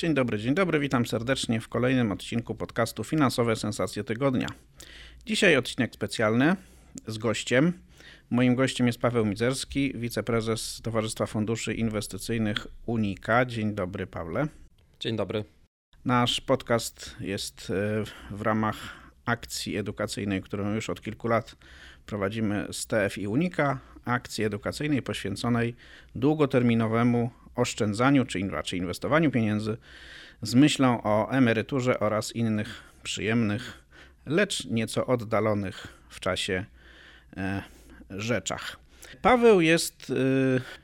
Dzień 0.00 0.14
dobry, 0.14 0.38
dzień 0.38 0.54
dobry, 0.54 0.78
witam 0.80 1.06
serdecznie 1.06 1.60
w 1.60 1.68
kolejnym 1.68 2.12
odcinku 2.12 2.54
podcastu 2.54 3.04
Finansowe 3.04 3.56
Sensacje 3.56 4.04
Tygodnia. 4.04 4.46
Dzisiaj 5.26 5.56
odcinek 5.56 5.94
specjalny 5.94 6.56
z 7.06 7.18
gościem. 7.18 7.72
Moim 8.30 8.54
gościem 8.54 8.86
jest 8.86 8.98
Paweł 8.98 9.26
Mizerski, 9.26 9.92
wiceprezes 9.94 10.80
Towarzystwa 10.82 11.26
Funduszy 11.26 11.74
Inwestycyjnych 11.74 12.66
Unika. 12.86 13.44
Dzień 13.44 13.74
dobry, 13.74 14.06
Pawle. 14.06 14.48
Dzień 15.00 15.16
dobry. 15.16 15.44
Nasz 16.04 16.40
podcast 16.40 17.16
jest 17.20 17.70
e, 17.70 18.04
w 18.36 18.42
ramach 18.42 18.76
akcji 19.24 19.76
edukacyjnej, 19.76 20.42
którą 20.42 20.74
już 20.74 20.90
od 20.90 21.00
kilku 21.02 21.28
lat 21.28 21.56
prowadzimy 22.06 22.66
z 22.72 22.86
TFI 22.86 23.26
Unika, 23.26 23.78
akcji 24.04 24.44
edukacyjnej 24.44 25.02
poświęconej 25.02 25.74
długoterminowemu 26.14 27.30
oszczędzaniu, 27.54 28.24
czy 28.24 28.40
inwestowaniu 28.76 29.30
pieniędzy 29.30 29.76
z 30.42 30.54
myślą 30.54 31.02
o 31.02 31.30
emeryturze 31.30 32.00
oraz 32.00 32.36
innych 32.36 32.82
przyjemnych, 33.02 33.82
lecz 34.26 34.64
nieco 34.64 35.06
oddalonych 35.06 35.86
w 36.08 36.20
czasie 36.20 36.64
e, 37.36 37.62
rzeczach. 38.10 38.76
Paweł 39.22 39.60
jest, 39.60 40.10
e, 40.10 40.14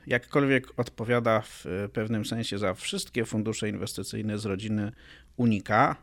jakkolwiek 0.07 0.67
odpowiada 0.77 1.41
w 1.41 1.65
pewnym 1.93 2.25
sensie 2.25 2.57
za 2.57 2.73
wszystkie 2.73 3.25
fundusze 3.25 3.69
inwestycyjne 3.69 4.39
z 4.39 4.45
rodziny 4.45 4.91
Unika, 5.37 5.95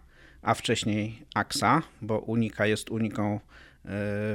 a 0.43 0.55
wcześniej 0.55 1.27
AXA, 1.34 1.83
bo 2.03 2.19
Unika 2.19 2.67
jest 2.67 2.91
Uniką 2.91 3.34
e, 3.34 3.41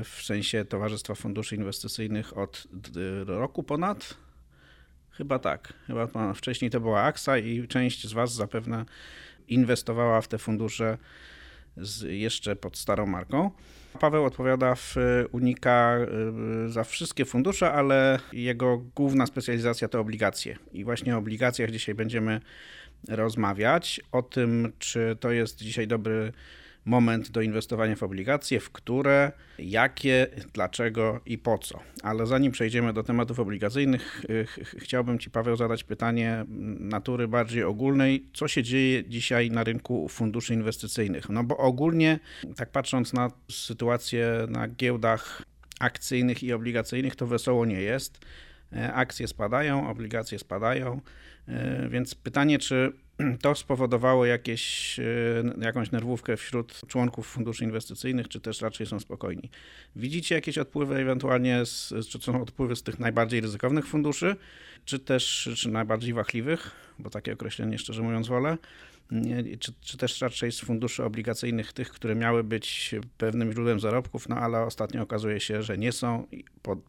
w 0.03 0.21
sensie 0.23 0.66
Towarzystwa 0.66 1.16
Funduszy 1.16 1.55
Inwestycyjnych 1.55 2.38
od 2.38 2.67
roku 3.25 3.64
ponad, 3.64 4.17
Chyba 5.19 5.39
tak. 5.39 5.73
Chyba 5.87 6.33
wcześniej 6.33 6.71
to 6.71 6.79
była 6.79 7.01
AXA 7.01 7.37
i 7.37 7.67
część 7.67 8.07
z 8.07 8.13
Was 8.13 8.33
zapewne 8.33 8.85
inwestowała 9.47 10.21
w 10.21 10.27
te 10.27 10.37
fundusze 10.37 10.97
z, 11.77 12.01
jeszcze 12.01 12.55
pod 12.55 12.77
starą 12.77 13.05
marką. 13.05 13.51
Paweł 13.99 14.25
odpowiada 14.25 14.75
w 14.75 14.95
Unika 15.31 15.97
y, 16.65 16.69
za 16.69 16.83
wszystkie 16.83 17.25
fundusze, 17.25 17.71
ale 17.71 18.19
jego 18.33 18.77
główna 18.77 19.25
specjalizacja 19.25 19.87
to 19.87 19.99
obligacje. 19.99 20.57
I 20.71 20.83
właśnie 20.83 21.15
o 21.15 21.17
obligacjach 21.17 21.71
dzisiaj 21.71 21.95
będziemy 21.95 22.41
rozmawiać. 23.07 24.01
O 24.11 24.21
tym, 24.21 24.73
czy 24.79 25.17
to 25.19 25.31
jest 25.31 25.57
dzisiaj 25.57 25.87
dobry 25.87 26.33
moment 26.85 27.31
do 27.31 27.41
inwestowania 27.41 27.95
w 27.95 28.03
obligacje, 28.03 28.59
w 28.59 28.72
które, 28.72 29.31
jakie, 29.59 30.27
dlaczego 30.53 31.21
i 31.25 31.38
po 31.38 31.58
co. 31.58 31.80
Ale 32.03 32.25
zanim 32.27 32.52
przejdziemy 32.52 32.94
do 32.94 33.03
tematów 33.03 33.39
obligacyjnych, 33.39 34.25
chciałbym 34.77 35.19
Ci, 35.19 35.30
Paweł, 35.30 35.55
zadać 35.55 35.83
pytanie 35.83 36.45
natury 36.80 37.27
bardziej 37.27 37.63
ogólnej. 37.63 38.25
Co 38.33 38.47
się 38.47 38.63
dzieje 38.63 39.03
dzisiaj 39.09 39.52
na 39.52 39.63
rynku 39.63 40.08
funduszy 40.09 40.53
inwestycyjnych? 40.53 41.30
No 41.30 41.44
bo 41.44 41.58
ogólnie, 41.58 42.19
tak 42.55 42.71
patrząc 42.71 43.14
na 43.14 43.31
sytuację 43.52 44.45
na 44.49 44.67
giełdach 44.67 45.43
akcyjnych 45.80 46.43
i 46.43 46.53
obligacyjnych, 46.53 47.15
to 47.15 47.27
wesoło 47.27 47.65
nie 47.65 47.82
jest. 47.82 48.26
E, 48.73 48.93
akcje 48.93 49.27
spadają, 49.27 49.89
obligacje 49.89 50.39
spadają, 50.39 51.02
e, 51.48 51.89
więc 51.89 52.15
pytanie, 52.15 52.59
czy 52.59 52.93
to 53.41 53.55
spowodowało 53.55 54.25
jakieś, 54.25 54.99
e, 54.99 55.03
jakąś 55.61 55.91
nerwówkę 55.91 56.37
wśród 56.37 56.81
członków 56.87 57.27
funduszy 57.27 57.63
inwestycyjnych, 57.63 58.27
czy 58.27 58.39
też 58.39 58.61
raczej 58.61 58.87
są 58.87 58.99
spokojni. 58.99 59.49
Widzicie 59.95 60.35
jakieś 60.35 60.57
odpływy 60.57 60.95
ewentualnie, 60.95 61.65
z, 61.65 61.93
czy 62.09 62.19
są 62.19 62.41
odpływy 62.41 62.75
z 62.75 62.83
tych 62.83 62.99
najbardziej 62.99 63.41
ryzykownych 63.41 63.87
funduszy, 63.87 64.35
czy 64.85 64.99
też 64.99 65.49
czy 65.55 65.69
najbardziej 65.69 66.13
wachliwych, 66.13 66.71
bo 66.99 67.09
takie 67.09 67.33
określenie 67.33 67.77
szczerze 67.77 68.02
mówiąc 68.02 68.27
wolę, 68.27 68.58
czy, 69.59 69.73
czy 69.81 69.97
też 69.97 70.21
raczej 70.21 70.52
z 70.52 70.59
funduszy 70.59 71.03
obligacyjnych, 71.03 71.73
tych, 71.73 71.89
które 71.89 72.15
miały 72.15 72.43
być 72.43 72.95
pewnym 73.17 73.52
źródłem 73.52 73.80
zarobków, 73.80 74.30
no 74.30 74.36
ale 74.36 74.61
ostatnio 74.61 75.02
okazuje 75.02 75.39
się, 75.39 75.64
że 75.64 75.77
nie 75.77 75.92
są 75.92 76.27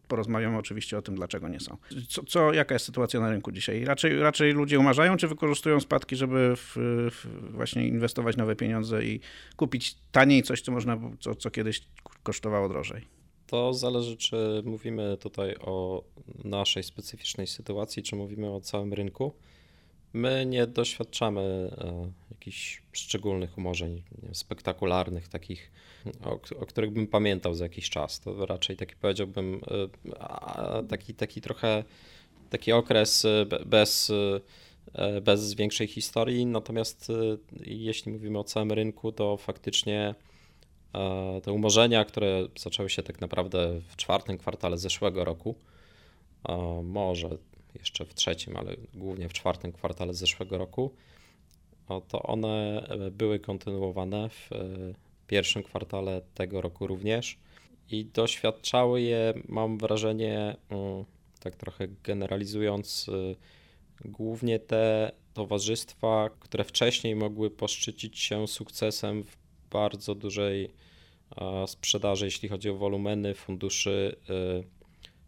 porozmawiamy 0.07 0.57
oczywiście 0.57 0.97
o 0.97 1.01
tym, 1.01 1.15
dlaczego 1.15 1.47
nie 1.47 1.59
są. 1.59 1.77
Co, 2.09 2.23
co, 2.23 2.53
jaka 2.53 2.75
jest 2.75 2.85
sytuacja 2.85 3.19
na 3.19 3.29
rynku 3.29 3.51
dzisiaj? 3.51 3.85
Raczej, 3.85 4.19
raczej 4.19 4.53
ludzie 4.53 4.79
umarzają, 4.79 5.17
czy 5.17 5.27
wykorzystują 5.27 5.79
spadki, 5.79 6.15
żeby 6.15 6.53
w, 6.55 6.73
w 7.11 7.51
właśnie 7.51 7.87
inwestować 7.87 8.37
nowe 8.37 8.55
pieniądze 8.55 9.05
i 9.05 9.19
kupić 9.55 9.95
taniej 10.11 10.43
coś, 10.43 10.61
co 10.61 10.71
można, 10.71 10.99
co, 11.19 11.35
co 11.35 11.51
kiedyś 11.51 11.81
kosztowało 12.23 12.69
drożej? 12.69 13.05
To 13.47 13.73
zależy, 13.73 14.17
czy 14.17 14.61
mówimy 14.65 15.17
tutaj 15.19 15.55
o 15.61 16.03
naszej 16.43 16.83
specyficznej 16.83 17.47
sytuacji, 17.47 18.03
czy 18.03 18.15
mówimy 18.15 18.49
o 18.49 18.61
całym 18.61 18.93
rynku. 18.93 19.33
My 20.13 20.45
nie 20.45 20.67
doświadczamy 20.67 21.41
e, 21.41 22.11
jakichś 22.31 22.81
szczególnych 22.91 23.57
umorzeń 23.57 24.03
wiem, 24.23 24.35
spektakularnych, 24.35 25.27
takich, 25.27 25.71
o, 26.23 26.39
o, 26.59 26.65
których 26.65 26.91
bym 26.91 27.07
pamiętał 27.07 27.55
za 27.55 27.65
jakiś 27.65 27.89
czas. 27.89 28.19
To 28.19 28.45
raczej 28.45 28.77
taki 28.77 28.95
powiedziałbym, 28.95 29.61
e, 30.19 30.83
taki, 30.83 31.13
taki 31.13 31.41
trochę 31.41 31.83
taki 32.49 32.71
okres 32.71 33.25
e, 33.25 33.45
bez, 33.65 34.11
bez 35.21 35.53
większej 35.53 35.87
historii. 35.87 36.45
Natomiast 36.45 37.11
jeśli 37.61 38.11
mówimy 38.11 38.39
o 38.39 38.43
całym 38.43 38.71
rynku, 38.71 39.11
to 39.11 39.37
faktycznie 39.37 40.15
te 41.43 41.51
umorzenia, 41.51 42.05
które 42.05 42.47
zaczęły 42.59 42.89
się 42.89 43.03
tak 43.03 43.21
naprawdę 43.21 43.81
w 43.87 43.95
czwartym 43.95 44.37
kwartale 44.37 44.77
zeszłego 44.77 45.25
roku, 45.25 45.55
może 46.83 47.29
jeszcze 47.75 48.05
w 48.05 48.13
trzecim, 48.13 48.57
ale 48.57 48.75
głównie 48.93 49.29
w 49.29 49.33
czwartym 49.33 49.71
kwartale 49.71 50.13
zeszłego 50.13 50.57
roku, 50.57 50.91
to 51.99 52.23
one 52.23 52.87
e, 52.89 53.11
były 53.11 53.39
kontynuowane 53.39 54.29
w 54.29 54.51
e, 54.51 54.57
pierwszym 55.27 55.63
kwartale 55.63 56.21
tego 56.33 56.61
roku 56.61 56.87
również 56.87 57.37
i 57.89 58.05
doświadczały 58.05 59.01
je, 59.01 59.33
mam 59.47 59.77
wrażenie, 59.77 60.55
mm, 60.69 61.05
tak 61.39 61.55
trochę 61.55 61.87
generalizując, 62.03 63.09
e, 63.09 63.35
głównie 64.09 64.59
te 64.59 65.11
towarzystwa, 65.33 66.29
które 66.39 66.63
wcześniej 66.63 67.15
mogły 67.15 67.51
poszczycić 67.51 68.19
się 68.19 68.47
sukcesem 68.47 69.23
w 69.23 69.37
bardzo 69.71 70.15
dużej 70.15 70.69
sprzedaży, 71.67 72.25
jeśli 72.25 72.49
chodzi 72.49 72.69
o 72.69 72.75
wolumeny 72.75 73.33
funduszy, 73.35 74.15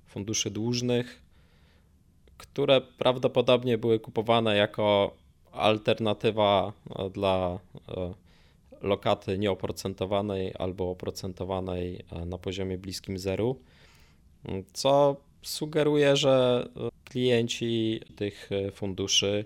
funduszy 0.06 0.52
dłużnych, 0.52 1.23
które 2.38 2.82
prawdopodobnie 2.82 3.78
były 3.78 4.00
kupowane 4.00 4.56
jako 4.56 5.16
alternatywa 5.52 6.74
e, 6.96 7.10
dla 7.10 7.60
e, 7.98 8.14
lokaty 8.82 9.38
nieoprocentowanej 9.38 10.54
albo 10.60 10.92
oprocentowanej 10.92 12.06
e, 12.12 12.26
na 12.26 12.38
poziomie 12.38 12.78
bliskim 12.78 13.20
zeru, 13.20 13.60
co 14.74 15.16
sugeruje, 15.42 16.16
że 16.16 16.68
klienci 17.04 18.02
tych 18.16 18.50
funduszy 18.74 19.46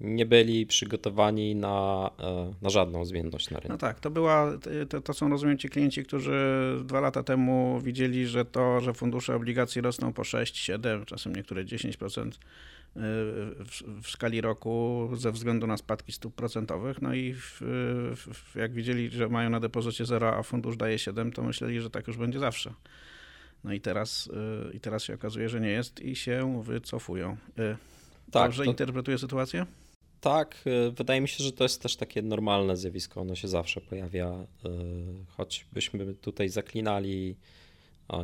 nie 0.00 0.26
byli 0.26 0.66
przygotowani 0.66 1.54
na, 1.54 2.10
e, 2.20 2.52
na 2.62 2.70
żadną 2.70 3.04
zmienność 3.04 3.50
na 3.50 3.56
rynku. 3.56 3.72
No 3.72 3.78
tak, 3.78 4.00
to 4.00 4.10
była, 4.10 4.52
to, 4.88 5.00
to 5.00 5.14
są 5.14 5.28
rozumiem 5.28 5.58
ci 5.58 5.68
klienci, 5.68 6.04
którzy 6.04 6.36
dwa 6.84 7.00
lata 7.00 7.22
temu 7.22 7.80
widzieli, 7.80 8.26
że 8.26 8.44
to, 8.44 8.80
że 8.80 8.94
fundusze 8.94 9.34
obligacji 9.34 9.80
rosną 9.80 10.12
po 10.12 10.24
6, 10.24 10.56
7, 10.56 11.04
czasem 11.04 11.36
niektóre 11.36 11.64
10% 11.64 12.26
e, 12.26 12.32
w, 12.96 14.02
w 14.02 14.10
skali 14.10 14.40
roku 14.40 15.08
ze 15.14 15.32
względu 15.32 15.66
na 15.66 15.76
spadki 15.76 16.12
stóp 16.12 16.34
procentowych, 16.34 17.02
no 17.02 17.14
i 17.14 17.34
w, 17.34 17.60
w, 18.16 18.56
jak 18.56 18.72
widzieli, 18.72 19.10
że 19.10 19.28
mają 19.28 19.50
na 19.50 19.60
depozycie 19.60 20.04
0, 20.06 20.36
a 20.36 20.42
fundusz 20.42 20.76
daje 20.76 20.98
7, 20.98 21.32
to 21.32 21.42
myśleli, 21.42 21.80
że 21.80 21.90
tak 21.90 22.06
już 22.06 22.16
będzie 22.16 22.38
zawsze. 22.38 22.72
No 23.64 23.72
i 23.72 23.80
teraz, 23.80 24.30
e, 24.70 24.76
i 24.76 24.80
teraz 24.80 25.02
się 25.02 25.14
okazuje, 25.14 25.48
że 25.48 25.60
nie 25.60 25.70
jest 25.70 26.00
i 26.00 26.16
się 26.16 26.62
wycofują. 26.62 27.36
Tak, 28.30 28.42
Dobrze 28.42 28.64
to... 28.64 28.70
interpretuję 28.70 29.18
sytuację? 29.18 29.66
Tak, 30.20 30.62
y, 30.88 30.90
wydaje 30.90 31.20
mi 31.20 31.28
się, 31.28 31.44
że 31.44 31.52
to 31.52 31.64
jest 31.64 31.82
też 31.82 31.96
takie 31.96 32.22
normalne 32.22 32.76
zjawisko, 32.76 33.20
ono 33.20 33.34
się 33.34 33.48
zawsze 33.48 33.80
pojawia, 33.80 34.46
y, 34.66 34.68
choćbyśmy 35.36 36.14
tutaj 36.14 36.48
zaklinali 36.48 37.36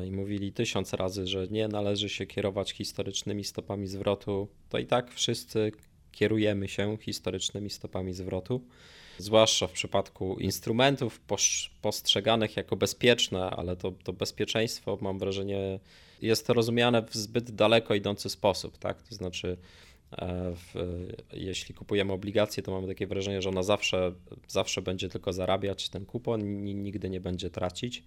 i 0.07 0.11
mówili 0.11 0.53
tysiąc 0.53 0.93
razy, 0.93 1.27
że 1.27 1.49
nie 1.49 1.69
należy 1.69 2.09
się 2.09 2.27
kierować 2.27 2.73
historycznymi 2.73 3.45
stopami 3.45 3.87
zwrotu, 3.87 4.49
to 4.69 4.79
i 4.79 4.87
tak 4.87 5.11
wszyscy 5.15 5.73
kierujemy 6.13 6.69
się 6.69 6.97
historycznymi 7.01 7.71
stopami 7.71 8.13
zwrotu, 8.13 8.65
zwłaszcza 9.19 9.67
w 9.67 9.73
przypadku 9.73 10.37
instrumentów 10.41 11.21
postrzeganych 11.83 12.57
jako 12.57 12.77
bezpieczne, 12.77 13.51
ale 13.51 13.77
to, 13.77 13.93
to 14.05 14.13
bezpieczeństwo, 14.13 14.99
mam 15.01 15.19
wrażenie, 15.19 15.81
jest 16.23 16.49
rozumiane 16.49 17.03
w 17.03 17.15
zbyt 17.15 17.51
daleko 17.51 17.95
idący 17.95 18.31
sposób. 18.31 18.79
Tak? 18.79 19.03
To 19.03 19.15
znaczy, 19.15 19.49
e, 19.49 19.57
w, 20.57 20.75
jeśli 21.33 21.75
kupujemy 21.75 22.13
obligacje, 22.13 22.63
to 22.63 22.73
mamy 22.73 22.89
takie 22.89 23.07
wrażenie, 23.07 23.43
że 23.43 23.49
ona 23.49 23.63
zawsze, 23.63 24.13
zawsze 24.49 24.83
będzie 24.83 25.09
tylko 25.09 25.33
zarabiać 25.33 25.89
ten 25.89 26.07
kupon, 26.07 26.65
nigdy 26.65 27.11
nie 27.11 27.21
będzie 27.21 27.51
tracić 27.51 28.03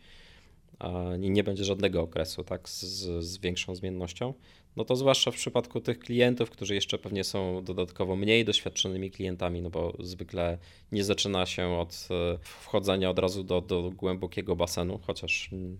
i 1.21 1.29
nie 1.29 1.43
będzie 1.43 1.63
żadnego 1.63 2.01
okresu 2.01 2.43
tak, 2.43 2.69
z, 2.69 3.23
z 3.23 3.37
większą 3.37 3.75
zmiennością, 3.75 4.33
no 4.75 4.85
to 4.85 4.95
zwłaszcza 4.95 5.31
w 5.31 5.35
przypadku 5.35 5.81
tych 5.81 5.99
klientów, 5.99 6.49
którzy 6.49 6.75
jeszcze 6.75 6.97
pewnie 6.97 7.23
są 7.23 7.63
dodatkowo 7.63 8.15
mniej 8.15 8.45
doświadczonymi 8.45 9.11
klientami, 9.11 9.61
no 9.61 9.69
bo 9.69 9.97
zwykle 9.99 10.57
nie 10.91 11.03
zaczyna 11.03 11.45
się 11.45 11.67
od 11.67 12.07
e, 12.11 12.37
wchodzenia 12.41 13.09
od 13.09 13.19
razu 13.19 13.43
do, 13.43 13.61
do 13.61 13.91
głębokiego 13.91 14.55
basenu, 14.55 14.99
chociaż 15.07 15.49
mm, 15.53 15.77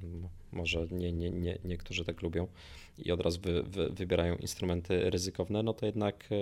może 0.51 0.88
nie, 0.92 1.12
nie, 1.13 1.30
nie, 1.30 1.57
niektórzy 1.66 2.06
tak 2.06 2.22
lubią 2.22 2.48
i 2.97 3.12
od 3.12 3.21
razu 3.21 3.39
wy, 3.42 3.63
wy, 3.63 3.89
wybierają 3.89 4.36
instrumenty 4.36 5.09
ryzykowne, 5.09 5.63
no 5.63 5.74
to 5.74 5.86
jednak 5.86 6.30
e, 6.31 6.36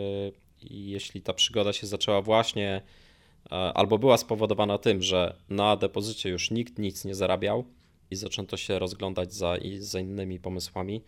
jeśli 0.61 1.21
ta 1.21 1.33
przygoda 1.33 1.73
się 1.73 1.87
zaczęła 1.87 2.21
właśnie 2.21 2.81
e, 3.51 3.55
albo 3.55 3.97
była 3.97 4.17
spowodowana 4.17 4.77
tym, 4.77 5.01
że 5.01 5.35
na 5.49 5.75
depozycie 5.75 6.29
już 6.29 6.51
nikt 6.51 6.79
nic 6.79 7.05
nie 7.05 7.15
zarabiał, 7.15 7.65
i 8.13 8.15
zaczęto 8.15 8.57
się 8.57 8.79
rozglądać 8.79 9.33
za, 9.33 9.55
za 9.79 9.99
innymi 9.99 10.39
pomysłami 10.39 11.01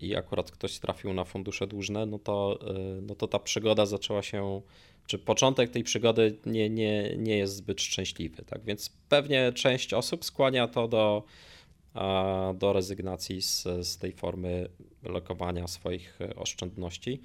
i 0.00 0.16
akurat 0.16 0.50
ktoś 0.50 0.78
trafił 0.78 1.12
na 1.12 1.24
fundusze 1.24 1.66
dłużne, 1.66 2.06
no 2.06 2.18
to, 2.18 2.58
no 3.02 3.14
to 3.14 3.28
ta 3.28 3.38
przygoda 3.38 3.86
zaczęła 3.86 4.22
się, 4.22 4.62
czy 5.06 5.18
początek 5.18 5.70
tej 5.70 5.84
przygody 5.84 6.38
nie, 6.46 6.70
nie, 6.70 7.16
nie 7.16 7.36
jest 7.36 7.56
zbyt 7.56 7.80
szczęśliwy. 7.80 8.44
Tak? 8.44 8.64
Więc 8.64 8.90
pewnie 9.08 9.52
część 9.52 9.94
osób 9.94 10.24
skłania 10.24 10.68
to 10.68 10.88
do, 10.88 11.22
do 12.54 12.72
rezygnacji 12.72 13.42
z, 13.42 13.62
z 13.62 13.98
tej 13.98 14.12
formy 14.12 14.68
lokowania 15.02 15.66
swoich 15.66 16.18
oszczędności. 16.36 17.22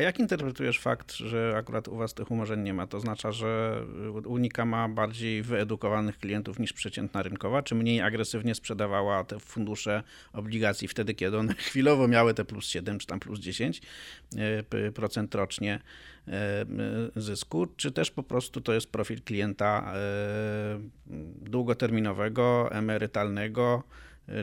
A 0.00 0.02
jak 0.02 0.18
interpretujesz 0.18 0.78
fakt, 0.78 1.12
że 1.12 1.54
akurat 1.56 1.88
u 1.88 1.96
Was 1.96 2.14
tych 2.14 2.30
umorzeń 2.30 2.60
nie 2.60 2.74
ma? 2.74 2.86
To 2.86 2.96
oznacza, 2.96 3.32
że 3.32 3.82
Unika 4.24 4.64
ma 4.64 4.88
bardziej 4.88 5.42
wyedukowanych 5.42 6.18
klientów 6.18 6.58
niż 6.58 6.72
przeciętna 6.72 7.22
rynkowa, 7.22 7.62
czy 7.62 7.74
mniej 7.74 8.00
agresywnie 8.00 8.54
sprzedawała 8.54 9.24
te 9.24 9.40
fundusze 9.40 10.02
obligacji 10.32 10.88
wtedy, 10.88 11.14
kiedy 11.14 11.38
one 11.38 11.54
chwilowo 11.68 12.08
miały 12.08 12.34
te 12.34 12.44
plus 12.44 12.66
7 12.66 12.98
czy 12.98 13.06
tam 13.06 13.20
plus 13.20 13.40
10 13.40 13.82
e, 14.36 14.92
procent 14.92 15.34
rocznie 15.34 15.80
e, 16.28 16.66
zysku, 17.16 17.66
czy 17.66 17.92
też 17.92 18.10
po 18.10 18.22
prostu 18.22 18.60
to 18.60 18.72
jest 18.72 18.92
profil 18.92 19.22
klienta 19.22 19.92
e, 19.94 20.80
długoterminowego, 21.40 22.68
emerytalnego, 22.72 23.82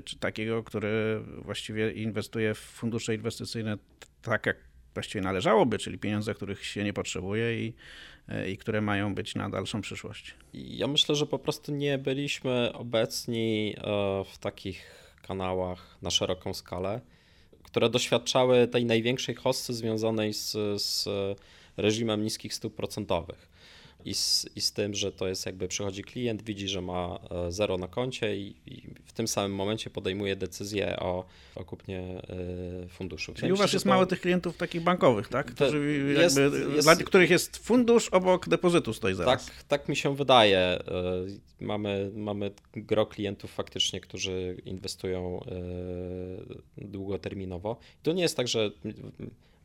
czy 0.03 0.19
takiego, 0.19 0.63
który 0.63 1.21
właściwie 1.41 1.91
inwestuje 1.91 2.53
w 2.53 2.59
fundusze 2.59 3.15
inwestycyjne 3.15 3.77
tak 4.21 4.45
jak 4.45 4.66
właściwie 4.97 5.21
należałoby, 5.21 5.77
czyli 5.77 5.97
pieniądze, 5.97 6.33
których 6.33 6.65
się 6.65 6.83
nie 6.83 6.93
potrzebuje 6.93 7.65
i, 7.65 7.73
i 8.47 8.57
które 8.57 8.81
mają 8.81 9.15
być 9.15 9.35
na 9.35 9.49
dalszą 9.49 9.81
przyszłość. 9.81 10.35
Ja 10.53 10.87
myślę, 10.87 11.15
że 11.15 11.25
po 11.25 11.39
prostu 11.39 11.71
nie 11.71 11.97
byliśmy 11.97 12.73
obecni 12.73 13.75
e, 13.77 13.81
w 14.33 14.37
takich 14.37 14.91
kanałach 15.27 15.97
na 16.01 16.09
szeroką 16.09 16.53
skalę, 16.53 17.01
które 17.63 17.89
doświadczały 17.89 18.67
tej 18.67 18.85
największej 18.85 19.35
hossy 19.35 19.73
związanej 19.73 20.33
z, 20.33 20.51
z 20.81 21.07
reżimem 21.77 22.23
niskich 22.23 22.53
stóp 22.53 22.75
procentowych 22.75 23.56
i 24.05 24.13
z, 24.13 24.49
i 24.55 24.61
z 24.61 24.71
tym, 24.71 24.93
że 24.93 25.11
to 25.11 25.27
jest 25.27 25.45
jakby 25.45 25.67
przychodzi 25.67 26.03
klient, 26.03 26.41
widzi, 26.41 26.67
że 26.67 26.81
ma 26.81 27.19
e, 27.31 27.51
zero 27.51 27.77
na 27.77 27.87
koncie 27.87 28.37
i, 28.37 28.55
i 28.65 28.81
w 29.05 29.13
tym 29.13 29.27
samym 29.27 29.55
momencie 29.55 29.89
podejmuje 29.89 30.35
decyzję 30.35 30.99
o, 30.99 31.25
o 31.55 31.65
kupnie 31.65 31.99
e, 31.99 32.87
funduszu. 32.87 33.33
Czyli 33.33 33.53
u 33.53 33.55
Was 33.55 33.73
jest 33.73 33.85
to... 33.85 33.89
mało 33.89 34.05
tych 34.05 34.21
klientów 34.21 34.57
takich 34.57 34.81
bankowych, 34.81 35.27
tak? 35.27 35.51
Którzy 35.51 36.13
jest, 36.17 36.37
jest... 36.37 36.85
Dla 36.85 36.95
których 36.95 37.29
jest 37.29 37.57
fundusz 37.57 38.09
obok 38.09 38.49
depozytu 38.49 38.93
stoi 38.93 39.15
zaraz. 39.15 39.45
Tak, 39.45 39.63
tak 39.63 39.89
mi 39.89 39.95
się 39.95 40.15
wydaje. 40.15 40.59
E, 40.59 40.81
mamy, 41.61 42.11
mamy 42.15 42.51
gro 42.75 43.05
klientów 43.05 43.51
faktycznie, 43.51 44.01
którzy 44.01 44.57
inwestują 44.65 45.45
długoterminowo. 46.77 47.77
To 48.03 48.13
nie 48.13 48.21
jest 48.21 48.37
tak, 48.37 48.47
że 48.47 48.71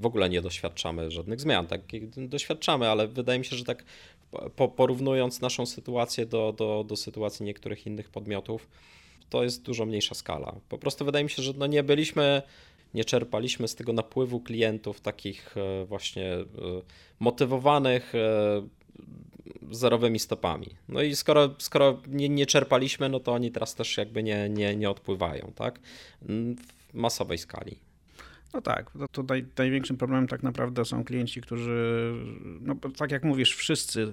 w 0.02 0.06
ogóle 0.06 0.28
nie 0.28 0.42
doświadczamy 0.42 1.10
żadnych 1.10 1.40
zmian. 1.40 1.66
Tak, 1.66 1.80
doświadczamy, 2.16 2.88
ale 2.88 3.08
wydaje 3.08 3.38
mi 3.38 3.44
się, 3.44 3.56
że 3.56 3.64
tak 3.64 3.84
po, 4.56 4.68
porównując 4.68 5.40
naszą 5.40 5.66
sytuację 5.66 6.26
do, 6.26 6.54
do, 6.56 6.84
do 6.88 6.96
sytuacji 6.96 7.46
niektórych 7.46 7.86
innych 7.86 8.08
podmiotów, 8.10 8.68
to 9.30 9.44
jest 9.44 9.62
dużo 9.62 9.86
mniejsza 9.86 10.14
skala. 10.14 10.54
Po 10.68 10.78
prostu 10.78 11.04
wydaje 11.04 11.24
mi 11.24 11.30
się, 11.30 11.42
że 11.42 11.52
no 11.56 11.66
nie 11.66 11.82
byliśmy, 11.82 12.42
nie 12.94 13.04
czerpaliśmy 13.04 13.68
z 13.68 13.74
tego 13.74 13.92
napływu 13.92 14.40
klientów 14.40 15.00
takich 15.00 15.56
e, 15.56 15.84
właśnie 15.84 16.32
e, 16.32 16.44
motywowanych 17.20 18.14
e, 18.14 18.62
zerowymi 19.70 20.18
stopami. 20.18 20.66
No 20.88 21.02
i 21.02 21.16
skoro, 21.16 21.54
skoro 21.58 22.00
nie, 22.08 22.28
nie 22.28 22.46
czerpaliśmy, 22.46 23.08
no 23.08 23.20
to 23.20 23.32
oni 23.32 23.50
teraz 23.50 23.74
też 23.74 23.96
jakby 23.96 24.22
nie, 24.22 24.48
nie, 24.48 24.76
nie 24.76 24.90
odpływają, 24.90 25.52
tak? 25.54 25.80
W 26.22 26.54
masowej 26.94 27.38
skali. 27.38 27.91
No 28.54 28.60
tak, 28.60 28.90
to, 28.90 29.08
to 29.08 29.22
naj, 29.22 29.46
największym 29.58 29.96
problemem 29.96 30.28
tak 30.28 30.42
naprawdę 30.42 30.84
są 30.84 31.04
klienci, 31.04 31.40
którzy, 31.40 32.12
no 32.60 32.76
tak 32.96 33.10
jak 33.10 33.24
mówisz, 33.24 33.56
wszyscy 33.56 34.00
y, 34.00 34.12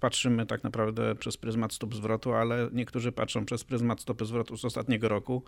patrzymy 0.00 0.46
tak 0.46 0.64
naprawdę 0.64 1.14
przez 1.14 1.36
pryzmat 1.36 1.72
stóp 1.72 1.94
zwrotu, 1.94 2.32
ale 2.32 2.68
niektórzy 2.72 3.12
patrzą 3.12 3.44
przez 3.44 3.64
pryzmat 3.64 4.00
stopy 4.00 4.26
zwrotu 4.26 4.56
z 4.56 4.64
ostatniego 4.64 5.08
roku, 5.08 5.42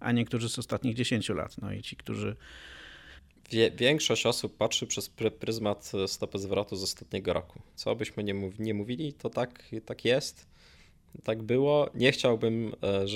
a 0.00 0.12
niektórzy 0.12 0.48
z 0.48 0.58
ostatnich 0.58 0.94
10 0.94 1.28
lat. 1.28 1.58
No 1.62 1.72
i 1.72 1.82
ci, 1.82 1.96
którzy 1.96 2.36
Wie, 3.50 3.70
większość 3.70 4.26
osób 4.26 4.56
patrzy 4.56 4.86
przez 4.86 5.10
pryzmat 5.38 5.92
stopy 6.06 6.38
zwrotu 6.38 6.76
z 6.76 6.82
ostatniego 6.82 7.32
roku. 7.32 7.62
Co 7.74 7.96
byśmy 7.96 8.24
nie, 8.24 8.34
mów, 8.34 8.58
nie 8.58 8.74
mówili, 8.74 9.12
to 9.12 9.30
tak, 9.30 9.64
tak 9.86 10.04
jest 10.04 10.51
tak 11.24 11.42
było. 11.42 11.90
Nie 11.94 12.12
chciałbym, 12.12 12.72
e, 12.82 13.08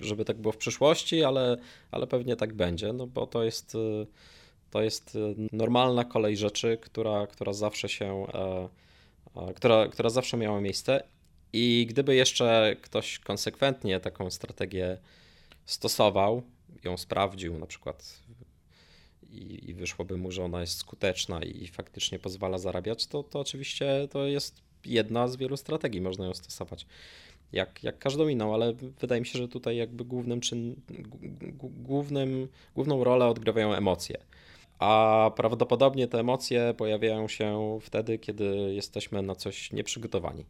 żeby, 0.00 0.24
tak 0.24 0.38
było 0.38 0.52
w 0.52 0.56
przyszłości, 0.56 1.24
ale, 1.24 1.56
ale 1.90 2.06
pewnie 2.06 2.36
tak 2.36 2.52
będzie, 2.52 2.92
no 2.92 3.06
bo 3.06 3.26
to 3.26 3.44
jest, 3.44 3.74
e, 3.74 4.06
to 4.70 4.82
jest 4.82 5.16
e, 5.16 5.18
normalna 5.52 6.04
kolej 6.04 6.36
rzeczy, 6.36 6.78
która, 6.80 7.26
która 7.26 7.52
zawsze 7.52 7.88
się, 7.88 8.26
która, 9.54 9.88
która 9.88 10.10
zawsze 10.10 10.36
miała 10.36 10.60
miejsce. 10.60 11.02
I 11.52 11.86
gdyby 11.90 12.14
jeszcze 12.14 12.76
ktoś 12.82 13.18
konsekwentnie 13.18 14.00
taką 14.00 14.30
strategię 14.30 14.98
stosował, 15.64 16.42
ją 16.84 16.96
sprawdził, 16.96 17.58
na 17.58 17.66
przykład 17.66 18.22
i, 19.32 19.70
i 19.70 19.74
wyszłoby 19.74 20.16
mu, 20.16 20.30
że 20.30 20.44
ona 20.44 20.60
jest 20.60 20.78
skuteczna 20.78 21.42
i 21.42 21.66
faktycznie 21.66 22.18
pozwala 22.18 22.58
zarabiać, 22.58 23.06
to, 23.06 23.22
to 23.22 23.40
oczywiście 23.40 24.08
to 24.10 24.26
jest 24.26 24.62
jedna 24.86 25.28
z 25.28 25.36
wielu 25.36 25.56
strategii, 25.56 26.00
można 26.00 26.26
ją 26.26 26.34
stosować 26.34 26.86
jak, 27.52 27.82
jak 27.84 27.98
każdą 27.98 28.28
inną, 28.28 28.54
ale 28.54 28.72
wydaje 29.00 29.20
mi 29.20 29.26
się, 29.26 29.38
że 29.38 29.48
tutaj 29.48 29.76
jakby 29.76 30.04
głównym 30.04 30.40
czyn, 30.40 30.76
głównym, 31.60 32.48
główną 32.74 33.04
rolę 33.04 33.26
odgrywają 33.26 33.74
emocje. 33.74 34.16
A 34.78 35.30
prawdopodobnie 35.36 36.08
te 36.08 36.20
emocje 36.20 36.74
pojawiają 36.76 37.28
się 37.28 37.78
wtedy, 37.82 38.18
kiedy 38.18 38.72
jesteśmy 38.74 39.22
na 39.22 39.34
coś 39.34 39.72
nieprzygotowani. 39.72 40.44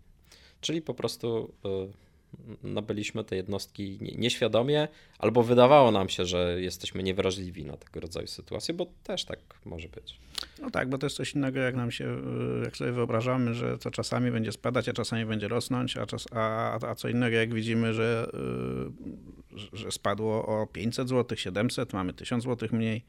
Czyli 0.61 0.83
po 0.83 0.95
prostu 0.95 1.53
y, 1.65 1.93
nabyliśmy 2.63 3.25
te 3.25 3.37
jednostki 3.37 3.99
nieświadomie, 4.01 4.89
albo 5.19 5.43
wydawało 5.43 5.91
nam 5.91 6.09
się, 6.09 6.25
że 6.25 6.61
jesteśmy 6.61 7.03
niewrażliwi 7.03 7.65
na 7.65 7.77
tego 7.77 8.01
rodzaju 8.01 8.27
sytuacje, 8.27 8.75
bo 8.75 8.87
też 9.05 9.25
tak 9.25 9.39
może 9.65 9.89
być. 9.89 10.19
No 10.61 10.71
tak, 10.71 10.89
bo 10.89 10.99
to 10.99 11.07
jest 11.07 11.17
coś 11.17 11.35
innego, 11.35 11.61
jak 11.61 11.75
nam 11.75 11.91
się, 11.91 12.05
y, 12.61 12.65
jak 12.65 12.77
sobie 12.77 12.93
wyobrażamy, 12.93 13.55
że 13.55 13.79
to 13.79 13.91
czasami 13.91 14.31
będzie 14.31 14.53
spadać, 14.53 14.89
a 14.89 14.93
czasami 14.93 15.27
będzie 15.27 15.49
rosnąć, 15.49 15.97
a, 15.97 16.07
czas, 16.07 16.27
a, 16.33 16.79
a 16.89 16.95
co 16.95 17.09
innego, 17.09 17.37
jak 17.37 17.55
widzimy, 17.55 17.95
że, 17.95 18.31
y, 19.57 19.77
że 19.77 19.93
spadło 19.93 20.47
o 20.47 20.67
500 20.67 21.09
zł, 21.09 21.37
700, 21.37 21.93
mamy 21.93 22.13
1000 22.13 22.45
zł 22.45 22.69
mniej 22.73 23.05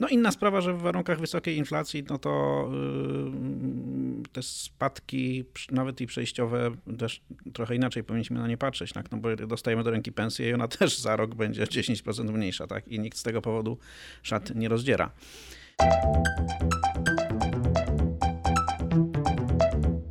no 0.00 0.08
inna 0.08 0.30
sprawa, 0.30 0.60
że 0.60 0.74
w 0.74 0.80
warunkach 0.80 1.20
wysokiej 1.20 1.56
inflacji, 1.56 2.04
no 2.10 2.18
to 2.18 2.68
yy, 2.72 4.28
te 4.32 4.42
spadki, 4.42 5.44
nawet 5.70 6.00
i 6.00 6.06
przejściowe, 6.06 6.70
też 6.98 7.22
trochę 7.52 7.76
inaczej 7.76 8.04
powinniśmy 8.04 8.40
na 8.40 8.48
nie 8.48 8.56
patrzeć, 8.56 8.92
tak? 8.92 9.10
no 9.10 9.18
bo 9.18 9.36
dostajemy 9.36 9.84
do 9.84 9.90
ręki 9.90 10.12
pensję 10.12 10.50
i 10.50 10.54
ona 10.54 10.68
też 10.68 10.98
za 10.98 11.16
rok 11.16 11.34
będzie 11.34 11.64
10% 11.64 12.32
mniejsza, 12.32 12.66
tak? 12.66 12.88
I 12.88 13.00
nikt 13.00 13.18
z 13.18 13.22
tego 13.22 13.42
powodu 13.42 13.78
szat 14.22 14.54
nie 14.54 14.68
rozdziera. 14.68 15.10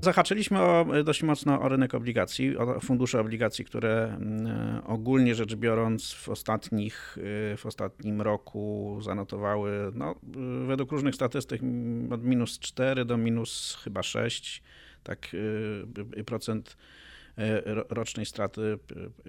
Zahaczyliśmy 0.01 0.59
o, 0.59 0.85
dość 1.03 1.23
mocno 1.23 1.61
o 1.61 1.69
rynek 1.69 1.93
obligacji, 1.93 2.57
o 2.57 2.79
fundusze 2.79 3.19
obligacji, 3.19 3.65
które 3.65 4.03
mm, 4.03 4.81
ogólnie 4.85 5.35
rzecz 5.35 5.55
biorąc 5.55 6.13
w, 6.13 6.29
ostatnich, 6.29 7.17
y, 7.53 7.57
w 7.57 7.65
ostatnim 7.65 8.21
roku 8.21 8.97
zanotowały 9.01 9.91
no, 9.95 10.15
według 10.67 10.91
różnych 10.91 11.15
statystyk 11.15 11.61
od 12.11 12.23
minus 12.23 12.59
4 12.59 13.05
do 13.05 13.17
minus 13.17 13.77
chyba 13.83 14.03
6 14.03 14.63
tak, 15.03 15.31
procent 16.25 16.77
rocznej 17.89 18.25
straty. 18.25 18.79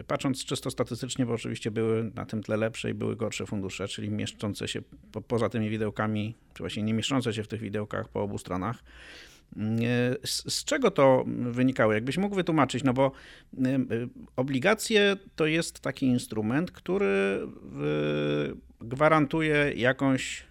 Patrząc 0.06 0.44
czysto 0.44 0.70
statystycznie, 0.70 1.26
bo 1.26 1.32
oczywiście 1.32 1.70
były 1.70 2.10
na 2.14 2.26
tym 2.26 2.42
tle 2.42 2.56
lepsze 2.56 2.90
i 2.90 2.94
były 2.94 3.16
gorsze 3.16 3.46
fundusze, 3.46 3.88
czyli 3.88 4.10
mieszczące 4.10 4.68
się 4.68 4.82
po, 5.12 5.20
poza 5.20 5.48
tymi 5.48 5.70
widełkami, 5.70 6.34
czy 6.54 6.62
właśnie 6.62 6.82
nie 6.82 6.94
mieszczące 6.94 7.34
się 7.34 7.42
w 7.42 7.48
tych 7.48 7.60
widełkach 7.60 8.08
po 8.08 8.22
obu 8.22 8.38
stronach. 8.38 8.82
Z, 10.24 10.54
z, 10.54 10.64
czego 10.64 10.90
to 10.90 11.24
wynikało? 11.50 11.92
Jakbyś 11.92 12.18
mógł 12.18 12.34
wytłumaczyć? 12.34 12.84
No 12.84 12.92
bo 12.92 13.12
y, 13.54 13.60
obligacje 14.36 15.16
to 15.36 15.46
jest 15.46 15.80
taki 15.80 16.06
instrument, 16.06 16.70
który 16.70 17.40
gwarantuje 18.80 19.72
jakąś, 19.76 20.44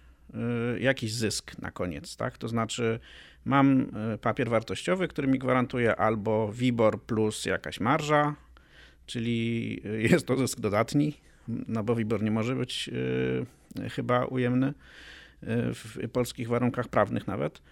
jakiś 0.80 1.12
zysk 1.12 1.58
na 1.58 1.70
koniec, 1.70 2.16
tak? 2.16 2.38
To 2.38 2.48
znaczy 2.48 3.00
mam 3.44 3.86
papier 4.20 4.50
wartościowy, 4.50 5.08
który 5.08 5.28
mi 5.28 5.38
gwarantuje 5.38 5.96
albo 5.96 6.52
WIBOR 6.52 7.02
plus 7.02 7.44
jakaś 7.44 7.80
marża, 7.80 8.34
czyli 9.06 9.82
jest 9.98 10.26
to 10.26 10.36
zysk 10.36 10.60
dodatni, 10.60 11.16
no 11.48 11.84
bo 11.84 11.94
WIBOR 11.94 12.22
nie 12.22 12.30
może 12.30 12.54
być 12.54 12.90
chyba 13.90 14.24
ujemny 14.24 14.74
w 15.74 16.08
polskich 16.12 16.48
warunkach 16.48 16.88
prawnych 16.88 17.26
nawet, 17.26 17.62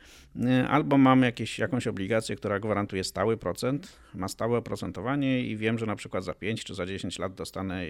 albo 0.68 0.98
mam 0.98 1.22
jakieś, 1.22 1.58
jakąś 1.58 1.86
obligację, 1.86 2.36
która 2.36 2.60
gwarantuje 2.60 3.04
stały 3.04 3.36
procent, 3.36 3.96
ma 4.14 4.28
stałe 4.28 4.58
oprocentowanie 4.58 5.44
i 5.44 5.56
wiem, 5.56 5.78
że 5.78 5.86
na 5.86 5.96
przykład 5.96 6.24
za 6.24 6.34
5 6.34 6.64
czy 6.64 6.74
za 6.74 6.86
10 6.86 7.18
lat 7.18 7.34
dostanę 7.34 7.88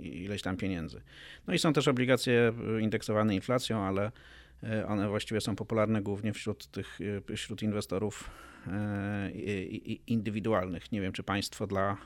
ileś 0.00 0.42
tam 0.42 0.56
pieniędzy. 0.56 1.00
No 1.46 1.54
i 1.54 1.58
są 1.58 1.72
też 1.72 1.88
obligacje 1.88 2.52
indeksowane 2.80 3.34
inflacją, 3.34 3.82
ale 3.82 4.12
e, 4.62 4.86
one 4.86 5.08
właściwie 5.08 5.40
są 5.40 5.56
popularne 5.56 6.02
głównie 6.02 6.32
wśród 6.32 6.66
tych, 6.66 6.98
e, 7.30 7.36
wśród 7.36 7.62
inwestorów 7.62 8.30
e, 8.66 9.30
indywidualnych. 10.06 10.92
Nie 10.92 11.00
wiem, 11.00 11.12
czy 11.12 11.22
państwo 11.22 11.66
dla 11.66 11.96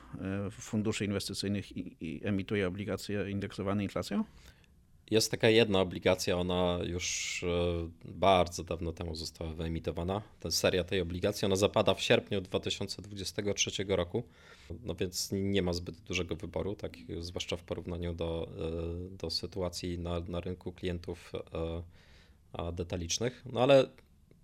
funduszy 0.51 1.05
inwestycyjnych 1.05 1.65
emituje 2.23 2.67
obligacje 2.67 3.29
indeksowane 3.29 3.83
inflacją? 3.83 4.23
Jest 5.11 5.31
taka 5.31 5.49
jedna 5.49 5.81
obligacja, 5.81 6.37
ona 6.37 6.79
już 6.83 7.43
e, 7.43 7.89
bardzo 8.05 8.63
dawno 8.63 8.91
temu 8.91 9.15
została 9.15 9.53
wyemitowana. 9.53 10.21
Ta 10.39 10.51
seria 10.51 10.83
tej 10.83 11.01
obligacji, 11.01 11.45
ona 11.45 11.55
zapada 11.55 11.93
w 11.93 12.01
sierpniu 12.01 12.41
2023 12.41 13.71
roku, 13.87 14.23
no 14.83 14.95
więc 14.95 15.29
nie 15.31 15.61
ma 15.61 15.73
zbyt 15.73 15.95
dużego 15.95 16.35
wyboru, 16.35 16.75
tak, 16.75 16.97
zwłaszcza 17.19 17.57
w 17.57 17.63
porównaniu 17.63 18.13
do, 18.13 18.47
e, 19.13 19.17
do 19.17 19.29
sytuacji 19.29 19.99
na, 19.99 20.19
na 20.19 20.39
rynku 20.39 20.71
klientów 20.71 21.31
e, 22.57 22.73
detalicznych. 22.73 23.43
No 23.53 23.59
ale 23.61 23.89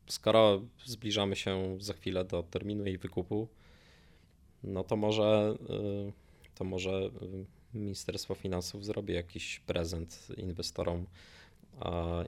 skoro 0.08 0.62
zbliżamy 0.86 1.36
się 1.36 1.78
za 1.80 1.94
chwilę 1.94 2.25
do 2.25 2.44
terminu 2.44 2.86
jej 2.86 2.98
wykupu, 2.98 3.48
no 4.63 4.84
to 4.84 4.96
może, 4.96 5.56
to 6.56 6.63
może 6.63 7.10
Ministerstwo 7.74 8.36
Finansów 8.36 8.86
zrobi 8.86 9.14
jakiś 9.14 9.60
prezent 9.60 10.28
inwestorom 10.38 11.06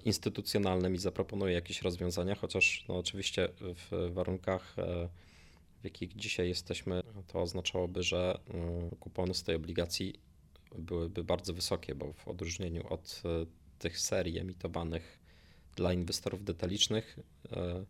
instytucjonalnym 0.05 0.95
i 0.95 0.98
zaproponuje 0.98 1.53
jakieś 1.53 1.81
rozwiązania, 1.81 2.36
chociaż 2.36 2.86
no 2.88 2.98
oczywiście 2.98 3.50
w 3.62 4.12
warunkach, 4.13 4.79
e, 4.79 5.10
w 5.81 5.83
jakich 5.83 6.15
dzisiaj 6.15 6.48
jesteśmy, 6.48 7.01
to 7.27 7.41
oznaczałoby, 7.41 8.03
że 8.03 8.39
mm, 8.53 8.89
kupony 8.89 9.33
z 9.33 9.43
tej 9.43 9.55
obligacji 9.55 10.13
byłyby 10.77 11.24
bardzo 11.24 11.53
wysokie, 11.53 11.95
bo 11.95 12.13
w 12.13 12.27
odróżnieniu 12.27 12.88
od 12.93 13.21
e, 13.25 13.45
tych 13.79 14.00
serii 14.00 14.39
emitowanych 14.39 15.19
dla 15.75 15.93
inwestorów 15.93 16.43
detalicznych, 16.43 17.19
e, 17.51 17.86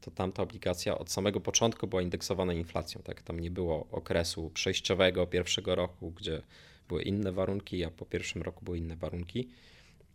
to 0.00 0.10
tamta 0.10 0.42
obligacja 0.42 0.98
od 0.98 1.10
samego 1.10 1.40
początku 1.40 1.86
była 1.86 2.02
indeksowana 2.02 2.52
inflacją. 2.52 3.02
Tak? 3.02 3.22
Tam 3.22 3.40
nie 3.40 3.50
było 3.50 3.86
okresu 3.90 4.50
przejściowego 4.50 5.26
pierwszego 5.26 5.74
roku, 5.74 6.10
gdzie 6.10 6.42
były 6.88 7.02
inne 7.02 7.32
warunki, 7.32 7.84
a 7.84 7.90
po 7.90 8.06
pierwszym 8.06 8.42
roku 8.42 8.64
były 8.64 8.78
inne 8.78 8.96
warunki. 8.96 9.48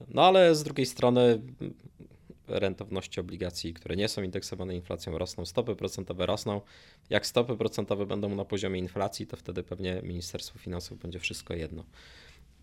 No 0.07 0.27
ale 0.27 0.55
z 0.55 0.63
drugiej 0.63 0.85
strony 0.85 1.41
rentowności 2.47 3.19
obligacji, 3.19 3.73
które 3.73 3.95
nie 3.95 4.07
są 4.07 4.21
indeksowane 4.21 4.75
inflacją, 4.75 5.17
rosną, 5.17 5.45
stopy 5.45 5.75
procentowe 5.75 6.25
rosną. 6.25 6.61
Jak 7.09 7.25
stopy 7.25 7.57
procentowe 7.57 8.05
będą 8.05 8.35
na 8.35 8.45
poziomie 8.45 8.79
inflacji, 8.79 9.27
to 9.27 9.37
wtedy 9.37 9.63
pewnie 9.63 10.01
Ministerstwo 10.03 10.59
Finansów 10.59 10.99
będzie 10.99 11.19
wszystko 11.19 11.53
jedno. 11.53 11.83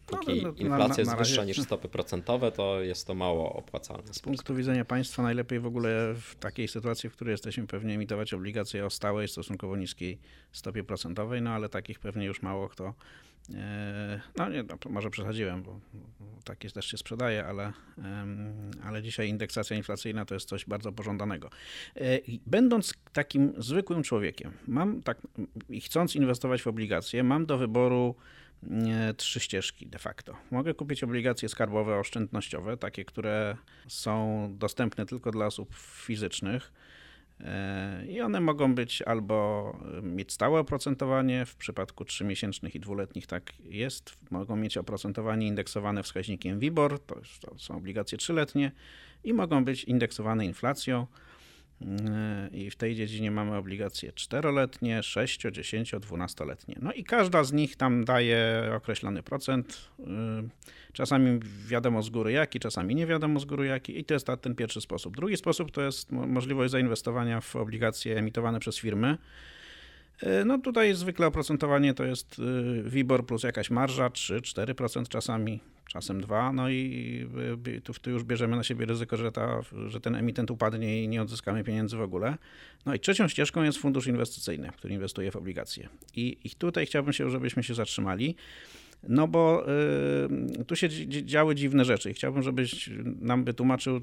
Póki 0.07 0.43
no, 0.43 0.49
no, 0.49 0.55
inflacja 0.59 1.01
jest 1.03 1.17
wyższa 1.17 1.45
niż 1.45 1.61
stopy 1.61 1.89
procentowe, 1.89 2.53
to 2.53 2.83
jest 2.83 3.07
to 3.07 3.15
mało 3.15 3.53
opłacalne. 3.53 4.15
Z 4.15 4.19
punktu 4.19 4.55
widzenia 4.55 4.85
państwa 4.85 5.23
najlepiej 5.23 5.61
w 5.61 5.67
ogóle 5.67 6.15
w 6.15 6.35
takiej 6.35 6.69
sytuacji, 6.69 7.11
w 7.11 7.13
której 7.13 7.33
jesteśmy 7.33 7.67
pewnie 7.67 7.95
emitować 7.95 8.35
obligacje 8.35 8.87
o 8.87 8.91
stałej, 8.91 9.29
stosunkowo 9.29 9.77
niskiej 9.77 10.19
stopie 10.53 10.85
procentowej, 10.85 11.43
no 11.43 11.51
ale 11.51 11.69
takich 11.69 11.99
pewnie 11.99 12.27
już 12.27 12.43
mało 12.43 12.69
kto 12.69 12.95
no 14.37 14.49
nie, 14.49 14.63
no, 14.63 14.77
może 14.91 15.11
przesadziłem, 15.11 15.63
bo 15.63 15.81
takie 16.45 16.71
też 16.71 16.87
się 16.87 16.97
sprzedaje, 16.97 17.47
ale, 17.47 17.73
ale 18.85 19.03
dzisiaj 19.03 19.29
indeksacja 19.29 19.77
inflacyjna 19.77 20.25
to 20.25 20.35
jest 20.35 20.49
coś 20.49 20.65
bardzo 20.65 20.93
pożądanego. 20.93 21.51
E, 21.97 22.19
będąc 22.47 22.95
takim 23.13 23.53
zwykłym 23.59 24.03
człowiekiem, 24.03 24.53
mam 24.67 25.03
tak 25.03 25.19
i 25.69 25.81
chcąc 25.81 26.17
inwestować 26.17 26.63
w 26.63 26.67
obligacje, 26.67 27.23
mam 27.23 27.47
do 27.47 27.59
wyboru 27.59 28.15
e, 28.71 29.15
trzy 29.15 29.41
ścieżki 29.41 29.87
de 29.87 29.99
facto. 29.99 30.37
Mogę 30.51 30.75
kupić 30.75 31.05
obligacje 31.05 31.49
skarbowe, 31.49 31.99
oszczędnościowe, 31.99 32.77
takie, 32.77 33.05
które 33.05 33.57
są 33.89 34.49
dostępne 34.59 35.07
tylko 35.07 35.31
dla 35.31 35.47
osób 35.47 35.75
fizycznych 35.75 36.73
E, 36.73 36.86
I 38.09 38.21
one 38.21 38.41
mogą 38.41 38.75
być 38.75 39.03
albo 39.03 39.79
e, 39.99 40.03
mieć 40.03 40.33
stałe 40.33 40.61
oprocentowanie, 40.61 41.47
w 41.47 41.57
przypadku 41.57 42.05
3-miesięcznych 42.05 42.77
i 42.77 42.81
dwuletnich 42.81 43.27
tak 43.27 43.53
jest, 43.61 44.17
mogą 44.31 44.57
mieć 44.57 44.77
oprocentowanie 44.77 45.47
indeksowane 45.47 46.03
wskaźnikiem 46.03 46.59
WIBOR, 46.59 46.99
to, 47.01 47.21
to 47.41 47.59
są 47.59 47.77
obligacje 47.77 48.19
trzyletnie, 48.19 48.73
i 49.25 49.33
mogą 49.33 49.65
być 49.65 49.85
indeksowane 49.85 50.47
inflacją. 50.47 51.07
I 52.53 52.71
w 52.71 52.77
tej 52.77 52.95
dziedzinie 52.95 53.31
mamy 53.31 53.57
obligacje 53.57 54.13
czteroletnie, 54.13 55.03
6, 55.03 55.41
10, 55.53 55.95
12-letnie. 55.95 56.77
No 56.83 56.93
i 56.93 57.05
każda 57.05 57.45
z 57.45 57.53
nich 57.53 57.77
tam 57.77 58.05
daje 58.05 58.71
określony 58.77 59.23
procent. 59.23 59.89
Y, 60.01 60.05
czasami 60.93 61.41
wiadomo 61.67 62.03
z 62.03 62.11
góry 62.11 62.33
jaki, 62.33 62.61
czasami 62.61 62.95
nie 62.95 63.07
wiadomo 63.07 63.41
z 63.41 63.45
góry 63.45 63.67
jaki. 63.67 63.99
I 63.99 64.05
to 64.05 64.15
jest 64.15 64.27
ten 64.41 64.55
pierwszy 64.55 64.81
sposób. 64.81 65.17
Drugi 65.17 65.37
sposób 65.37 65.71
to 65.71 65.83
jest 65.83 66.13
możliwość 66.13 66.71
zainwestowania 66.71 67.41
w 67.41 67.57
obligacje 67.57 68.19
emitowane 68.19 68.61
przez 68.61 68.79
firmy. 68.79 69.19
Y, 70.23 70.45
no 70.45 70.59
tutaj 70.59 70.95
zwykle 70.95 71.27
oprocentowanie 71.27 71.95
to 71.95 72.05
jest 72.05 72.41
WIBOR 72.85 73.27
plus 73.27 73.43
jakaś 73.43 73.71
marża, 73.71 74.09
3-4% 74.09 75.09
czasami 75.09 75.61
czasem 75.89 76.21
dwa, 76.21 76.53
no 76.53 76.71
i 76.71 77.27
tu, 77.85 77.93
tu 77.95 78.11
już 78.11 78.25
bierzemy 78.25 78.57
na 78.57 78.63
siebie 78.63 78.87
ryzyko, 78.87 79.17
że, 79.17 79.33
ta, 79.33 79.61
że 79.87 80.01
ten 80.01 80.15
emitent 80.15 80.51
upadnie 80.51 81.03
i 81.03 81.09
nie 81.09 81.23
odzyskamy 81.23 81.65
pieniędzy 81.65 81.97
w 81.97 82.01
ogóle. 82.01 82.39
No 82.87 82.95
i 82.95 83.01
trzecią 83.01 83.29
ścieżką 83.29 83.63
jest 83.63 83.79
fundusz 83.79 84.07
inwestycyjny, 84.07 84.71
który 84.77 84.95
inwestuje 84.95 85.31
w 85.31 85.37
obligacje. 85.37 85.89
I, 86.15 86.39
i 86.45 86.51
tutaj 86.51 86.87
chciałbym 86.87 87.13
się, 87.13 87.31
żebyśmy 87.31 87.63
się 87.63 87.75
zatrzymali. 87.75 88.37
No 89.09 89.29
bo 89.29 89.67
y, 90.61 90.65
tu 90.65 90.77
się 90.77 90.89
działy 91.09 91.55
dziwne 91.55 91.85
rzeczy 91.85 92.11
i 92.11 92.15
chciałbym, 92.15 92.43
żebyś 92.43 92.91
nam 93.21 93.45
wytłumaczył, 93.45 93.97
y, 93.97 94.01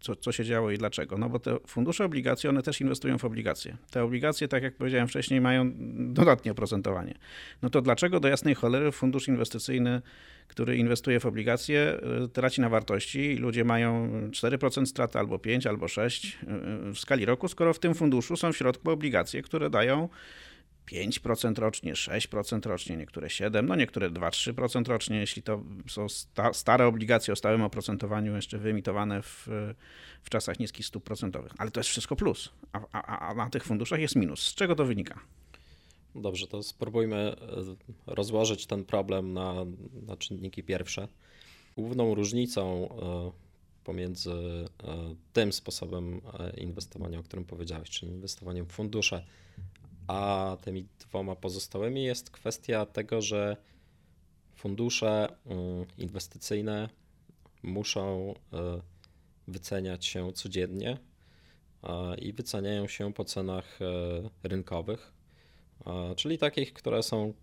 co, 0.00 0.16
co 0.16 0.32
się 0.32 0.44
działo 0.44 0.70
i 0.70 0.78
dlaczego. 0.78 1.18
No 1.18 1.28
bo 1.28 1.38
te 1.38 1.56
fundusze 1.66 2.04
obligacji, 2.04 2.48
one 2.48 2.62
też 2.62 2.80
inwestują 2.80 3.18
w 3.18 3.24
obligacje. 3.24 3.76
Te 3.90 4.04
obligacje, 4.04 4.48
tak 4.48 4.62
jak 4.62 4.76
powiedziałem 4.76 5.08
wcześniej, 5.08 5.40
mają 5.40 5.72
dodatnie 6.12 6.52
oprocentowanie. 6.52 7.14
No 7.62 7.70
to 7.70 7.82
dlaczego 7.82 8.20
do 8.20 8.28
jasnej 8.28 8.54
cholery 8.54 8.92
fundusz 8.92 9.28
inwestycyjny, 9.28 10.02
który 10.48 10.76
inwestuje 10.76 11.20
w 11.20 11.26
obligacje, 11.26 12.00
y, 12.24 12.28
traci 12.28 12.60
na 12.60 12.68
wartości 12.68 13.20
i 13.20 13.36
ludzie 13.36 13.64
mają 13.64 14.10
4% 14.30 14.86
straty 14.86 15.18
albo 15.18 15.38
5, 15.38 15.66
albo 15.66 15.88
6 15.88 16.38
w 16.94 16.98
skali 16.98 17.24
roku, 17.24 17.48
skoro 17.48 17.74
w 17.74 17.78
tym 17.78 17.94
funduszu 17.94 18.36
są 18.36 18.52
w 18.52 18.56
środku 18.56 18.90
obligacje, 18.90 19.42
które 19.42 19.70
dają 19.70 20.08
5% 20.86 21.58
rocznie, 21.58 21.94
6% 21.94 22.66
rocznie, 22.66 22.96
niektóre 22.96 23.28
7%, 23.28 23.64
no 23.64 23.76
niektóre 23.76 24.10
2-3% 24.10 24.88
rocznie, 24.88 25.16
jeśli 25.16 25.42
to 25.42 25.62
są 25.88 26.08
sta 26.08 26.52
stare 26.52 26.86
obligacje 26.86 27.32
o 27.32 27.36
stałym 27.36 27.62
oprocentowaniu, 27.62 28.36
jeszcze 28.36 28.58
wyemitowane 28.58 29.22
w, 29.22 29.48
w 30.22 30.30
czasach 30.30 30.58
niskich 30.58 30.86
stóp 30.86 31.04
procentowych. 31.04 31.52
Ale 31.58 31.70
to 31.70 31.80
jest 31.80 31.90
wszystko 31.90 32.16
plus, 32.16 32.50
a, 32.72 32.80
a, 32.92 33.28
a 33.28 33.34
na 33.34 33.50
tych 33.50 33.64
funduszach 33.64 34.00
jest 34.00 34.16
minus. 34.16 34.42
Z 34.42 34.54
czego 34.54 34.74
to 34.74 34.84
wynika? 34.84 35.20
Dobrze, 36.14 36.46
to 36.46 36.62
spróbujmy 36.62 37.16
e, 37.16 37.36
rozłożyć 38.06 38.66
ten 38.66 38.84
problem 38.84 39.32
na, 39.32 39.54
na 40.06 40.16
czynniki 40.16 40.62
pierwsze. 40.62 41.08
Główną 41.76 42.14
różnicą 42.14 42.88
e, 42.88 43.42
pomiędzy 43.84 44.30
tym 45.32 45.52
sposobem 45.52 46.20
inwestowania, 46.56 47.18
o 47.18 47.22
którym 47.22 47.44
powiedziałeś, 47.44 47.90
czyli 47.90 48.12
inwestowaniem 48.12 48.66
w 48.66 48.72
fundusze, 48.72 49.24
a 50.06 50.56
tymi 50.60 50.86
dwoma 50.98 51.36
pozostałymi 51.36 52.04
jest 52.04 52.30
kwestia 52.30 52.86
tego, 52.86 53.22
że 53.22 53.56
fundusze 54.54 55.28
mm, 55.46 55.86
inwestycyjne 55.98 56.88
muszą 57.62 58.34
wyceniać 59.48 60.06
się 60.06 60.32
codziennie 60.32 60.98
i 62.18 62.32
wyceniają 62.32 62.88
się 62.88 63.12
po 63.12 63.24
cenach 63.24 63.78
rynkowych, 64.42 65.12
czyli 66.16 66.38
takich, 66.38 66.72
które 66.72 67.02
są 67.02 67.34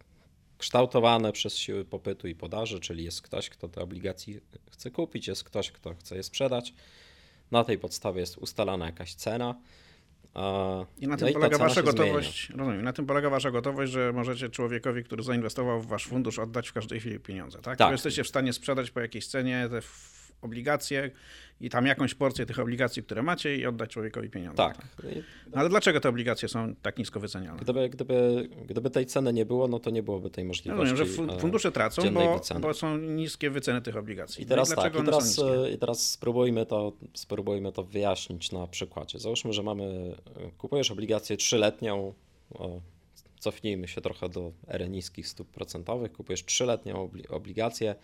kształtowane 0.58 1.32
przez 1.32 1.58
siły 1.58 1.86
popytu 1.86 2.28
i 2.28 2.36
podaży, 2.36 2.80
czyli 2.80 3.04
jest 3.04 3.22
ktoś, 3.22 3.50
kto 3.50 3.68
te 3.68 3.82
obligacje 3.82 4.40
chce 4.72 4.92
kupić, 4.92 5.28
jest 5.28 5.44
ktoś, 5.44 5.72
kto 5.72 5.96
chce 5.96 6.16
je 6.16 6.24
sprzedać. 6.24 6.74
Na 7.52 7.64
tej 7.64 7.78
podstawie 7.78 8.20
jest 8.20 8.38
ustalana 8.38 8.86
jakaś 8.86 9.14
cena. 9.14 9.56
I 10.36 11.08
na 11.08 11.08
no 11.08 11.18
tym 11.18 11.28
no 11.28 11.34
polega 11.34 11.58
wasza 11.58 11.82
gotowość. 11.82 12.50
Rozumiem. 12.50 12.82
Na 12.82 12.94
tym 12.94 13.06
polega 13.06 13.30
wasza 13.30 13.52
gotowość, 13.52 13.92
że 13.92 14.14
możecie 14.14 14.50
człowiekowi, 14.50 15.04
który 15.04 15.24
zainwestował 15.24 15.82
w 15.82 15.88
wasz 15.88 16.06
fundusz, 16.06 16.40
oddać 16.40 16.70
w 16.70 16.74
każdej 16.74 17.00
chwili 17.00 17.20
pieniądze, 17.20 17.60
tak? 17.62 17.78
tak. 17.78 17.92
jesteście 17.92 18.24
w 18.24 18.28
stanie 18.28 18.54
sprzedać 18.54 18.92
po 18.92 19.00
jakiejś 19.00 19.28
cenie 19.28 19.68
te 19.72 19.82
obligacje 20.42 21.12
i 21.62 21.70
tam 21.70 21.86
jakąś 21.86 22.14
porcję 22.14 22.46
tych 22.46 22.60
obligacji, 22.60 23.04
które 23.04 23.24
macie 23.24 23.56
i 23.56 23.66
oddać 23.66 23.90
człowiekowi 23.90 24.30
pieniądze. 24.30 24.58
Tak. 24.58 24.78
No 25.52 25.54
ale 25.54 25.70
dlaczego 25.70 26.00
te 26.00 26.10
obligacje 26.10 26.48
są 26.48 26.76
tak 26.82 26.98
nisko 26.98 27.20
wyceniane? 27.20 27.60
Gdyby, 27.60 27.90
gdyby, 27.90 28.50
gdyby 28.68 28.90
tej 28.90 29.06
ceny 29.06 29.34
nie 29.34 29.46
było, 29.46 29.68
no 29.68 29.80
to 29.80 29.90
nie 29.90 30.04
byłoby 30.04 30.30
tej 30.30 30.46
możliwości. 30.46 30.94
Ja 30.94 31.00
rozumiem, 31.00 31.30
że 31.30 31.36
e, 31.36 31.40
fundusze 31.40 31.72
tracą, 31.72 32.14
bo, 32.14 32.42
bo, 32.60 32.74
są 32.74 32.98
niskie 32.98 33.50
wyceny 33.50 33.82
tych 33.82 33.98
obligacji. 33.98 34.44
I 34.44 34.46
teraz 34.46 34.70
no 34.70 34.76
i 34.76 34.78
tak, 34.78 34.96
i 34.96 35.06
teraz, 35.06 35.42
i 35.74 35.78
teraz 35.78 36.12
spróbujmy, 36.12 36.66
to, 36.66 36.94
spróbujmy 37.14 37.72
to 37.72 37.84
wyjaśnić 37.84 38.52
na 38.52 38.68
przykładzie. 38.68 39.20
Załóżmy, 39.20 39.54
że 39.54 39.64
mamy, 39.64 40.16
kupujesz 40.58 40.92
obligację 40.92 41.38
trzyletnią, 41.38 42.14
cofnijmy 43.40 43.88
się 43.88 44.02
trochę 44.02 44.30
do 44.30 44.52
ery 44.68 44.90
niskich 44.90 45.28
stóp 45.28 45.48
procentowych, 45.48 46.12
kupujesz 46.12 46.46
trzyletnią 46.46 47.10
obligację, 47.30 47.96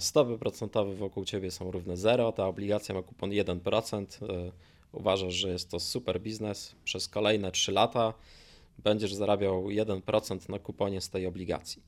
stopy 0.00 0.38
procentowe 0.38 0.94
wokół 0.94 1.24
ciebie 1.24 1.50
są 1.50 1.70
równe 1.70 1.96
0, 1.96 2.32
ta 2.32 2.46
obligacja 2.46 2.94
ma 2.94 3.02
kupon 3.02 3.30
1%. 3.30 4.24
E, 4.24 4.52
uważasz, 4.92 5.34
że 5.34 5.48
jest 5.48 5.70
to 5.70 5.80
super 5.80 6.20
biznes. 6.20 6.74
Przez 6.84 7.08
kolejne 7.08 7.52
3 7.52 7.72
lata 7.72 8.14
będziesz 8.78 9.14
zarabiał 9.14 9.64
1% 9.64 10.50
na 10.50 10.58
kuponie 10.58 11.00
z 11.00 11.10
tej 11.10 11.26
obligacji. 11.26 11.82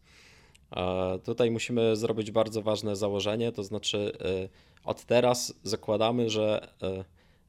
E, 0.76 1.18
tutaj 1.24 1.50
musimy 1.50 1.96
zrobić 1.96 2.30
bardzo 2.30 2.62
ważne 2.62 2.96
założenie, 2.96 3.52
to 3.52 3.62
znaczy 3.62 4.12
e, 4.20 4.48
od 4.84 5.04
teraz 5.04 5.54
zakładamy, 5.62 6.30
że 6.30 6.68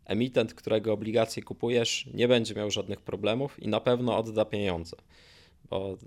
emitent, 0.06 0.54
którego 0.54 0.94
obligacje 0.94 1.44
kupujesz, 1.44 2.10
nie 2.14 2.28
będzie 2.28 2.56
miał 2.56 2.72
żadnych 2.72 3.02
problemów 3.02 3.64
i 3.64 3.68
na 3.68 3.80
pewno 3.80 4.18
odda 4.18 4.46
pieniądze. 4.46 4.98
Bo 5.70 5.98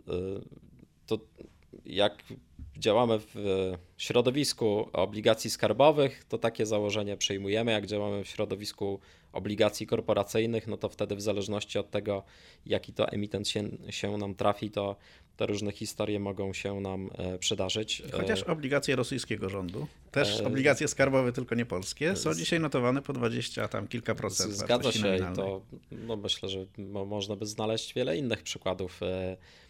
to 1.07 1.19
jak 1.87 2.25
działamy 2.77 3.19
w 3.19 3.35
środowisku 3.97 4.89
obligacji 4.93 5.51
skarbowych, 5.51 6.25
to 6.25 6.39
takie 6.39 6.67
założenie 6.67 7.17
przyjmujemy. 7.17 7.73
Jak 7.73 7.87
działamy 7.87 8.25
w 8.25 8.29
środowisku 8.29 9.01
obligacji 9.33 9.87
korporacyjnych, 9.87 10.67
no 10.67 10.77
to 10.77 10.89
wtedy 10.89 11.17
w 11.17 11.21
zależności 11.21 11.79
od 11.79 11.91
tego, 11.91 12.23
jaki 12.67 12.93
to 12.93 13.09
emitent 13.09 13.49
się, 13.49 13.69
się 13.91 14.17
nam 14.17 14.35
trafi, 14.35 14.71
to 14.71 14.97
te 15.37 15.47
różne 15.47 15.73
historie 15.73 16.21
mogą 16.21 16.53
się 16.53 16.81
nam 16.81 17.11
e, 17.19 17.39
przydarzyć. 17.39 18.03
Chociaż 18.13 18.43
obligacje 18.43 18.97
rosyjskiego 18.97 19.49
rządu, 19.49 19.87
też 20.11 20.41
e, 20.41 20.47
obligacje 20.47 20.89
skarbowe, 20.89 21.33
tylko 21.33 21.55
nie 21.55 21.67
polskie, 21.67 22.17
są 22.17 22.35
dzisiaj 22.35 22.61
notowane 22.61 23.03
po 23.03 23.13
20, 23.13 23.69
tam 23.69 23.89
kilka 23.89 24.15
procent. 24.15 24.53
Zgadza 24.53 24.93
się 24.93 25.17
i 25.17 25.37
to 25.37 25.63
no 25.91 26.17
myślę, 26.17 26.49
że 26.49 26.67
można 27.07 27.37
by 27.37 27.47
znaleźć 27.47 27.95
wiele 27.95 28.17
innych 28.17 28.43
przykładów 28.43 29.03
e, 29.03 29.37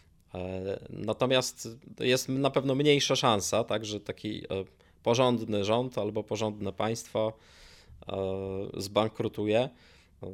natomiast 0.89 1.67
jest 1.99 2.29
na 2.29 2.49
pewno 2.49 2.75
mniejsza 2.75 3.15
szansa, 3.15 3.63
tak, 3.63 3.85
że 3.85 3.99
taki 3.99 4.45
e, 4.45 4.47
porządny 5.03 5.65
rząd 5.65 5.97
albo 5.97 6.23
porządne 6.23 6.73
państwo 6.73 7.33
e, 8.07 8.15
zbankrutuje. 8.77 9.69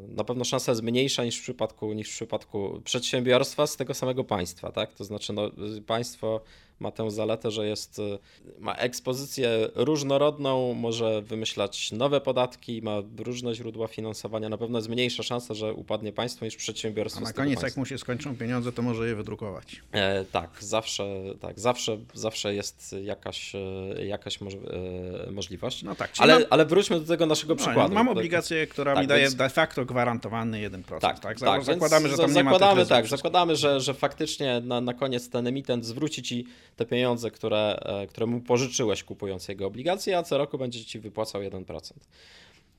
Na 0.07 0.23
pewno 0.23 0.45
szansa 0.45 0.71
jest 0.71 0.83
mniejsza 0.83 1.25
niż 1.25 1.39
w 1.39 1.41
przypadku, 1.41 1.93
niż 1.93 2.09
w 2.09 2.13
przypadku 2.13 2.81
przedsiębiorstwa 2.83 3.67
z 3.67 3.77
tego 3.77 3.93
samego 3.93 4.23
państwa. 4.23 4.71
Tak? 4.71 4.93
To 4.93 5.03
znaczy, 5.03 5.33
no, 5.33 5.51
państwo 5.87 6.41
ma 6.79 6.91
tę 6.91 7.11
zaletę, 7.11 7.51
że 7.51 7.67
jest, 7.67 7.99
y, 7.99 8.19
ma 8.59 8.75
ekspozycję 8.75 9.69
różnorodną, 9.75 10.73
może 10.73 11.21
wymyślać 11.21 11.91
nowe 11.91 12.21
podatki, 12.21 12.81
ma 12.81 12.97
różne 13.17 13.55
źródła 13.55 13.87
finansowania. 13.87 14.49
Na 14.49 14.57
pewno 14.57 14.77
jest 14.77 14.89
mniejsza 14.89 15.23
szansa, 15.23 15.53
że 15.53 15.73
upadnie 15.73 16.13
państwo 16.13 16.45
niż 16.45 16.55
przedsiębiorstwo. 16.55 17.21
A 17.21 17.23
na 17.23 17.33
koniec, 17.33 17.61
jak 17.61 17.77
mu 17.77 17.85
się 17.85 17.97
skończą 17.97 18.37
pieniądze, 18.37 18.71
to 18.71 18.81
może 18.81 19.07
je 19.07 19.15
wydrukować. 19.15 19.81
E, 19.91 20.25
tak, 20.25 20.49
zawsze, 20.59 21.05
tak, 21.39 21.59
zawsze, 21.59 21.97
zawsze 22.13 22.55
jest 22.55 22.95
jakaś, 23.03 23.55
e, 23.55 24.05
jakaś 24.05 24.41
moż, 24.41 24.53
e, 24.53 25.31
możliwość. 25.31 25.83
No 25.83 25.95
tak, 25.95 26.11
ale, 26.17 26.45
ale 26.49 26.65
wróćmy 26.65 26.99
do 26.99 27.05
tego 27.05 27.25
naszego 27.25 27.53
no, 27.53 27.59
przykładu. 27.65 27.93
Mam 27.93 28.09
obligację, 28.09 28.67
która 28.67 28.93
tak, 28.93 29.01
mi 29.01 29.07
daje 29.07 29.21
więc... 29.21 29.35
de 29.35 29.49
facto 29.49 29.85
gwarantowany 29.85 30.69
1%. 30.69 30.99
Tak, 30.99 31.19
tak, 31.19 31.39
tak 31.39 31.63
zakładamy, 31.63 32.09
że 32.09 32.17
tam 32.17 32.33
nie 32.33 32.43
ma 32.43 32.59
tak, 32.85 33.07
zakładamy, 33.07 33.55
że, 33.55 33.79
że 33.79 33.93
faktycznie 33.93 34.61
na, 34.61 34.81
na 34.81 34.93
koniec 34.93 35.29
ten 35.29 35.47
emitent 35.47 35.85
zwróci 35.85 36.23
ci 36.23 36.45
te 36.77 36.85
pieniądze, 36.85 37.31
które, 37.31 37.79
e, 37.79 38.07
które 38.07 38.25
mu 38.25 38.41
pożyczyłeś 38.41 39.03
kupując 39.03 39.47
jego 39.47 39.67
obligacje, 39.67 40.17
a 40.17 40.23
co 40.23 40.37
roku 40.37 40.57
będzie 40.57 40.85
ci 40.85 40.99
wypłacał 40.99 41.41
1%. 41.41 42.07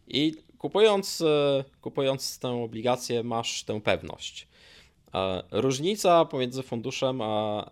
I 0.08 0.34
kupując, 0.58 1.20
e, 1.20 1.64
kupując 1.80 2.38
tę 2.38 2.48
obligację 2.48 3.22
masz 3.22 3.64
tę 3.64 3.80
pewność. 3.80 4.48
E, 5.14 5.42
różnica 5.50 6.24
pomiędzy 6.24 6.62
funduszem 6.62 7.20
a, 7.22 7.64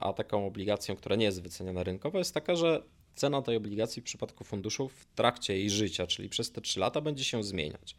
a 0.00 0.12
taką 0.12 0.46
obligacją, 0.46 0.96
która 0.96 1.16
nie 1.16 1.24
jest 1.24 1.42
wyceniana 1.42 1.82
rynkowo, 1.82 2.18
jest 2.18 2.34
taka, 2.34 2.56
że 2.56 2.82
cena 3.14 3.42
tej 3.42 3.56
obligacji 3.56 4.02
w 4.02 4.04
przypadku 4.04 4.44
funduszu 4.44 4.88
w 4.88 5.06
trakcie 5.14 5.58
jej 5.58 5.70
życia, 5.70 6.06
czyli 6.06 6.28
przez 6.28 6.52
te 6.52 6.60
3 6.60 6.80
lata, 6.80 7.00
będzie 7.00 7.24
się 7.24 7.42
zmieniać. 7.42 7.96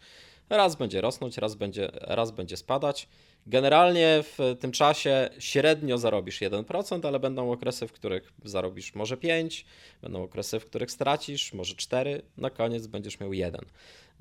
Raz 0.50 0.76
będzie 0.76 1.02
rosnąć, 1.02 1.38
raz 1.38 1.56
będzie, 1.56 1.90
raz 1.94 2.32
będzie 2.32 2.58
spadać. 2.58 3.08
Generalnie 3.48 4.24
w 4.24 4.56
tym 4.60 4.72
czasie 4.72 5.30
średnio 5.40 5.98
zarobisz 5.98 6.42
1%, 6.42 7.08
ale 7.08 7.20
będą 7.20 7.52
okresy, 7.52 7.88
w 7.88 7.92
których 7.92 8.34
zarobisz 8.46 8.96
może 8.96 9.18
5, 9.18 9.66
będą 10.02 10.24
okresy, 10.24 10.60
w 10.60 10.66
których 10.66 10.92
stracisz 10.92 11.54
może 11.54 11.76
4, 11.76 12.22
na 12.38 12.50
koniec 12.50 12.88
będziesz 12.88 13.20
miał 13.20 13.34
1. 13.34 13.66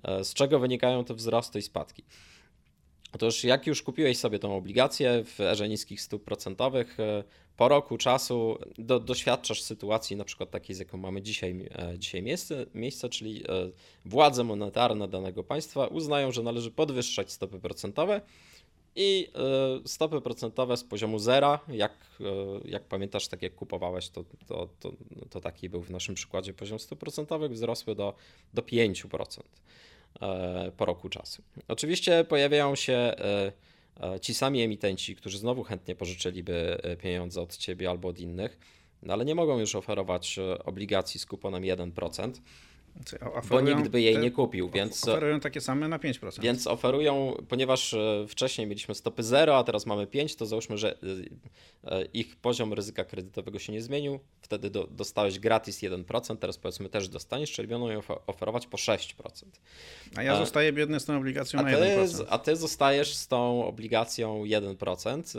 E, 0.02 0.24
z 0.24 0.34
czego 0.34 0.58
wynikają 0.58 1.04
te 1.04 1.14
wzrosty 1.14 1.58
i 1.58 1.62
spadki? 1.62 2.04
Otóż 3.12 3.44
jak 3.44 3.66
już 3.66 3.82
kupiłeś 3.82 4.18
sobie 4.18 4.38
tą 4.38 4.56
obligację 4.56 5.24
w 5.24 5.40
erze 5.40 5.68
niskich 5.68 6.00
stóp 6.00 6.24
procentowych, 6.24 7.00
e, 7.00 7.24
po 7.56 7.68
roku 7.68 7.98
czasu 7.98 8.58
do, 8.78 9.00
doświadczasz 9.00 9.62
sytuacji 9.62 10.16
na 10.16 10.24
przykład 10.24 10.50
takiej, 10.50 10.76
z 10.76 10.78
jaką 10.78 10.98
mamy 10.98 11.22
dzisiaj, 11.22 11.68
e, 11.78 11.98
dzisiaj 11.98 12.22
miejsce, 12.22 12.66
miejsce, 12.74 13.08
czyli 13.08 13.44
władze 14.04 14.44
monetarne 14.44 15.08
danego 15.08 15.44
państwa 15.44 15.86
uznają, 15.86 16.32
że 16.32 16.42
należy 16.42 16.70
podwyższać 16.70 17.32
stopy 17.32 17.58
procentowe, 17.58 18.20
i 19.00 19.28
e, 19.34 19.88
stopy 19.88 20.20
procentowe 20.20 20.76
z 20.76 20.84
poziomu 20.84 21.18
zera, 21.18 21.60
jak, 21.68 21.92
e, 22.20 22.24
jak 22.64 22.84
pamiętasz, 22.84 23.28
tak 23.28 23.42
jak 23.42 23.54
kupowałeś, 23.54 24.08
to, 24.08 24.24
to, 24.46 24.68
to, 24.80 24.92
to 25.30 25.40
taki 25.40 25.68
był 25.68 25.82
w 25.82 25.90
naszym 25.90 26.14
przykładzie 26.14 26.54
poziom 26.54 26.78
stóp 26.78 26.98
procentowych, 26.98 27.52
wzrosły 27.52 27.94
do, 27.94 28.14
do 28.54 28.62
5% 28.62 29.40
e, 30.20 30.72
po 30.76 30.84
roku 30.84 31.08
czasu. 31.08 31.42
Oczywiście 31.68 32.24
pojawiają 32.24 32.74
się 32.74 33.14
ci 34.22 34.34
sami 34.34 34.62
emitenci, 34.62 35.16
którzy 35.16 35.38
znowu 35.38 35.62
chętnie 35.62 35.94
pożyczyliby 35.94 36.80
pieniądze 37.02 37.40
od 37.40 37.56
ciebie 37.56 37.90
albo 37.90 38.08
od 38.08 38.18
innych, 38.18 38.58
no 39.02 39.12
ale 39.12 39.24
nie 39.24 39.34
mogą 39.34 39.58
już 39.58 39.74
oferować 39.74 40.38
obligacji 40.64 41.20
z 41.20 41.26
kuponem 41.26 41.62
1%. 41.62 42.32
Bo 43.48 43.60
nikt 43.60 43.88
by 43.88 44.00
jej 44.00 44.14
te, 44.14 44.20
nie 44.20 44.30
kupił, 44.30 44.70
więc... 44.70 45.08
Oferują 45.08 45.40
takie 45.40 45.60
same 45.60 45.88
na 45.88 45.98
5%. 45.98 46.40
Więc 46.40 46.66
oferują, 46.66 47.36
ponieważ 47.48 47.94
e, 47.94 48.26
wcześniej 48.28 48.66
mieliśmy 48.66 48.94
stopy 48.94 49.22
0, 49.22 49.58
a 49.58 49.64
teraz 49.64 49.86
mamy 49.86 50.06
5, 50.06 50.36
to 50.36 50.46
załóżmy, 50.46 50.78
że 50.78 50.94
e, 50.94 50.96
e, 51.84 52.04
ich 52.04 52.36
poziom 52.36 52.72
ryzyka 52.72 53.04
kredytowego 53.04 53.58
się 53.58 53.72
nie 53.72 53.82
zmienił, 53.82 54.20
wtedy 54.40 54.70
do, 54.70 54.86
dostałeś 54.86 55.38
gratis 55.38 55.82
1%, 55.82 56.36
teraz 56.36 56.58
powiedzmy 56.58 56.88
też 56.88 57.08
dostaniesz, 57.08 57.52
czyli 57.52 57.68
będą 57.68 57.90
ją 57.90 58.00
oferować 58.26 58.66
po 58.66 58.76
6%. 58.76 59.14
A 60.16 60.22
ja 60.22 60.36
zostaję 60.36 60.72
biedny 60.72 61.00
z 61.00 61.04
tą 61.04 61.16
obligacją 61.16 61.60
a 61.60 61.62
na 61.62 61.70
1%. 61.70 62.24
A 62.28 62.38
ty 62.38 62.56
zostajesz 62.56 63.14
z 63.14 63.28
tą 63.28 63.64
obligacją 63.64 64.44
1%. 64.44 65.38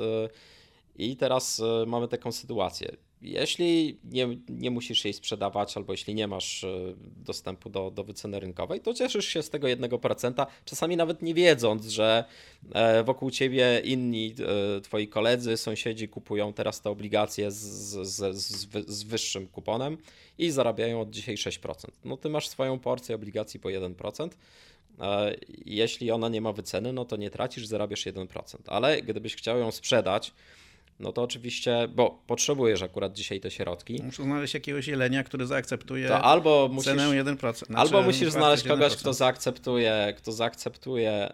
I 0.95 1.17
teraz 1.17 1.61
mamy 1.87 2.07
taką 2.07 2.31
sytuację 2.31 2.97
jeśli 3.21 3.97
nie, 4.03 4.27
nie 4.49 4.71
musisz 4.71 5.05
jej 5.05 5.13
sprzedawać, 5.13 5.77
albo 5.77 5.93
jeśli 5.93 6.15
nie 6.15 6.27
masz 6.27 6.63
e, 6.63 6.93
dostępu 7.25 7.69
do, 7.69 7.91
do 7.91 8.03
wyceny 8.03 8.39
rynkowej, 8.39 8.79
to 8.79 8.93
cieszysz 8.93 9.27
się 9.27 9.43
z 9.43 9.49
tego 9.49 9.67
1%, 9.67 10.45
czasami 10.65 10.97
nawet 10.97 11.21
nie 11.21 11.33
wiedząc, 11.33 11.85
że 11.85 12.23
e, 12.73 13.03
wokół 13.03 13.31
ciebie 13.31 13.81
inni 13.83 14.35
e, 14.77 14.81
twoi 14.81 15.07
koledzy, 15.07 15.57
sąsiedzi 15.57 16.07
kupują 16.07 16.53
teraz 16.53 16.81
te 16.81 16.89
obligacje 16.89 17.51
z, 17.51 17.57
z, 17.57 18.37
z, 18.37 18.67
z 18.87 19.03
wyższym 19.03 19.47
kuponem 19.47 19.97
i 20.37 20.51
zarabiają 20.51 21.01
od 21.01 21.09
dzisiaj 21.09 21.35
6%. 21.35 21.85
No 22.05 22.17
ty 22.17 22.29
masz 22.29 22.47
swoją 22.49 22.79
porcję 22.79 23.15
obligacji 23.15 23.59
po 23.59 23.69
1%. 23.69 24.29
Jeśli 25.65 26.11
ona 26.11 26.29
nie 26.29 26.41
ma 26.41 26.53
wyceny, 26.53 26.93
no 26.93 27.05
to 27.05 27.15
nie 27.17 27.29
tracisz, 27.29 27.67
zarabiasz 27.67 28.05
1%. 28.05 28.57
Ale 28.67 29.01
gdybyś 29.01 29.35
chciał 29.35 29.59
ją 29.59 29.71
sprzedać, 29.71 30.33
no 31.01 31.11
to 31.11 31.23
oczywiście, 31.23 31.87
bo 31.95 32.21
potrzebujesz 32.27 32.81
akurat 32.81 33.13
dzisiaj 33.13 33.39
te 33.39 33.51
środki. 33.51 34.01
Muszę 34.03 34.23
znaleźć 34.23 34.53
jakiegoś 34.53 34.87
jelenia, 34.87 35.23
który 35.23 35.45
zaakceptuje 35.45 36.07
to 36.07 36.21
albo 36.21 36.69
musisz, 36.71 36.85
cenę 36.85 37.23
1%. 37.23 37.37
Znaczy 37.37 37.81
albo 37.81 38.01
musisz 38.01 38.31
znaleźć 38.31 38.63
kogoś, 38.63 38.93
1%. 38.93 38.97
kto 38.97 39.13
zaakceptuje, 39.13 40.13
kto 40.17 40.31
zaakceptuje 40.31 41.33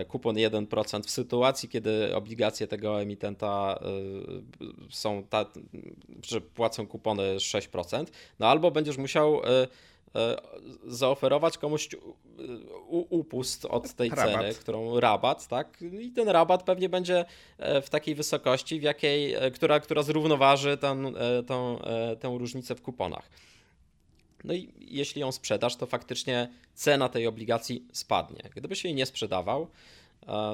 y, 0.00 0.04
kupon 0.04 0.36
1% 0.36 1.02
w 1.02 1.10
sytuacji, 1.10 1.68
kiedy 1.68 2.16
obligacje 2.16 2.66
tego 2.66 3.02
emitenta 3.02 3.80
y, 4.62 4.94
są, 4.94 5.24
ta, 5.30 5.46
że 6.26 6.40
płacą 6.40 6.86
kupony 6.86 7.36
6%, 7.36 8.06
no 8.38 8.46
albo 8.46 8.70
będziesz 8.70 8.96
musiał 8.96 9.42
E, 9.44 9.66
zaoferować 10.86 11.58
komuś 11.58 11.88
upust 12.88 13.64
od 13.64 13.94
tej 13.94 14.10
rabat. 14.10 14.34
ceny, 14.34 14.54
którą 14.54 15.00
rabat, 15.00 15.48
tak? 15.48 15.82
I 16.00 16.10
ten 16.10 16.28
rabat 16.28 16.62
pewnie 16.62 16.88
będzie 16.88 17.24
e, 17.58 17.82
w 17.82 17.90
takiej 17.90 18.14
wysokości, 18.14 18.80
w 18.80 18.82
jakiej, 18.82 19.34
e, 19.34 19.50
która, 19.50 19.80
która 19.80 20.02
zrównoważy 20.02 20.76
ten, 20.76 21.14
tą, 21.46 21.78
tę 22.20 22.36
różnicę 22.38 22.74
w 22.74 22.82
kuponach. 22.82 23.30
No 24.44 24.54
i 24.54 24.72
jeśli 24.78 25.20
ją 25.20 25.32
sprzedasz, 25.32 25.76
to 25.76 25.86
faktycznie 25.86 26.48
cena 26.74 27.08
tej 27.08 27.26
obligacji 27.26 27.86
spadnie. 27.92 28.50
Gdybyś 28.56 28.84
jej 28.84 28.94
nie 28.94 29.06
sprzedawał, 29.06 29.70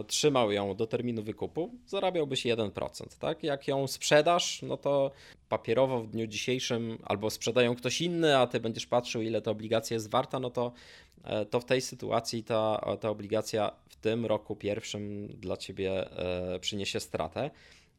trzymał 0.06 0.52
ją 0.52 0.74
do 0.74 0.86
terminu 0.86 1.22
wykupu, 1.22 1.74
zarabiałbyś 1.86 2.46
1%. 2.46 3.18
Tak? 3.18 3.42
Jak 3.42 3.68
ją 3.68 3.86
sprzedasz, 3.86 4.62
no 4.62 4.76
to 4.76 5.10
papierowo 5.48 6.02
w 6.02 6.08
dniu 6.08 6.26
dzisiejszym 6.26 6.98
albo 7.04 7.30
sprzedają 7.30 7.76
ktoś 7.76 8.00
inny, 8.00 8.38
a 8.38 8.46
ty 8.46 8.60
będziesz 8.60 8.86
patrzył, 8.86 9.22
ile 9.22 9.42
ta 9.42 9.50
obligacja 9.50 9.94
jest 9.94 10.10
warta, 10.10 10.40
no 10.40 10.50
to, 10.50 10.72
e, 11.24 11.46
to 11.46 11.60
w 11.60 11.64
tej 11.64 11.80
sytuacji 11.80 12.44
ta, 12.44 12.96
ta 13.00 13.10
obligacja 13.10 13.72
w 13.88 13.96
tym 13.96 14.26
roku 14.26 14.56
pierwszym 14.56 15.28
dla 15.28 15.56
ciebie 15.56 16.10
e, 16.10 16.58
przyniesie 16.58 17.00
stratę. 17.00 17.50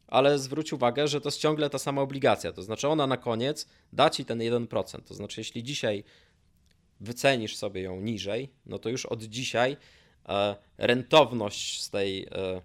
Ale 0.07 0.39
zwróć 0.39 0.73
uwagę, 0.73 1.07
że 1.07 1.21
to 1.21 1.27
jest 1.27 1.39
ciągle 1.39 1.69
ta 1.69 1.79
sama 1.79 2.01
obligacja, 2.01 2.51
to 2.51 2.63
znaczy 2.63 2.87
ona 2.87 3.07
na 3.07 3.17
koniec 3.17 3.67
da 3.93 4.09
ci 4.09 4.25
ten 4.25 4.39
1%. 4.39 5.01
To 5.01 5.13
znaczy, 5.13 5.41
jeśli 5.41 5.63
dzisiaj 5.63 6.03
wycenisz 6.99 7.55
sobie 7.55 7.81
ją 7.81 8.01
niżej, 8.01 8.49
no 8.65 8.79
to 8.79 8.89
już 8.89 9.05
od 9.05 9.23
dzisiaj 9.23 9.71
E, 9.71 9.96
rentowność 10.77 11.81
z 11.81 11.89
tej, 11.89 12.23
e, 12.23 12.61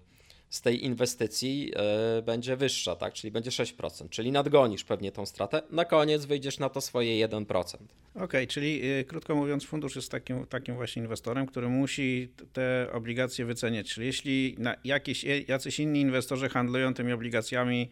z 0.51 0.61
tej 0.61 0.85
inwestycji 0.85 1.73
e, 1.77 2.23
będzie 2.23 2.57
wyższa, 2.57 2.97
tak? 2.97 3.15
czyli 3.15 3.31
będzie 3.31 3.51
6%, 3.51 4.09
czyli 4.09 4.33
nadgonisz 4.33 4.85
pewnie 4.85 5.13
tą 5.13 5.27
stratę, 5.27 5.63
na 5.71 5.85
koniec 5.85 6.25
wyjdziesz 6.25 6.59
na 6.59 6.69
to 6.69 6.81
swoje 6.81 7.29
1%. 7.29 7.45
Okej, 7.45 8.25
okay, 8.25 8.47
czyli 8.47 8.83
krótko 9.07 9.35
mówiąc, 9.35 9.65
fundusz 9.65 9.97
jest 9.97 10.11
takim, 10.11 10.47
takim 10.47 10.75
właśnie 10.75 11.03
inwestorem, 11.03 11.47
który 11.47 11.69
musi 11.69 12.29
te 12.53 12.89
obligacje 12.93 13.45
wyceniać. 13.45 13.95
Czyli 13.95 14.07
jeśli 14.07 14.57
jakieś, 14.85 15.25
jacyś 15.49 15.81
inni 15.81 16.01
inwestorzy 16.01 16.49
handlują 16.49 16.95
tymi 16.95 17.13
obligacjami 17.13 17.91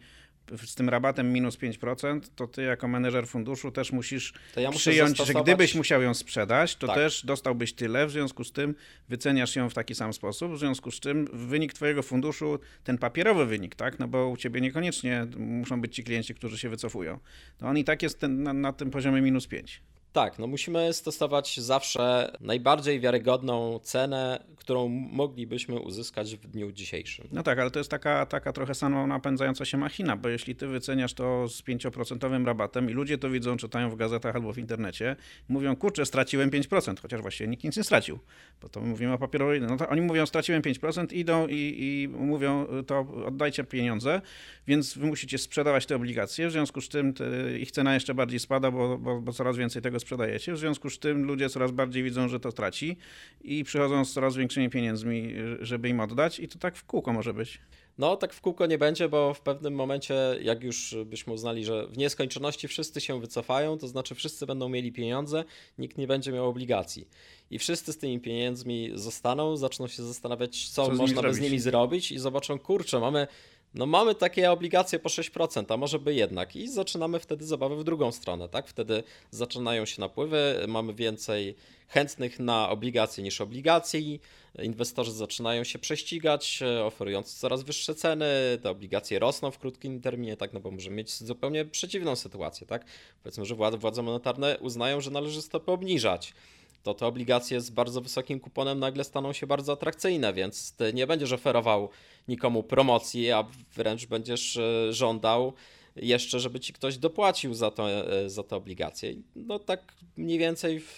z 0.65 0.75
tym 0.75 0.89
rabatem 0.89 1.33
minus 1.33 1.57
5%, 1.57 2.21
to 2.35 2.47
ty 2.47 2.61
jako 2.61 2.87
menedżer 2.87 3.27
funduszu 3.27 3.71
też 3.71 3.91
musisz 3.91 4.33
ja 4.55 4.71
przyjąć, 4.71 5.09
zastosować... 5.09 5.47
że 5.47 5.53
gdybyś 5.53 5.75
musiał 5.75 6.01
ją 6.01 6.13
sprzedać, 6.13 6.75
to 6.75 6.87
tak. 6.87 6.95
też 6.95 7.25
dostałbyś 7.25 7.73
tyle, 7.73 8.07
w 8.07 8.11
związku 8.11 8.43
z 8.43 8.51
tym 8.51 8.75
wyceniasz 9.09 9.55
ją 9.55 9.69
w 9.69 9.73
taki 9.73 9.95
sam 9.95 10.13
sposób, 10.13 10.53
w 10.53 10.59
związku 10.59 10.91
z 10.91 10.99
czym 10.99 11.27
wynik 11.33 11.73
twojego 11.73 12.03
funduszu, 12.03 12.59
ten 12.83 12.97
papierowy 12.97 13.45
wynik, 13.45 13.75
tak, 13.75 13.99
no 13.99 14.07
bo 14.07 14.29
u 14.29 14.37
ciebie 14.37 14.61
niekoniecznie 14.61 15.27
muszą 15.37 15.81
być 15.81 15.95
ci 15.95 16.03
klienci, 16.03 16.35
którzy 16.35 16.57
się 16.57 16.69
wycofują, 16.69 17.19
to 17.57 17.67
on 17.67 17.77
i 17.77 17.83
tak 17.83 18.03
jest 18.03 18.19
ten, 18.19 18.43
na, 18.43 18.53
na 18.53 18.73
tym 18.73 18.91
poziomie 18.91 19.21
minus 19.21 19.47
5. 19.47 19.81
Tak, 20.13 20.39
no 20.39 20.47
musimy 20.47 20.93
stosować 20.93 21.59
zawsze 21.59 22.31
najbardziej 22.41 22.99
wiarygodną 22.99 23.79
cenę, 23.79 24.43
którą 24.55 24.87
moglibyśmy 24.87 25.79
uzyskać 25.79 26.35
w 26.35 26.47
dniu 26.47 26.71
dzisiejszym. 26.71 27.27
No 27.31 27.43
tak, 27.43 27.59
ale 27.59 27.71
to 27.71 27.79
jest 27.79 27.91
taka, 27.91 28.25
taka 28.25 28.53
trochę 28.53 28.75
sama 28.75 29.07
napędzająca 29.07 29.65
się 29.65 29.77
machina, 29.77 30.17
bo 30.17 30.29
jeśli 30.29 30.55
ty 30.55 30.67
wyceniasz 30.67 31.13
to 31.13 31.47
z 31.47 31.61
5% 31.61 32.45
rabatem 32.45 32.89
i 32.89 32.93
ludzie 32.93 33.17
to 33.17 33.29
widzą, 33.29 33.57
czytają 33.57 33.89
w 33.89 33.95
gazetach 33.95 34.35
albo 34.35 34.53
w 34.53 34.57
internecie, 34.57 35.15
mówią, 35.49 35.75
kurczę, 35.75 36.05
straciłem 36.05 36.49
5%, 36.49 37.01
chociaż 37.01 37.21
właściwie 37.21 37.47
nikt 37.47 37.63
nic 37.63 37.77
nie 37.77 37.83
stracił, 37.83 38.19
bo 38.61 38.69
to 38.69 38.81
my 38.81 38.87
mówimy 38.87 39.13
o 39.13 39.17
papierowej, 39.17 39.61
no 39.61 39.77
to 39.77 39.89
oni 39.89 40.01
mówią, 40.01 40.25
straciłem 40.25 40.61
5%, 40.61 41.13
idą 41.13 41.47
i, 41.47 41.75
i 41.79 42.07
mówią, 42.07 42.67
to 42.87 42.99
oddajcie 43.25 43.63
pieniądze, 43.63 44.21
więc 44.67 44.97
wy 44.97 45.07
musicie 45.07 45.37
sprzedawać 45.37 45.85
te 45.85 45.95
obligacje, 45.95 46.47
w 46.47 46.51
związku 46.51 46.81
z 46.81 46.89
tym 46.89 47.13
te, 47.13 47.25
ich 47.59 47.71
cena 47.71 47.93
jeszcze 47.93 48.13
bardziej 48.13 48.39
spada, 48.39 48.71
bo, 48.71 48.97
bo, 48.97 49.21
bo 49.21 49.33
coraz 49.33 49.57
więcej 49.57 49.81
tego 49.81 49.99
sprzedajecie. 50.01 50.53
W 50.53 50.57
związku 50.57 50.89
z 50.89 50.99
tym 50.99 51.25
ludzie 51.25 51.49
coraz 51.49 51.71
bardziej 51.71 52.03
widzą, 52.03 52.27
że 52.27 52.39
to 52.39 52.51
traci 52.51 52.97
i 53.41 53.63
przychodzą 53.63 54.05
z 54.05 54.13
coraz 54.13 54.35
większymi 54.35 54.69
pieniędzmi, 54.69 55.33
żeby 55.59 55.89
im 55.89 55.99
oddać 55.99 56.39
i 56.39 56.47
to 56.47 56.59
tak 56.59 56.75
w 56.75 56.85
kółko 56.85 57.13
może 57.13 57.33
być. 57.33 57.59
No, 57.97 58.17
tak 58.17 58.33
w 58.33 58.41
kółko 58.41 58.65
nie 58.65 58.77
będzie, 58.77 59.09
bo 59.09 59.33
w 59.33 59.41
pewnym 59.41 59.75
momencie, 59.75 60.15
jak 60.41 60.63
już 60.63 60.95
byśmy 61.05 61.33
uznali, 61.33 61.65
że 61.65 61.87
w 61.87 61.97
nieskończoności 61.97 62.67
wszyscy 62.67 63.01
się 63.01 63.21
wycofają, 63.21 63.77
to 63.77 63.87
znaczy 63.87 64.15
wszyscy 64.15 64.45
będą 64.45 64.69
mieli 64.69 64.91
pieniądze, 64.91 65.43
nikt 65.77 65.97
nie 65.97 66.07
będzie 66.07 66.31
miał 66.31 66.49
obligacji. 66.49 67.07
I 67.51 67.59
wszyscy 67.59 67.93
z 67.93 67.97
tymi 67.97 68.19
pieniędzmi 68.19 68.91
zostaną, 68.93 69.57
zaczną 69.57 69.87
się 69.87 70.03
zastanawiać, 70.03 70.69
co, 70.69 70.85
co 70.85 70.93
można 70.93 71.21
by 71.21 71.33
z 71.33 71.39
nimi 71.39 71.59
zrobić 71.59 72.11
i 72.11 72.19
zobaczą, 72.19 72.59
kurczę, 72.59 72.99
mamy 72.99 73.27
no 73.73 73.85
mamy 73.85 74.15
takie 74.15 74.51
obligacje 74.51 74.99
po 74.99 75.09
6%, 75.09 75.73
a 75.73 75.77
może 75.77 75.99
by 75.99 76.13
jednak. 76.13 76.55
I 76.55 76.67
zaczynamy 76.67 77.19
wtedy 77.19 77.45
zabawę 77.45 77.75
w 77.75 77.83
drugą 77.83 78.11
stronę, 78.11 78.49
tak? 78.49 78.67
Wtedy 78.67 79.03
zaczynają 79.31 79.85
się 79.85 80.01
napływy, 80.01 80.65
mamy 80.67 80.93
więcej 80.93 81.55
chętnych 81.87 82.39
na 82.39 82.69
obligacje 82.69 83.23
niż 83.23 83.41
obligacji. 83.41 84.21
Inwestorzy 84.63 85.11
zaczynają 85.11 85.63
się 85.63 85.79
prześcigać, 85.79 86.59
oferując 86.83 87.35
coraz 87.35 87.63
wyższe 87.63 87.95
ceny. 87.95 88.25
Te 88.63 88.69
obligacje 88.69 89.19
rosną 89.19 89.51
w 89.51 89.59
krótkim 89.59 90.01
terminie, 90.01 90.37
tak? 90.37 90.53
No 90.53 90.59
bo 90.59 90.71
możemy 90.71 90.95
mieć 90.95 91.11
zupełnie 91.11 91.65
przeciwną 91.65 92.15
sytuację, 92.15 92.67
tak? 92.67 92.85
Powiedzmy, 93.23 93.45
że 93.45 93.55
władze 93.55 94.03
monetarne 94.03 94.57
uznają, 94.59 95.01
że 95.01 95.11
należy 95.11 95.41
stopy 95.41 95.71
obniżać 95.71 96.33
to 96.83 96.93
te 96.93 97.05
obligacje 97.07 97.61
z 97.61 97.69
bardzo 97.69 98.01
wysokim 98.01 98.39
kuponem 98.39 98.79
nagle 98.79 99.03
staną 99.03 99.33
się 99.33 99.47
bardzo 99.47 99.73
atrakcyjne, 99.73 100.33
więc 100.33 100.75
ty 100.75 100.93
nie 100.93 101.07
będziesz 101.07 101.31
oferował 101.31 101.89
nikomu 102.27 102.63
promocji, 102.63 103.31
a 103.31 103.43
wręcz 103.75 104.05
będziesz 104.05 104.57
e, 104.57 104.93
żądał 104.93 105.53
jeszcze, 105.95 106.39
żeby 106.39 106.59
ci 106.59 106.73
ktoś 106.73 106.97
dopłacił 106.97 107.53
za, 107.53 107.71
to, 107.71 107.89
e, 107.89 108.29
za 108.29 108.43
te 108.43 108.55
obligacje. 108.55 109.13
No 109.35 109.59
tak 109.59 109.93
mniej 110.17 110.39
więcej 110.39 110.79
w, 110.79 110.97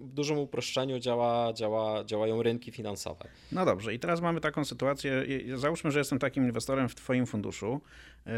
dużym 0.00 0.38
uproszczeniu 0.38 0.98
działa, 0.98 1.52
działa, 1.52 2.04
działają 2.04 2.42
rynki 2.42 2.72
finansowe. 2.72 3.28
No 3.52 3.64
dobrze, 3.64 3.94
i 3.94 3.98
teraz 3.98 4.20
mamy 4.20 4.40
taką 4.40 4.64
sytuację. 4.64 5.24
Załóżmy, 5.54 5.90
że 5.90 5.98
jestem 5.98 6.18
takim 6.18 6.44
inwestorem 6.44 6.88
w 6.88 6.94
Twoim 6.94 7.26
funduszu 7.26 7.80
yy, 8.26 8.32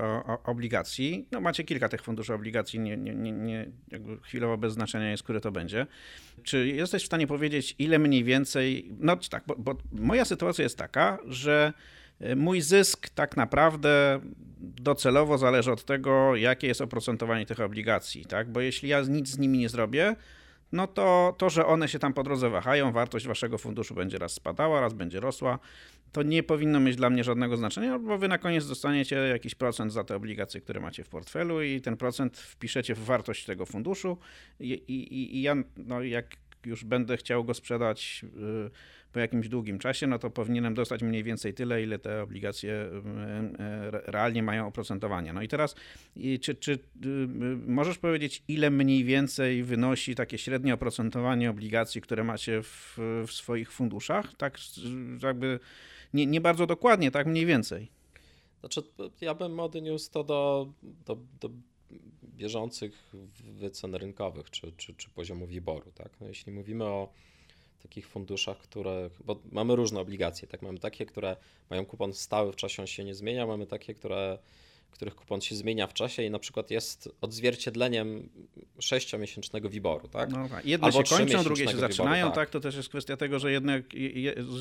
o, 0.00 0.24
o, 0.26 0.42
obligacji. 0.44 1.26
No 1.32 1.40
macie 1.40 1.64
kilka 1.64 1.88
tych 1.88 2.02
funduszy 2.02 2.34
obligacji, 2.34 2.80
nie, 2.80 2.96
nie, 2.96 3.14
nie, 3.14 3.32
nie 3.32 3.70
chwilowo 4.22 4.58
bez 4.58 4.72
znaczenia 4.72 5.10
jest, 5.10 5.22
który 5.22 5.40
to 5.40 5.52
będzie. 5.52 5.86
Czy 6.42 6.68
jesteś 6.68 7.02
w 7.02 7.06
stanie 7.06 7.26
powiedzieć, 7.26 7.74
ile 7.78 7.98
mniej 7.98 8.24
więcej. 8.24 8.90
No 8.98 9.16
tak, 9.16 9.44
bo, 9.46 9.54
bo 9.58 9.76
moja 9.92 10.24
sytuacja 10.24 10.62
jest 10.62 10.78
taka, 10.78 11.18
że 11.26 11.72
Mój 12.36 12.60
zysk 12.60 13.08
tak 13.08 13.36
naprawdę 13.36 14.20
docelowo 14.60 15.38
zależy 15.38 15.72
od 15.72 15.84
tego, 15.84 16.36
jakie 16.36 16.66
jest 16.66 16.80
oprocentowanie 16.80 17.46
tych 17.46 17.60
obligacji, 17.60 18.24
tak? 18.24 18.52
Bo 18.52 18.60
jeśli 18.60 18.88
ja 18.88 19.00
nic 19.00 19.28
z 19.28 19.38
nimi 19.38 19.58
nie 19.58 19.68
zrobię, 19.68 20.16
no 20.72 20.86
to 20.86 21.34
to, 21.38 21.50
że 21.50 21.66
one 21.66 21.88
się 21.88 21.98
tam 21.98 22.12
po 22.14 22.22
drodze 22.22 22.50
wahają, 22.50 22.92
wartość 22.92 23.26
waszego 23.26 23.58
funduszu 23.58 23.94
będzie 23.94 24.18
raz 24.18 24.32
spadała, 24.32 24.80
raz 24.80 24.94
będzie 24.94 25.20
rosła, 25.20 25.58
to 26.12 26.22
nie 26.22 26.42
powinno 26.42 26.80
mieć 26.80 26.96
dla 26.96 27.10
mnie 27.10 27.24
żadnego 27.24 27.56
znaczenia, 27.56 27.98
bo 27.98 28.18
wy 28.18 28.28
na 28.28 28.38
koniec 28.38 28.68
dostaniecie 28.68 29.16
jakiś 29.16 29.54
procent 29.54 29.92
za 29.92 30.04
te 30.04 30.16
obligacje, 30.16 30.60
które 30.60 30.80
macie 30.80 31.04
w 31.04 31.08
portfelu 31.08 31.62
i 31.62 31.80
ten 31.80 31.96
procent 31.96 32.38
wpiszecie 32.38 32.94
w 32.94 33.04
wartość 33.04 33.44
tego 33.44 33.66
funduszu 33.66 34.18
i, 34.60 34.72
i, 34.72 35.36
i 35.36 35.42
ja, 35.42 35.56
no 35.76 36.02
jak 36.02 36.36
już 36.66 36.84
będę 36.84 37.16
chciał 37.16 37.44
go 37.44 37.54
sprzedać 37.54 38.24
y, 38.24 38.70
po 39.12 39.18
jakimś 39.20 39.48
długim 39.48 39.78
czasie, 39.78 40.06
no 40.06 40.18
to 40.18 40.30
powinienem 40.30 40.74
dostać 40.74 41.02
mniej 41.02 41.24
więcej 41.24 41.54
tyle, 41.54 41.82
ile 41.82 41.98
te 41.98 42.22
obligacje 42.22 42.72
y, 42.72 42.86
y, 42.86 43.90
realnie 43.90 44.42
mają 44.42 44.66
oprocentowanie. 44.66 45.32
No 45.32 45.42
i 45.42 45.48
teraz, 45.48 45.74
czy, 46.40 46.54
czy 46.54 46.78
możesz 47.66 47.98
powiedzieć, 47.98 48.42
ile 48.48 48.70
mniej 48.70 49.04
więcej 49.04 49.62
wynosi 49.64 50.14
takie 50.14 50.38
średnie 50.38 50.74
oprocentowanie 50.74 51.50
obligacji, 51.50 52.00
które 52.00 52.24
macie 52.24 52.62
w, 52.62 52.98
w 53.26 53.32
swoich 53.32 53.72
funduszach? 53.72 54.34
Tak, 54.34 54.58
jakby 55.22 55.60
nie, 56.14 56.26
nie 56.26 56.40
bardzo 56.40 56.66
dokładnie, 56.66 57.10
tak 57.10 57.26
mniej 57.26 57.46
więcej. 57.46 57.90
Znaczy, 58.60 58.82
ja 59.20 59.34
bym 59.34 59.60
odniósł 59.60 60.10
to 60.10 60.24
do, 60.24 60.72
do, 60.82 61.18
do 61.40 61.50
bieżących 62.24 63.12
wycen 63.44 63.94
rynkowych 63.94 64.50
czy, 64.50 64.72
czy, 64.72 64.94
czy 64.94 65.10
poziomu 65.10 65.46
WIBOR-u. 65.46 65.92
Tak? 65.92 66.20
No 66.20 66.28
jeśli 66.28 66.52
mówimy 66.52 66.84
o 66.84 67.12
takich 67.82 68.08
funduszach, 68.08 68.58
które, 68.58 69.10
bo 69.24 69.40
mamy 69.52 69.76
różne 69.76 70.00
obligacje, 70.00 70.48
tak? 70.48 70.62
Mamy 70.62 70.78
takie, 70.78 71.06
które 71.06 71.36
mają 71.70 71.86
kupon 71.86 72.14
stały 72.14 72.52
w 72.52 72.56
czasie, 72.56 72.82
on 72.82 72.86
się 72.86 73.04
nie 73.04 73.14
zmienia, 73.14 73.46
mamy 73.46 73.66
takie, 73.66 73.94
które 73.94 74.38
których 74.90 75.14
kupon 75.14 75.40
się 75.40 75.54
zmienia 75.54 75.86
w 75.86 75.94
czasie 75.94 76.22
i 76.22 76.30
na 76.30 76.38
przykład 76.38 76.70
jest 76.70 77.08
odzwierciedleniem 77.20 78.28
sześciomiesięcznego 78.78 79.70
wiboru, 79.70 80.08
tak? 80.08 80.30
No, 80.30 80.48
tak. 80.48 80.66
jedne 80.66 80.86
Albo 80.86 81.04
się 81.04 81.16
kończą, 81.16 81.42
drugie 81.42 81.68
się 81.68 81.76
zaczynają, 81.76 82.26
tak. 82.26 82.34
tak. 82.34 82.50
To 82.50 82.60
też 82.60 82.76
jest 82.76 82.88
kwestia 82.88 83.16
tego, 83.16 83.38
że 83.38 83.52
jedne, 83.52 83.82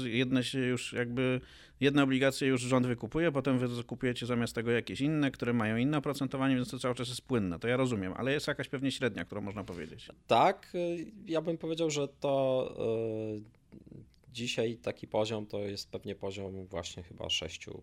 jedne 0.03 0.43
się 0.43 0.59
już 0.59 0.93
jakby, 0.93 1.41
jedne 1.79 2.03
obligacje 2.03 2.47
już 2.47 2.61
rząd 2.61 2.87
wykupuje, 2.87 3.31
potem 3.31 3.59
wy 3.59 3.83
kupujecie 3.83 4.25
zamiast 4.25 4.55
tego 4.55 4.71
jakieś 4.71 5.01
inne, 5.01 5.31
które 5.31 5.53
mają 5.53 5.77
inne 5.77 5.97
oprocentowanie, 5.97 6.55
więc 6.55 6.71
to 6.71 6.79
cały 6.79 6.95
czas 6.95 7.09
jest 7.09 7.21
płynne. 7.21 7.59
To 7.59 7.67
ja 7.67 7.77
rozumiem, 7.77 8.13
ale 8.17 8.31
jest 8.31 8.47
jakaś 8.47 8.67
pewnie 8.67 8.91
średnia, 8.91 9.25
którą 9.25 9.41
można 9.41 9.63
powiedzieć. 9.63 10.07
Tak, 10.27 10.73
ja 11.25 11.41
bym 11.41 11.57
powiedział, 11.57 11.89
że 11.89 12.07
to 12.07 12.75
yy, 13.33 13.99
dzisiaj 14.33 14.77
taki 14.77 15.07
poziom 15.07 15.45
to 15.45 15.59
jest 15.59 15.91
pewnie 15.91 16.15
poziom 16.15 16.65
właśnie 16.65 17.03
chyba 17.03 17.25
6%. 17.25 17.81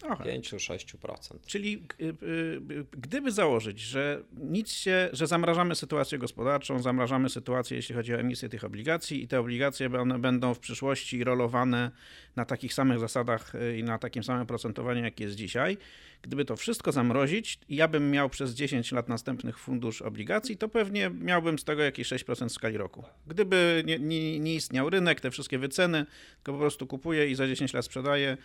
5-6%. 0.00 1.38
Czyli 1.46 1.82
y, 2.00 2.04
y, 2.04 2.86
gdyby 2.90 3.32
założyć, 3.32 3.80
że 3.80 4.22
nic 4.32 4.70
się, 4.70 5.08
że 5.12 5.26
zamrażamy 5.26 5.74
sytuację 5.74 6.18
gospodarczą, 6.18 6.82
zamrażamy 6.82 7.28
sytuację, 7.28 7.76
jeśli 7.76 7.94
chodzi 7.94 8.14
o 8.14 8.18
emisję 8.18 8.48
tych 8.48 8.64
obligacji 8.64 9.22
i 9.22 9.28
te 9.28 9.40
obligacje 9.40 10.00
one 10.00 10.18
będą 10.18 10.54
w 10.54 10.58
przyszłości 10.58 11.24
rolowane 11.24 11.90
na 12.36 12.44
takich 12.44 12.74
samych 12.74 12.98
zasadach 12.98 13.54
y, 13.54 13.78
i 13.78 13.82
na 13.84 13.98
takim 13.98 14.24
samym 14.24 14.46
procentowaniu, 14.46 15.04
jak 15.04 15.20
jest 15.20 15.34
dzisiaj, 15.34 15.76
gdyby 16.22 16.44
to 16.44 16.56
wszystko 16.56 16.92
zamrozić 16.92 17.58
i 17.68 17.76
ja 17.76 17.88
bym 17.88 18.10
miał 18.10 18.30
przez 18.30 18.54
10 18.54 18.92
lat 18.92 19.08
następnych 19.08 19.58
fundusz 19.58 20.02
obligacji, 20.02 20.56
to 20.56 20.68
pewnie 20.68 21.10
miałbym 21.10 21.58
z 21.58 21.64
tego 21.64 21.82
jakieś 21.82 22.08
6% 22.08 22.48
w 22.48 22.52
skali 22.52 22.76
roku. 22.76 23.04
Gdyby 23.26 23.82
nie, 23.86 23.98
nie, 23.98 24.40
nie 24.40 24.54
istniał 24.54 24.90
rynek, 24.90 25.20
te 25.20 25.30
wszystkie 25.30 25.58
wyceny, 25.58 26.06
tylko 26.36 26.52
po 26.52 26.58
prostu 26.58 26.86
kupuję 26.86 27.30
i 27.30 27.34
za 27.34 27.46
10 27.46 27.74
lat 27.74 27.84
sprzedaję 27.84 28.36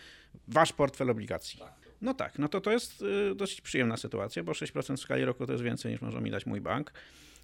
wasz 0.48 0.74
portfel 0.74 1.10
obligacji. 1.10 1.60
No 2.02 2.14
tak, 2.14 2.40
no 2.40 2.48
to 2.48 2.62
to 2.62 2.72
jest 2.72 3.02
y, 3.02 3.36
dosyć 3.36 3.62
przyjemna 3.62 3.98
sytuacja, 3.98 4.44
bo 4.44 4.52
6% 4.52 4.98
w 4.98 5.00
skali 5.00 5.26
roku 5.26 5.46
to 5.46 5.52
jest 5.52 5.64
więcej 5.64 5.92
niż 5.92 6.02
może 6.02 6.22
mi 6.22 6.32
dać 6.32 6.46
mój 6.46 6.62
bank. 6.62 6.94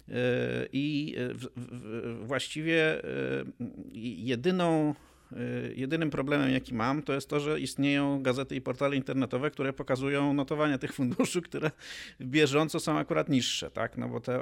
Y, 0.08 0.12
I 0.72 1.16
właściwie 2.22 3.04
y, 3.04 3.44
jedyną 3.94 4.94
Y, 4.94 5.11
jedynym 5.74 6.10
problemem, 6.10 6.50
jaki 6.50 6.74
mam, 6.74 7.02
to 7.02 7.12
jest 7.12 7.28
to, 7.28 7.40
że 7.40 7.60
istnieją 7.60 8.22
gazety 8.22 8.56
i 8.56 8.60
portale 8.60 8.96
internetowe, 8.96 9.50
które 9.50 9.72
pokazują 9.72 10.32
notowania 10.32 10.78
tych 10.78 10.92
funduszy, 10.92 11.42
które 11.48 11.70
bieżąco 12.20 12.80
są 12.80 12.98
akurat 12.98 13.28
niższe, 13.28 13.70
tak? 13.70 13.98
No 13.98 14.08
bo 14.08 14.20
te 14.20 14.40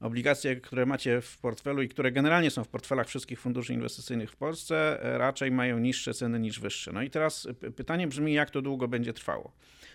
obligacje, 0.00 0.56
które 0.56 0.86
macie 0.86 1.20
w 1.20 1.38
portfelu 1.38 1.82
i 1.82 1.88
które 1.88 2.12
generalnie 2.12 2.50
są 2.50 2.64
w 2.64 2.68
portfelach 2.68 3.08
wszystkich 3.08 3.40
funduszy 3.40 3.74
inwestycyjnych 3.74 4.30
w 4.30 4.36
Polsce, 4.36 5.04
e, 5.04 5.18
raczej 5.18 5.50
mają 5.50 5.78
niższe 5.78 6.14
ceny 6.14 6.40
niż 6.40 6.60
wyższe. 6.60 6.92
No 6.92 7.02
i 7.02 7.10
teraz 7.10 7.48
pytanie 7.76 8.06
brzmi, 8.06 8.32
jak 8.32 8.50
to 8.50 8.62
długo 8.62 8.88
będzie 8.88 9.12
trwało? 9.12 9.52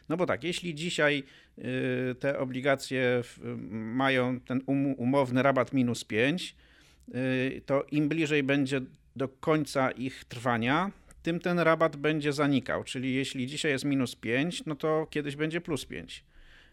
No 0.10 0.18
bo 0.18 0.26
tak, 0.26 0.44
jeśli 0.44 0.76
dzisiaj 0.76 1.24
y, 1.58 2.16
te 2.20 2.40
obligacje 2.40 3.22
mają 3.72 4.40
ten 4.40 4.62
umowny 4.98 5.44
rabat 5.44 5.74
minus 5.74 6.04
5, 6.04 6.56
y, 7.16 7.62
to 7.66 7.86
im 7.92 8.10
bliżej 8.10 8.44
będzie 8.44 8.82
do 9.16 9.28
końca 9.28 9.92
ich 9.92 10.26
trwania, 10.26 10.92
tym 11.24 11.40
ten 11.40 11.60
rabat 11.60 11.96
będzie 11.96 12.34
zanikał. 12.34 12.84
Czyli 12.84 13.14
jeśli 13.14 13.48
dzisiaj 13.48 13.72
jest 13.72 13.86
minus 13.86 14.16
5, 14.16 14.66
no 14.66 14.76
to 14.76 15.08
kiedyś 15.10 15.36
będzie 15.36 15.62
plus 15.62 15.86
5. 15.86 16.24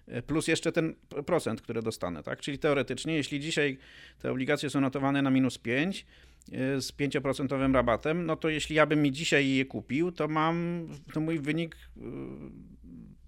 E, 0.06 0.22
plus 0.22 0.48
jeszcze 0.48 0.72
ten 0.72 0.94
procent, 1.26 1.62
który 1.62 1.82
dostanę, 1.82 2.22
tak? 2.22 2.40
Czyli 2.40 2.58
teoretycznie, 2.58 3.14
jeśli 3.14 3.40
dzisiaj 3.40 3.78
te 4.18 4.30
obligacje 4.30 4.70
są 4.70 4.80
notowane 4.80 5.22
na 5.22 5.30
minus 5.30 5.58
5 5.58 6.06
e, 6.52 6.80
z 6.80 6.92
5% 6.92 7.72
rabatem, 7.72 8.26
no 8.26 8.36
to 8.36 8.48
jeśli 8.48 8.76
ja 8.76 8.86
bym 8.86 9.02
mi 9.02 9.12
dzisiaj 9.12 9.48
je 9.48 9.64
kupił, 9.64 10.12
to 10.12 10.28
mam, 10.28 10.86
to 11.12 11.20
mój 11.20 11.38
wynik, 11.38 11.76
e, 11.76 12.00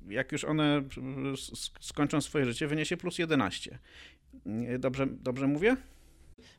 jak 0.08 0.32
już 0.32 0.44
one 0.44 0.82
skończą 1.80 2.20
swoje 2.20 2.44
życie, 2.44 2.66
wyniesie 2.66 2.96
plus 2.96 3.18
11. 3.18 3.78
Dobrze, 4.78 5.06
dobrze 5.06 5.46
mówię? 5.46 5.76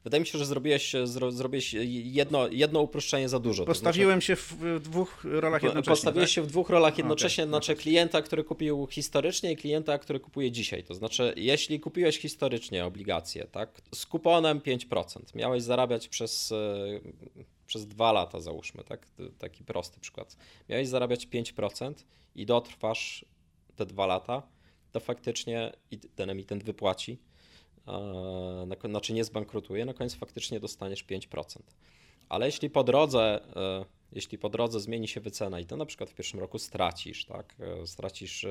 Wydaje 0.03 0.21
mi 0.21 0.27
się, 0.27 0.37
że 0.37 0.45
zrobiłeś, 0.45 0.95
zro, 1.03 1.31
zrobiłeś 1.31 1.73
jedno, 2.03 2.47
jedno 2.47 2.81
uproszczenie 2.81 3.29
za 3.29 3.39
dużo. 3.39 3.65
Postawiłem 3.65 4.21
znaczy, 4.21 4.27
się 4.27 4.35
w 4.35 4.79
dwóch 4.79 5.23
rolach 5.23 5.63
jednocześnie. 5.63 5.91
Postawiłeś 5.91 6.29
tak? 6.29 6.35
się 6.35 6.41
w 6.41 6.47
dwóch 6.47 6.69
rolach 6.69 6.97
jednocześnie, 6.97 7.43
okay. 7.43 7.49
znaczy 7.49 7.75
klienta, 7.75 8.21
który 8.21 8.43
kupił 8.43 8.87
historycznie 8.87 9.51
i 9.51 9.55
klienta, 9.55 9.97
który 9.97 10.19
kupuje 10.19 10.51
dzisiaj. 10.51 10.83
To 10.83 10.93
znaczy, 10.93 11.33
jeśli 11.37 11.79
kupiłeś 11.79 12.19
historycznie 12.19 12.85
obligacje, 12.85 13.47
tak, 13.51 13.81
z 13.95 14.05
kuponem 14.05 14.59
5%, 14.59 15.35
miałeś 15.35 15.63
zarabiać 15.63 16.07
przez, 16.07 16.51
e, 16.51 16.99
przez 17.67 17.87
dwa 17.87 18.11
lata, 18.11 18.41
załóżmy, 18.41 18.83
tak, 18.83 19.07
taki 19.37 19.63
prosty 19.63 19.99
przykład. 19.99 20.37
Miałeś 20.69 20.87
zarabiać 20.87 21.27
5% 21.27 21.93
i 22.35 22.45
dotrwasz 22.45 23.25
te 23.75 23.85
dwa 23.85 24.05
lata, 24.05 24.43
to 24.91 24.99
faktycznie 24.99 25.71
ten 26.15 26.29
emitent 26.29 26.63
wypłaci 26.63 27.17
znaczy 28.89 29.13
nie 29.13 29.23
zbankrutuje, 29.23 29.85
na 29.85 29.93
koniec 29.93 30.15
faktycznie 30.15 30.59
dostaniesz 30.59 31.05
5%. 31.05 31.61
Ale 32.29 32.45
jeśli 32.45 32.69
po 32.69 32.83
drodze, 32.83 33.41
e, 33.55 33.85
jeśli 34.11 34.37
po 34.37 34.49
drodze 34.49 34.79
zmieni 34.79 35.07
się 35.07 35.21
wycena 35.21 35.59
i 35.59 35.65
to 35.65 35.77
na 35.77 35.85
przykład 35.85 36.09
w 36.09 36.13
pierwszym 36.13 36.39
roku 36.39 36.59
stracisz, 36.59 37.25
tak, 37.25 37.55
e, 37.59 37.87
stracisz 37.87 38.45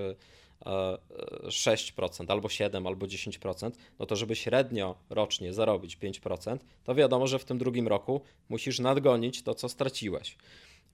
6% 1.48 2.30
e, 2.30 2.32
albo 2.32 2.48
7 2.48 2.86
albo 2.86 3.06
10%, 3.06 3.70
no 3.98 4.06
to 4.06 4.16
żeby 4.16 4.36
średnio 4.36 4.94
rocznie 5.10 5.52
zarobić 5.52 5.96
5%, 5.96 6.58
to 6.84 6.94
wiadomo, 6.94 7.26
że 7.26 7.38
w 7.38 7.44
tym 7.44 7.58
drugim 7.58 7.88
roku 7.88 8.20
musisz 8.48 8.78
nadgonić 8.78 9.42
to, 9.42 9.54
co 9.54 9.68
straciłeś. 9.68 10.36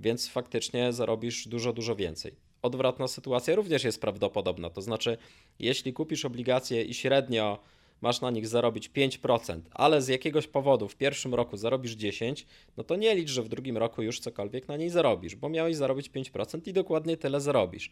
Więc 0.01 0.29
faktycznie 0.29 0.93
zarobisz 0.93 1.49
dużo, 1.49 1.73
dużo 1.73 1.97
więcej. 1.97 2.35
Odwrotna 2.63 3.09
sytuacja 3.09 3.55
również 3.55 3.85
jest 3.85 4.01
prawdopodobna. 4.01 4.71
To 4.71 4.83
znaczy, 4.83 5.19
jeśli 5.59 5.93
kupisz 5.93 6.25
obligacje 6.25 6.83
i 6.83 6.95
średnio 6.95 7.59
masz 8.01 8.21
na 8.21 8.31
nich 8.31 8.47
zarobić 8.47 8.91
5%, 8.91 9.61
ale 9.71 10.03
z 10.03 10.09
jakiegoś 10.09 10.47
powodu 10.47 10.89
w 10.89 10.97
pierwszym 10.97 11.35
roku 11.35 11.57
zarobisz 11.57 11.97
10%, 11.97 12.45
no 12.77 12.85
to 12.85 12.97
nie 12.97 13.15
licz, 13.15 13.31
że 13.31 13.43
w 13.43 13.49
drugim 13.49 13.77
roku 13.77 14.03
już 14.03 14.21
cokolwiek 14.21 14.69
na 14.69 14.77
niej 14.77 14.91
zarobisz, 14.91 15.37
bo 15.37 15.49
miałeś 15.49 15.77
zarobić 15.77 16.11
5% 16.11 16.69
i 16.69 16.73
dokładnie 16.73 17.17
tyle 17.17 17.41
zarobisz. 17.41 17.91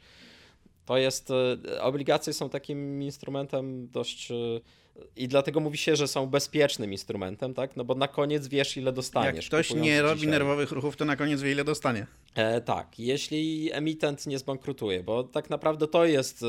To 0.87 0.97
jest, 0.97 1.31
e, 1.31 1.83
obligacje 1.83 2.33
są 2.33 2.49
takim 2.49 3.03
instrumentem 3.03 3.88
dość 3.88 4.31
e, 4.31 4.35
i 5.16 5.28
dlatego 5.28 5.61
mówi 5.61 5.78
się, 5.78 5.96
że 5.96 6.09
są 6.09 6.26
bezpiecznym 6.26 6.92
instrumentem, 6.92 7.54
tak? 7.54 7.76
No 7.76 7.85
bo 7.85 7.94
na 7.94 8.09
koniec 8.09 8.48
wiesz, 8.48 8.76
ile 8.76 8.92
dostaniesz. 8.92 9.35
Jak 9.35 9.44
ktoś 9.44 9.74
nie 9.74 10.02
robi 10.02 10.14
dzisiaj. 10.14 10.30
nerwowych 10.30 10.72
ruchów, 10.72 10.96
to 10.96 11.04
na 11.04 11.16
koniec 11.16 11.42
wie, 11.42 11.52
ile 11.52 11.64
dostanie. 11.64 12.06
E, 12.35 12.61
tak, 12.61 12.98
jeśli 12.98 13.72
emitent 13.72 14.26
nie 14.26 14.38
zbankrutuje, 14.38 15.02
bo 15.02 15.24
tak 15.24 15.50
naprawdę 15.50 15.88
to 15.88 16.04
jest 16.04 16.42
e, 16.42 16.46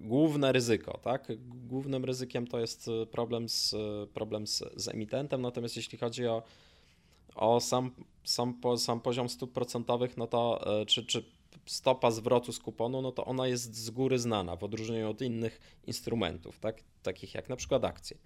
główne 0.00 0.52
ryzyko, 0.52 0.98
tak? 1.02 1.26
Głównym 1.46 2.04
ryzykiem 2.04 2.46
to 2.46 2.58
jest 2.58 2.90
problem 3.10 3.48
z, 3.48 3.74
problem 4.14 4.46
z, 4.46 4.64
z 4.76 4.88
emitentem, 4.88 5.42
natomiast 5.42 5.76
jeśli 5.76 5.98
chodzi 5.98 6.26
o, 6.26 6.42
o 7.34 7.60
sam, 7.60 7.90
sam, 8.24 8.60
sam 8.76 9.00
poziom 9.00 9.28
stóp 9.28 9.52
procentowych, 9.52 10.16
no 10.16 10.26
to 10.26 10.64
czy, 10.86 11.06
czy 11.06 11.24
stopa 11.66 12.10
zwrotu 12.10 12.52
z 12.52 12.58
kuponu, 12.58 13.02
no 13.02 13.12
to 13.12 13.24
ona 13.24 13.46
jest 13.46 13.74
z 13.74 13.90
góry 13.90 14.18
znana, 14.18 14.56
w 14.56 14.64
odróżnieniu 14.64 15.10
od 15.10 15.22
innych 15.22 15.60
instrumentów, 15.86 16.58
tak? 16.58 16.82
takich 17.02 17.34
jak 17.34 17.48
na 17.48 17.56
przykład 17.56 17.84
akcje, 17.84 18.16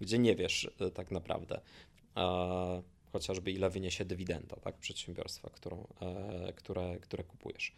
gdzie 0.00 0.18
nie 0.18 0.36
wiesz 0.36 0.70
e, 0.80 0.90
tak 0.90 1.10
naprawdę 1.10 1.60
e, 2.16 2.82
chociażby 3.12 3.52
ile 3.52 3.70
wyniesie 3.70 4.04
dywidenda 4.04 4.56
tak? 4.56 4.78
przedsiębiorstwa, 4.78 5.50
którą, 5.50 5.86
e, 6.00 6.52
które, 6.52 6.98
które 6.98 7.24
kupujesz. 7.24 7.72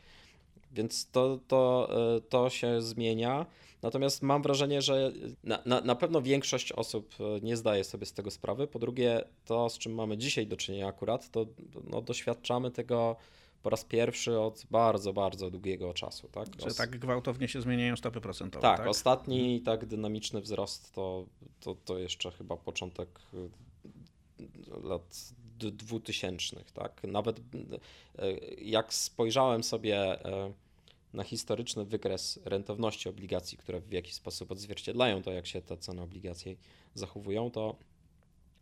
Więc 0.72 1.10
to, 1.10 1.38
to, 1.48 1.88
e, 2.16 2.20
to 2.20 2.50
się 2.50 2.82
zmienia. 2.82 3.46
Natomiast 3.82 4.22
mam 4.22 4.42
wrażenie, 4.42 4.82
że 4.82 5.12
na, 5.44 5.62
na, 5.66 5.80
na, 5.80 5.94
pewno 5.94 6.22
większość 6.22 6.72
osób 6.72 7.14
e, 7.20 7.40
nie 7.40 7.56
zdaje 7.56 7.84
sobie 7.84 8.06
z 8.06 8.12
tego 8.12 8.30
sprawy. 8.30 8.66
Po 8.66 8.78
drugie, 8.78 9.24
to 9.44 9.68
z 9.68 9.78
czym 9.78 9.94
mamy 9.94 10.18
dzisiaj 10.18 10.46
do 10.46 10.56
czynienia 10.56 10.86
akurat, 10.86 11.30
to 11.30 11.46
no, 11.90 12.02
doświadczamy 12.02 12.70
tego 12.70 13.16
po 13.62 13.70
raz 13.70 13.84
pierwszy 13.84 14.40
od 14.40 14.64
bardzo, 14.70 15.12
bardzo 15.12 15.50
długiego 15.50 15.94
czasu. 15.94 16.28
Tak? 16.28 16.48
Że 16.68 16.74
tak 16.74 16.98
gwałtownie 16.98 17.48
się 17.48 17.62
zmieniają 17.62 17.96
stopy 17.96 18.20
procentowe. 18.20 18.62
Tak, 18.62 18.78
tak? 18.78 18.88
ostatni 18.88 19.56
mhm. 19.56 19.64
tak 19.64 19.86
dynamiczny 19.88 20.40
wzrost 20.40 20.92
to, 20.94 21.26
to, 21.60 21.74
to 21.84 21.98
jeszcze 21.98 22.30
chyba 22.30 22.56
początek 22.56 23.08
y, 23.34 23.50
lat 24.82 25.32
dwutysięcznych. 25.58 26.72
Tak? 26.72 27.02
Nawet 27.04 27.38
y, 27.38 27.42
jak 28.62 28.94
spojrzałem 28.94 29.62
sobie 29.62 30.26
y, 30.26 30.52
na 31.12 31.24
historyczny 31.24 31.84
wykres 31.84 32.40
rentowności 32.44 33.08
obligacji, 33.08 33.58
które 33.58 33.80
w 33.80 33.92
jakiś 33.92 34.14
sposób 34.14 34.52
odzwierciedlają 34.52 35.22
to, 35.22 35.32
jak 35.32 35.46
się 35.46 35.62
te 35.62 35.76
ceny 35.76 36.02
obligacji 36.02 36.58
zachowują, 36.94 37.50
to 37.50 37.76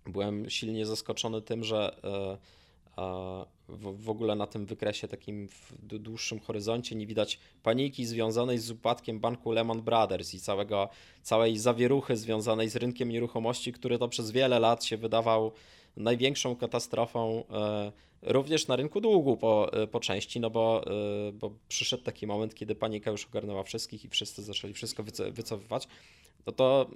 byłem 0.06 0.50
silnie 0.50 0.86
zaskoczony 0.86 1.42
tym, 1.42 1.64
że 1.64 2.00
w, 3.70 4.04
w 4.04 4.10
ogóle 4.10 4.34
na 4.34 4.46
tym 4.46 4.66
wykresie 4.66 5.08
takim 5.08 5.48
w 5.48 5.72
dłuższym 5.98 6.40
horyzoncie 6.40 6.96
nie 6.96 7.06
widać 7.06 7.38
paniki 7.62 8.06
związanej 8.06 8.58
z 8.58 8.70
upadkiem 8.70 9.20
banku 9.20 9.52
Lehman 9.52 9.82
Brothers 9.82 10.34
i 10.34 10.40
całego, 10.40 10.88
całej 11.22 11.58
zawieruchy 11.58 12.16
związanej 12.16 12.68
z 12.68 12.76
rynkiem 12.76 13.08
nieruchomości, 13.08 13.72
który 13.72 13.98
to 13.98 14.08
przez 14.08 14.30
wiele 14.30 14.58
lat 14.58 14.84
się 14.84 14.96
wydawał 14.96 15.52
największą 15.96 16.56
katastrofą 16.56 17.44
e, 17.50 17.92
również 18.22 18.68
na 18.68 18.76
rynku 18.76 19.00
długu 19.00 19.36
po, 19.36 19.72
e, 19.72 19.86
po 19.86 20.00
części, 20.00 20.40
no 20.40 20.50
bo, 20.50 20.84
e, 20.86 21.32
bo 21.32 21.50
przyszedł 21.68 22.02
taki 22.02 22.26
moment, 22.26 22.54
kiedy 22.54 22.74
panika 22.74 23.10
już 23.10 23.26
ogarnęła 23.26 23.62
wszystkich 23.62 24.04
i 24.04 24.08
wszyscy 24.08 24.42
zaczęli 24.42 24.74
wszystko 24.74 25.02
wycofywać, 25.32 25.88
no 26.46 26.52
to, 26.52 26.90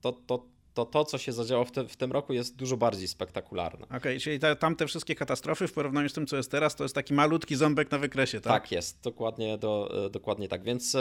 to, 0.00 0.12
to, 0.12 0.46
to 0.74 0.84
to, 0.84 1.04
co 1.04 1.18
się 1.18 1.32
zadziało 1.32 1.64
w, 1.64 1.70
te, 1.70 1.88
w 1.88 1.96
tym 1.96 2.12
roku, 2.12 2.32
jest 2.32 2.56
dużo 2.56 2.76
bardziej 2.76 3.08
spektakularne. 3.08 3.84
Okej, 3.86 3.98
okay, 3.98 4.20
czyli 4.20 4.38
te, 4.38 4.56
tamte 4.56 4.86
wszystkie 4.86 5.14
katastrofy 5.14 5.68
w 5.68 5.72
porównaniu 5.72 6.08
z 6.08 6.12
tym, 6.12 6.26
co 6.26 6.36
jest 6.36 6.50
teraz, 6.50 6.76
to 6.76 6.84
jest 6.84 6.94
taki 6.94 7.14
malutki 7.14 7.56
ząbek 7.56 7.90
na 7.90 7.98
wykresie, 7.98 8.40
tak? 8.40 8.62
Tak 8.62 8.72
jest, 8.72 9.00
dokładnie, 9.02 9.58
do, 9.58 9.94
dokładnie 10.12 10.48
tak. 10.48 10.62
Więc 10.62 10.96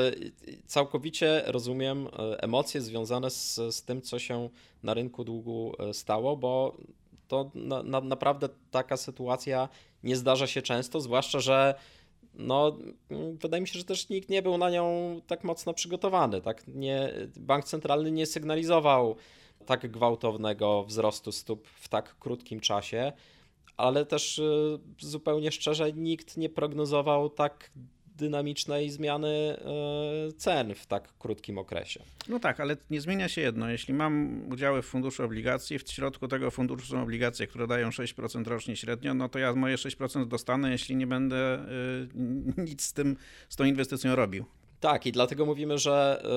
całkowicie 0.66 1.44
rozumiem 1.46 2.08
emocje 2.38 2.82
związane 2.82 3.30
z, 3.30 3.56
z 3.56 3.84
tym, 3.84 4.02
co 4.02 4.20
się 4.20 4.50
na 4.84 4.94
rynku 4.94 5.24
długu 5.24 5.74
stało, 5.94 6.38
bo 6.38 6.78
to 7.28 7.52
na, 7.56 7.84
na, 7.84 8.02
naprawdę 8.02 8.50
taka 8.72 8.98
sytuacja 8.98 9.70
nie 10.04 10.16
zdarza 10.16 10.48
się 10.48 10.62
często, 10.62 11.02
zwłaszcza, 11.02 11.40
że 11.40 11.76
no, 12.34 12.78
wydaje 13.34 13.62
mi 13.62 13.68
się, 13.68 13.80
że 13.80 13.86
też 13.86 14.10
nikt 14.10 14.30
nie 14.30 14.42
był 14.42 14.58
na 14.58 14.70
nią 14.70 15.16
tak 15.28 15.44
mocno 15.44 15.74
przygotowany. 15.74 16.42
Tak? 16.42 16.68
Nie, 16.68 17.14
bank 17.36 17.66
centralny 17.66 18.12
nie 18.12 18.26
sygnalizował 18.26 19.16
tak 19.64 19.92
gwałtownego 19.92 20.84
wzrostu 20.84 21.32
stóp 21.32 21.68
w 21.68 21.88
tak 21.88 22.16
krótkim 22.20 22.60
czasie, 22.60 23.12
ale 23.78 24.06
też 24.06 24.40
y, 24.40 24.80
zupełnie 25.00 25.52
szczerze 25.52 25.94
nikt 25.94 26.38
nie 26.38 26.50
prognozował 26.50 27.30
tak 27.30 27.72
dynamicznej 28.16 28.90
zmiany 28.90 29.28
e, 29.28 29.58
cen 30.32 30.76
w 30.76 30.86
tak 30.86 31.18
krótkim 31.20 31.58
okresie. 31.58 32.04
No 32.30 32.40
tak, 32.40 32.60
ale 32.60 32.78
nie 32.90 33.02
zmienia 33.02 33.30
się 33.30 33.42
jedno. 33.42 33.70
Jeśli 33.70 33.94
mam 33.94 34.42
udziały 34.52 34.82
w 34.82 34.86
funduszu 34.86 35.24
obligacji, 35.24 35.80
w 35.80 35.90
środku 35.90 36.28
tego 36.28 36.52
funduszu 36.52 36.86
są 36.86 37.02
obligacje, 37.02 37.48
które 37.48 37.68
dają 37.68 37.90
6% 37.90 38.48
rocznie 38.48 38.76
średnio, 38.76 39.14
no 39.14 39.30
to 39.30 39.40
ja 39.40 39.54
moje 39.56 39.76
6% 39.76 40.28
dostanę, 40.28 40.72
jeśli 40.72 40.96
nie 40.96 41.08
będę 41.08 41.38
e, 41.38 41.66
nic 42.58 42.82
z 42.82 42.94
tym, 42.94 43.18
z 43.50 43.56
tą 43.56 43.64
inwestycją 43.64 44.16
robił. 44.16 44.46
Tak, 44.84 45.06
i 45.06 45.12
dlatego 45.12 45.46
mówimy, 45.46 45.78
że 45.78 46.24
e, 46.24 46.30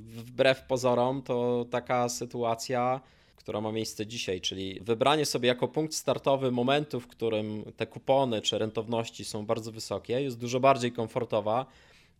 wbrew 0.00 0.62
pozorom 0.62 1.22
to 1.22 1.66
taka 1.70 2.08
sytuacja 2.08 3.00
która 3.36 3.60
ma 3.60 3.72
miejsce 3.72 4.06
dzisiaj, 4.06 4.40
czyli 4.40 4.80
wybranie 4.80 5.26
sobie 5.26 5.48
jako 5.48 5.68
punkt 5.68 5.94
startowy 5.94 6.50
momentu, 6.50 7.00
w 7.00 7.08
którym 7.08 7.64
te 7.76 7.86
kupony 7.86 8.42
czy 8.42 8.58
rentowności 8.58 9.24
są 9.24 9.46
bardzo 9.46 9.72
wysokie, 9.72 10.22
jest 10.22 10.38
dużo 10.38 10.60
bardziej 10.60 10.92
komfortowa 10.92 11.66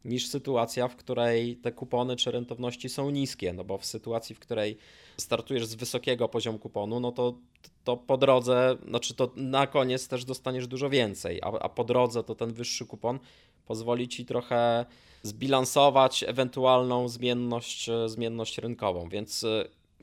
niż 0.05 0.27
sytuacja, 0.27 0.89
w 0.89 0.97
której 0.97 1.57
te 1.57 1.73
kupony 1.73 2.17
czy 2.17 2.31
rentowności 2.31 2.89
są 2.89 3.11
niskie, 3.11 3.53
no 3.53 3.65
bo 3.65 3.79
w 3.79 3.85
sytuacji, 3.85 4.35
w 4.35 4.39
której 4.39 4.77
startujesz 5.17 5.67
z 5.67 5.75
wysokiego 5.75 6.29
poziomu 6.29 6.59
kuponu, 6.59 7.01
no 7.01 7.13
to, 7.13 7.35
to 7.85 7.97
po 7.97 8.17
drodze, 8.17 8.77
znaczy 8.89 9.15
to 9.15 9.31
na 9.37 9.67
koniec 9.67 10.09
też 10.09 10.25
dostaniesz 10.25 10.67
dużo 10.67 10.91
więcej, 10.91 11.41
a, 11.43 11.47
a 11.47 11.69
po 11.69 11.85
drodze 11.85 12.25
to 12.25 12.35
ten 12.35 12.53
wyższy 12.53 12.87
kupon 12.87 13.19
pozwoli 13.67 14.09
ci 14.09 14.25
trochę 14.25 14.87
zbilansować 15.23 16.25
ewentualną 16.29 17.09
zmienność, 17.09 17.91
zmienność 18.07 18.59
rynkową, 18.59 19.09
więc 19.09 19.47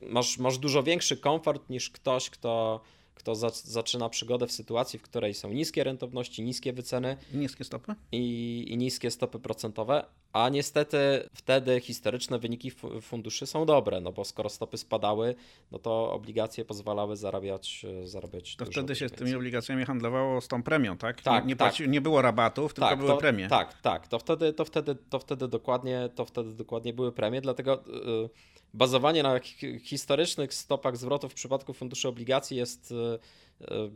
masz, 0.02 0.38
masz 0.38 0.58
dużo 0.58 0.84
większy 0.84 1.18
komfort 1.18 1.70
niż 1.70 1.90
ktoś, 1.90 2.30
kto, 2.30 2.82
kto 3.16 3.36
za, 3.36 3.50
zaczyna 3.50 4.10
przygodę 4.10 4.48
w 4.48 4.52
sytuacji, 4.52 5.00
w 5.00 5.02
której 5.02 5.34
są 5.34 5.54
niskie 5.54 5.84
rentowności, 5.84 6.44
niskie 6.44 6.74
wyceny. 6.74 7.18
I 7.34 7.38
niskie 7.38 7.64
stopy. 7.64 7.96
I, 8.12 8.66
I 8.68 8.78
niskie 8.78 9.12
stopy 9.12 9.40
procentowe, 9.40 10.06
a 10.34 10.50
niestety 10.50 10.98
wtedy 11.34 11.80
historyczne 11.80 12.40
wyniki 12.40 12.72
funduszy 13.02 13.46
są 13.46 13.66
dobre, 13.66 14.02
no 14.02 14.12
bo 14.12 14.26
skoro 14.26 14.50
stopy 14.50 14.78
spadały, 14.78 15.36
no 15.72 15.80
to 15.80 16.12
obligacje 16.12 16.66
pozwalały 16.66 17.18
zarabiać, 17.18 17.86
zarabiać 18.04 18.56
To 18.56 18.66
wtedy 18.66 18.96
się 18.96 19.10
z 19.10 19.12
tymi 19.12 19.36
obligacjami 19.36 19.86
handlowało 19.86 20.42
z 20.42 20.48
tą 20.48 20.64
premią, 20.64 20.98
tak? 20.98 21.22
Tak, 21.22 21.44
nie, 21.44 21.48
nie, 21.48 21.56
tak. 21.56 21.70
Płaci, 21.70 21.90
nie 21.90 22.02
było 22.02 22.22
rabatów, 22.22 22.74
tylko 22.74 22.90
tak, 22.90 23.00
były 23.00 23.12
to, 23.12 23.18
premie. 23.18 23.48
Tak, 23.48 23.82
tak, 23.82 24.08
to 24.08 24.20
wtedy, 24.20 24.54
to 24.54 24.66
wtedy, 24.66 24.96
to 25.10 25.20
wtedy 25.20 25.48
dokładnie, 25.48 26.10
to 26.16 26.26
wtedy 26.26 26.54
dokładnie 26.54 26.94
były 26.94 27.12
premie, 27.12 27.42
dlatego 27.42 27.84
yy, 27.88 28.30
bazowanie 28.74 29.24
na 29.24 29.40
historycznych 29.80 30.54
stopach 30.54 30.98
zwrotu 30.98 31.30
w 31.30 31.34
przypadku 31.34 31.74
funduszy 31.74 32.08
obligacji 32.08 32.58
jest 32.58 32.92
yy, 32.92 33.20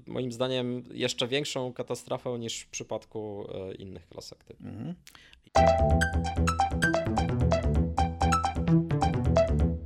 moim 0.08 0.32
zdaniem 0.32 0.84
jeszcze 0.92 1.28
większą 1.28 1.74
katastrofą 1.74 2.38
niż 2.38 2.62
w 2.62 2.68
przypadku 2.68 3.48
innych 3.80 4.08
klas 4.08 4.34
aktywów. 4.34 4.66
Mhm. 4.66 4.96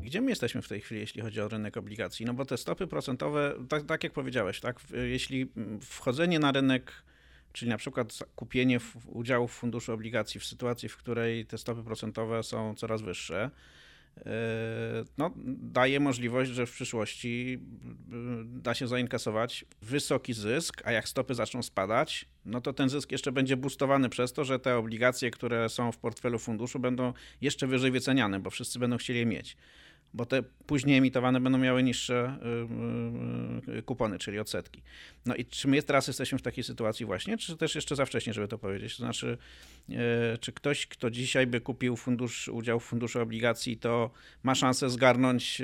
Gdzie 0.03 0.21
my 0.21 0.29
jesteśmy 0.29 0.61
w 0.61 0.67
tej 0.67 0.81
chwili, 0.81 1.01
jeśli 1.01 1.21
chodzi 1.21 1.41
o 1.41 1.47
rynek 1.47 1.77
obligacji? 1.77 2.25
No 2.25 2.33
bo 2.33 2.45
te 2.45 2.57
stopy 2.57 2.87
procentowe, 2.87 3.53
tak, 3.69 3.83
tak 3.83 4.03
jak 4.03 4.13
powiedziałeś, 4.13 4.59
tak, 4.59 4.79
jeśli 5.07 5.51
wchodzenie 5.81 6.39
na 6.39 6.51
rynek, 6.51 6.91
czyli 7.53 7.69
na 7.69 7.77
przykład 7.77 8.19
kupienie 8.35 8.79
udziałów 9.05 9.51
w 9.51 9.55
funduszu 9.55 9.93
obligacji 9.93 10.39
w 10.39 10.45
sytuacji, 10.45 10.89
w 10.89 10.97
której 10.97 11.45
te 11.45 11.57
stopy 11.57 11.83
procentowe 11.83 12.43
są 12.43 12.75
coraz 12.75 13.01
wyższe, 13.01 13.49
no, 15.17 15.33
daje 15.61 15.99
możliwość, 15.99 16.51
że 16.51 16.65
w 16.65 16.71
przyszłości 16.71 17.59
y, 18.13 18.59
da 18.61 18.73
się 18.73 18.87
zainkasować 18.87 19.65
wysoki 19.81 20.33
zysk, 20.33 20.81
a 20.85 20.91
jak 20.91 21.09
stopy 21.09 21.35
zaczną 21.35 21.63
spadać, 21.63 22.25
no 22.45 22.61
to 22.61 22.73
ten 22.73 22.89
zysk 22.89 23.11
jeszcze 23.11 23.31
będzie 23.31 23.57
boostowany 23.57 24.09
przez 24.09 24.33
to, 24.33 24.43
że 24.43 24.59
te 24.59 24.77
obligacje, 24.77 25.31
które 25.31 25.69
są 25.69 25.91
w 25.91 25.97
portfelu 25.97 26.39
funduszu 26.39 26.79
będą 26.79 27.13
jeszcze 27.41 27.67
wyżej 27.67 27.91
wyceniane, 27.91 28.39
bo 28.39 28.49
wszyscy 28.49 28.79
będą 28.79 28.97
chcieli 28.97 29.19
je 29.19 29.25
mieć 29.25 29.57
bo 30.13 30.25
te 30.25 30.43
później 30.65 30.97
emitowane 30.97 31.41
będą 31.41 31.57
miały 31.57 31.83
niższe 31.83 32.37
y, 33.67 33.73
y, 33.73 33.77
y, 33.77 33.83
kupony, 33.83 34.19
czyli 34.19 34.39
odsetki. 34.39 34.81
No 35.25 35.35
i 35.35 35.45
czy 35.45 35.67
my 35.67 35.83
teraz 35.83 36.07
jesteśmy 36.07 36.37
w 36.37 36.41
takiej 36.41 36.63
sytuacji 36.63 37.05
właśnie, 37.05 37.37
czy 37.37 37.57
też 37.57 37.75
jeszcze 37.75 37.95
za 37.95 38.05
wcześnie, 38.05 38.33
żeby 38.33 38.47
to 38.47 38.57
powiedzieć? 38.57 38.97
To 38.97 39.03
znaczy, 39.03 39.37
czy 40.39 40.51
ktoś, 40.51 40.87
kto 40.87 41.09
dzisiaj 41.09 41.47
by 41.47 41.61
kupił 41.61 41.95
fundusz, 41.95 42.47
udział 42.47 42.79
w 42.79 42.83
funduszu 42.83 43.21
obligacji, 43.21 43.77
to 43.77 44.11
ma 44.43 44.55
szansę 44.55 44.89
zgarnąć 44.89 45.61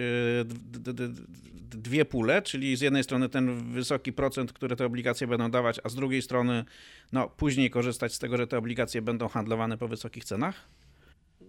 dwie 1.69 2.05
pule, 2.05 2.41
czyli 2.41 2.75
z 2.75 2.81
jednej 2.81 3.03
strony 3.03 3.29
ten 3.29 3.73
wysoki 3.73 4.13
procent, 4.13 4.53
który 4.53 4.75
te 4.75 4.85
obligacje 4.85 5.27
będą 5.27 5.51
dawać, 5.51 5.79
a 5.83 5.89
z 5.89 5.95
drugiej 5.95 6.21
strony 6.21 6.65
no, 7.11 7.29
później 7.29 7.69
korzystać 7.69 8.13
z 8.13 8.19
tego, 8.19 8.37
że 8.37 8.47
te 8.47 8.57
obligacje 8.57 9.01
będą 9.01 9.27
handlowane 9.27 9.77
po 9.77 9.87
wysokich 9.87 10.23
cenach? 10.23 10.67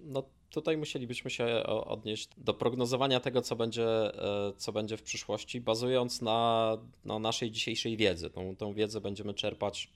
no 0.06 0.22
tutaj 0.50 0.76
musielibyśmy 0.76 1.30
się 1.30 1.62
odnieść 1.66 2.28
do 2.36 2.54
prognozowania 2.54 3.20
tego, 3.20 3.42
co 3.42 3.56
będzie, 3.56 3.86
e, 3.88 4.52
co 4.56 4.72
będzie 4.72 4.96
w 4.96 5.02
przyszłości, 5.02 5.60
bazując 5.60 6.22
na, 6.22 6.78
na 7.04 7.18
naszej 7.18 7.50
dzisiejszej 7.50 7.96
wiedzy. 7.96 8.30
Tą, 8.30 8.56
tą 8.56 8.72
wiedzę 8.72 9.00
będziemy 9.00 9.34
czerpać 9.34 9.88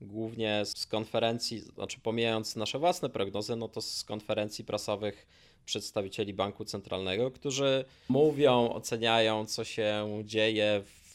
głównie 0.00 0.62
z 0.64 0.86
konferencji, 0.86 1.60
znaczy 1.60 2.00
pomijając 2.00 2.56
nasze 2.56 2.78
własne 2.78 3.10
prognozy, 3.10 3.56
no 3.56 3.68
to 3.68 3.80
z 3.80 4.04
konferencji 4.04 4.64
prasowych 4.64 5.26
przedstawicieli 5.64 6.34
Banku 6.34 6.64
Centralnego, 6.64 7.30
którzy 7.30 7.84
mówią, 8.08 8.72
oceniają, 8.72 9.46
co 9.46 9.64
się 9.64 10.22
dzieje 10.24 10.82
w 10.84 11.14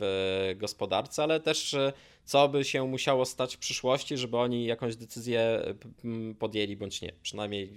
gospodarce, 0.58 1.24
ale 1.24 1.40
też 1.40 1.74
e, 1.74 1.94
co 2.26 2.50
by 2.50 2.64
się 2.64 2.88
musiało 2.88 3.26
stać 3.26 3.56
w 3.56 3.60
przyszłości, 3.60 4.18
żeby 4.18 4.38
oni 4.38 4.66
jakąś 4.66 4.96
decyzję 4.96 5.62
podjęli 6.40 6.76
bądź 6.76 7.02
nie. 7.02 7.14
Przynajmniej 7.22 7.74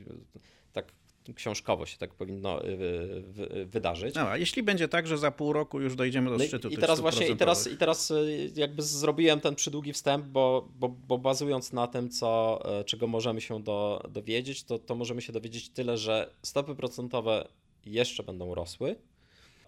tak 0.72 0.92
książkowo 1.34 1.86
się 1.86 1.98
tak 1.98 2.14
powinno 2.14 2.64
y, 2.64 3.66
wydarzyć. 3.66 4.14
No, 4.14 4.20
a 4.20 4.36
jeśli 4.36 4.62
będzie 4.62 4.88
tak, 4.88 5.06
że 5.06 5.18
za 5.18 5.30
pół 5.30 5.52
roku 5.52 5.80
już 5.80 5.96
dojdziemy 5.96 6.30
do 6.30 6.36
no 6.36 6.44
szczytu 6.44 6.68
I 6.68 6.76
teraz 6.76 7.00
właśnie, 7.00 7.28
i 7.28 7.36
teraz, 7.36 7.66
i 7.66 7.76
teraz 7.76 8.10
y, 8.10 8.52
jakby 8.56 8.82
zrobiłem 8.82 9.40
ten 9.40 9.54
przydługi 9.54 9.92
wstęp, 9.92 10.26
bo, 10.26 10.68
bo, 10.78 10.88
bo 10.88 11.18
bazując 11.18 11.72
na 11.72 11.86
tym, 11.86 12.10
co, 12.10 12.60
e, 12.80 12.84
czego 12.84 13.06
możemy 13.06 13.40
się 13.40 13.62
do, 13.62 14.02
dowiedzieć, 14.10 14.64
to, 14.64 14.78
to 14.78 14.94
możemy 14.94 15.22
się 15.22 15.32
dowiedzieć 15.32 15.68
tyle, 15.68 15.98
że 15.98 16.30
stopy 16.42 16.74
procentowe 16.74 17.48
jeszcze 17.86 18.22
będą 18.22 18.54
rosły. 18.54 18.96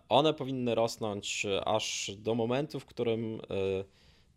One 0.08 0.34
powinny 0.34 0.74
rosnąć 0.74 1.46
e, 1.46 1.64
aż 1.68 2.10
do 2.18 2.34
momentu, 2.34 2.80
w 2.80 2.86
którym 2.86 3.34
e, 3.34 3.84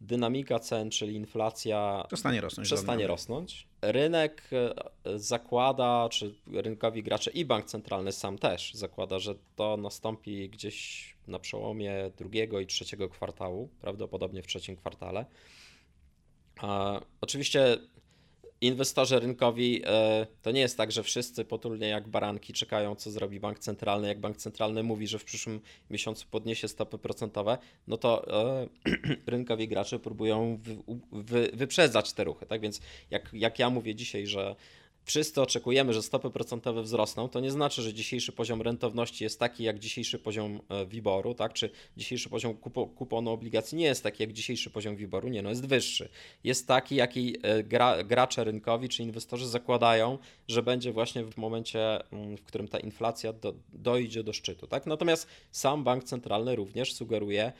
dynamika 0.01 0.59
cen, 0.59 0.89
czyli 0.89 1.15
inflacja 1.15 2.03
przestanie 2.07 2.41
rosnąć. 2.41 2.67
Przestanie 2.67 3.07
rosnąć. 3.07 3.67
Rynek 3.81 4.49
e, 4.51 5.19
zakłada, 5.19 6.07
czy 6.11 6.35
rynkowi 6.53 7.03
gracze 7.03 7.31
i 7.31 7.45
bank 7.45 7.65
centralny 7.65 8.11
sam 8.11 8.37
też 8.37 8.73
zakłada, 8.73 9.19
że 9.19 9.35
to 9.55 9.77
nastąpi 9.77 10.49
gdzieś 10.49 11.15
na 11.27 11.39
przełomie 11.39 12.11
drugiego 12.17 12.59
i 12.59 12.67
trzeciego 12.67 13.09
kwartału, 13.09 13.69
prawdopodobnie 13.81 14.43
w 14.43 14.47
trzecim 14.47 14.75
kwartale. 14.75 15.25
Oczywiście 17.21 17.77
inwestorzy 18.61 19.19
rynkowi 19.19 19.81
e, 19.85 20.27
to 20.41 20.51
nie 20.51 20.59
jest 20.59 20.77
tak, 20.77 20.91
że 20.91 21.03
wszyscy 21.03 21.45
potulnie 21.45 21.87
jak 21.87 22.07
baranki 22.07 22.53
czekają, 22.53 22.95
co 22.95 23.11
zrobi 23.11 23.39
bank 23.39 23.59
centralny. 23.59 24.07
Jak 24.07 24.19
bank 24.19 24.37
centralny 24.37 24.83
mówi, 24.83 25.07
że 25.07 25.19
w 25.19 25.23
przyszłym 25.23 25.61
miesiącu 25.89 26.25
podniesie 26.31 26.67
stopy 26.67 26.97
procentowe, 26.97 27.57
no 27.87 27.97
to 27.97 28.41
e, 28.45 28.67
rynkowi 29.31 29.67
gracze 29.67 29.99
próbują 29.99 30.59
wy, 30.61 30.77
wy, 31.11 31.49
wyprzedzać 31.53 32.13
te 32.13 32.23
ruchy. 32.23 32.45
Tak 32.45 32.61
więc 32.61 32.81
jak, 33.11 33.29
jak 33.33 33.59
ja 33.59 33.69
mówię 33.69 33.95
dzisiaj, 33.95 34.27
że 34.27 34.55
wszyscy 35.07 35.41
oczekujemy, 35.41 35.93
że 35.93 36.03
stopy 36.03 36.29
procentowe 36.29 36.83
wzrosną, 36.83 37.29
to 37.29 37.39
nie 37.39 37.51
znaczy, 37.51 37.81
że 37.81 37.93
dzisiejszy 37.93 38.31
poziom 38.31 38.61
rentowności 38.61 39.23
jest 39.23 39.39
taki 39.39 39.63
jak 39.63 39.79
dzisiejszy 39.79 40.19
poziom 40.19 40.59
e, 40.69 40.85
WIBOR-u, 40.85 41.33
tak? 41.33 41.53
czy 41.53 41.69
dzisiejszy 41.97 42.29
poziom 42.29 42.53
kuponu 42.95 43.31
obligacji 43.31 43.77
nie 43.77 43.85
jest 43.85 44.03
taki 44.03 44.23
jak 44.23 44.33
dzisiejszy 44.33 44.69
poziom 44.69 44.95
WIBOR-u, 44.95 45.27
nie, 45.27 45.41
no 45.41 45.49
jest 45.49 45.65
wyższy. 45.65 46.09
Jest 46.43 46.67
taki, 46.67 46.95
jaki 46.95 47.37
e, 47.41 47.63
gra, 47.63 48.03
gracze 48.03 48.43
rynkowi 48.43 48.89
czy 48.89 49.03
inwestorzy 49.03 49.47
zakładają, 49.47 50.17
że 50.47 50.63
będzie 50.63 50.91
właśnie 50.91 51.23
w 51.23 51.37
momencie, 51.37 52.11
mm, 52.13 52.37
w 52.37 52.43
którym 52.43 52.67
ta 52.67 52.79
inflacja 52.79 53.33
do, 53.33 53.53
dojdzie 53.73 54.23
do 54.23 54.33
szczytu. 54.33 54.67
Tak? 54.67 54.85
Natomiast 54.85 55.27
sam 55.51 55.83
bank 55.83 56.03
centralny 56.03 56.55
również 56.55 56.93
sugeruje 56.93 57.51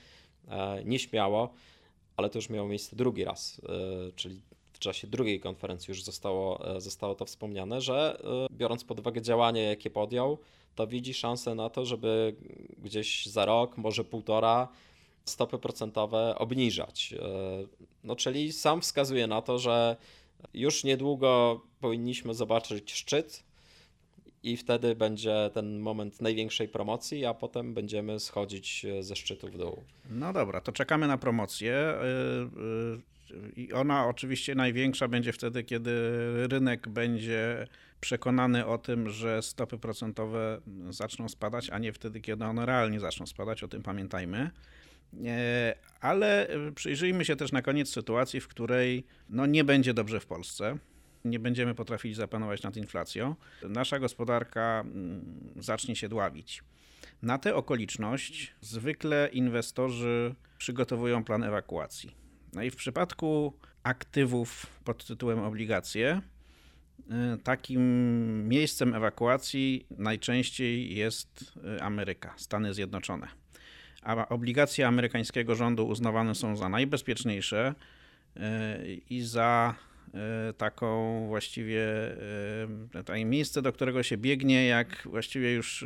e, 0.47 0.83
nieśmiało, 0.85 1.53
ale 2.17 2.29
to 2.29 2.37
już 2.37 2.49
miało 2.49 2.67
miejsce 2.67 2.95
drugi 2.95 3.23
raz, 3.23 3.61
czyli 4.15 4.41
w 4.77 4.79
czasie 4.79 5.07
drugiej 5.07 5.39
konferencji 5.39 5.91
już 5.91 6.03
zostało, 6.03 6.75
e, 6.75 6.81
zostało 6.81 7.15
to 7.15 7.25
wspomniane, 7.25 7.81
że 7.81 8.19
e, 8.23 8.55
biorąc 8.55 8.83
pod 8.83 8.99
uwagę 8.99 9.21
działania, 9.21 9.63
jakie 9.63 9.89
podjął, 9.89 10.37
to 10.75 10.87
widzi 10.87 11.13
szansę 11.13 11.55
na 11.55 11.69
to, 11.69 11.85
żeby 11.85 12.35
gdzieś 12.77 13.25
za 13.25 13.45
rok, 13.45 13.77
może 13.77 14.03
półtora, 14.03 14.67
stopy 15.25 15.57
procentowe 15.57 16.35
obniżać. 16.37 17.13
E, 17.13 17.19
no, 18.03 18.15
czyli 18.15 18.53
sam 18.53 18.81
wskazuje 18.81 19.27
na 19.27 19.41
to, 19.41 19.59
że 19.59 19.97
już 20.53 20.83
niedługo 20.83 21.61
powinniśmy 21.79 22.33
zobaczyć 22.33 22.93
szczyt 22.93 23.43
i 24.43 24.57
wtedy 24.57 24.95
będzie 24.95 25.49
ten 25.53 25.79
moment 25.79 26.21
największej 26.21 26.67
promocji, 26.67 27.25
a 27.25 27.33
potem 27.33 27.73
będziemy 27.73 28.19
schodzić 28.19 28.85
ze 28.99 29.15
szczytu 29.15 29.47
w 29.47 29.57
dół. 29.57 29.83
No 30.09 30.33
dobra, 30.33 30.61
to 30.61 30.71
czekamy 30.71 31.07
na 31.07 31.17
promocję. 31.17 31.93
I 33.55 33.73
ona 33.73 34.07
oczywiście 34.07 34.55
największa 34.55 35.07
będzie 35.07 35.33
wtedy, 35.33 35.63
kiedy 35.63 35.91
rynek 36.47 36.87
będzie 36.87 37.67
przekonany 38.01 38.65
o 38.65 38.77
tym, 38.77 39.09
że 39.09 39.41
stopy 39.41 39.77
procentowe 39.77 40.61
zaczną 40.89 41.29
spadać, 41.29 41.69
a 41.69 41.79
nie 41.79 41.93
wtedy, 41.93 42.21
kiedy 42.21 42.45
one 42.45 42.65
realnie 42.65 42.99
zaczną 42.99 43.25
spadać. 43.25 43.63
O 43.63 43.67
tym 43.67 43.83
pamiętajmy. 43.83 44.51
E, 45.25 45.75
ale 46.01 46.47
przyjrzyjmy 46.75 47.25
się 47.25 47.35
też 47.35 47.51
na 47.51 47.61
koniec 47.61 47.89
sytuacji, 47.89 48.39
w 48.39 48.47
której 48.47 49.05
no, 49.29 49.45
nie 49.45 49.63
będzie 49.63 49.93
dobrze 49.93 50.19
w 50.19 50.25
Polsce. 50.25 50.77
Nie 51.25 51.39
będziemy 51.39 51.75
potrafili 51.75 52.13
zapanować 52.13 52.63
nad 52.63 52.77
inflacją. 52.77 53.35
Nasza 53.63 53.99
gospodarka 53.99 54.83
mm, 54.85 55.53
zacznie 55.59 55.95
się 55.95 56.09
dławić. 56.09 56.63
Na 57.21 57.37
tę 57.37 57.55
okoliczność 57.55 58.53
zwykle 58.61 59.29
inwestorzy 59.33 60.35
przygotowują 60.57 61.23
plan 61.23 61.43
ewakuacji 61.43 62.26
no 62.57 62.63
i 62.63 62.69
w 62.69 62.75
przypadku 62.75 63.53
aktywów 63.83 64.65
pod 64.83 65.05
tytułem 65.05 65.39
obligacje, 65.39 66.21
y, 66.99 67.37
takim 67.43 68.47
miejscem 68.47 68.95
ewakuacji 68.95 69.85
najczęściej 69.97 70.95
jest 70.95 71.57
y, 71.77 71.81
Ameryka, 71.81 72.33
Stany 72.37 72.73
Zjednoczone. 72.73 73.27
A 74.01 74.29
obligacje 74.29 74.87
amerykańskiego 74.87 75.55
rządu 75.55 75.87
uznawane 75.87 76.35
są 76.35 76.55
za 76.55 76.69
najbezpieczniejsze 76.69 77.75
y, 78.37 78.41
i 79.09 79.21
za 79.21 79.75
taką 80.57 81.25
właściwie 81.27 81.85
takie 83.05 83.25
miejsce, 83.25 83.61
do 83.61 83.73
którego 83.73 84.03
się 84.03 84.17
biegnie, 84.17 84.65
jak 84.65 85.01
właściwie 85.05 85.53
już 85.53 85.85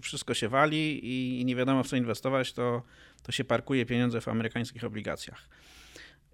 wszystko 0.00 0.34
się 0.34 0.48
wali 0.48 1.00
i 1.40 1.44
nie 1.44 1.56
wiadomo 1.56 1.82
w 1.82 1.88
co 1.88 1.96
inwestować, 1.96 2.52
to, 2.52 2.82
to 3.22 3.32
się 3.32 3.44
parkuje 3.44 3.86
pieniądze 3.86 4.20
w 4.20 4.28
amerykańskich 4.28 4.84
obligacjach. 4.84 5.48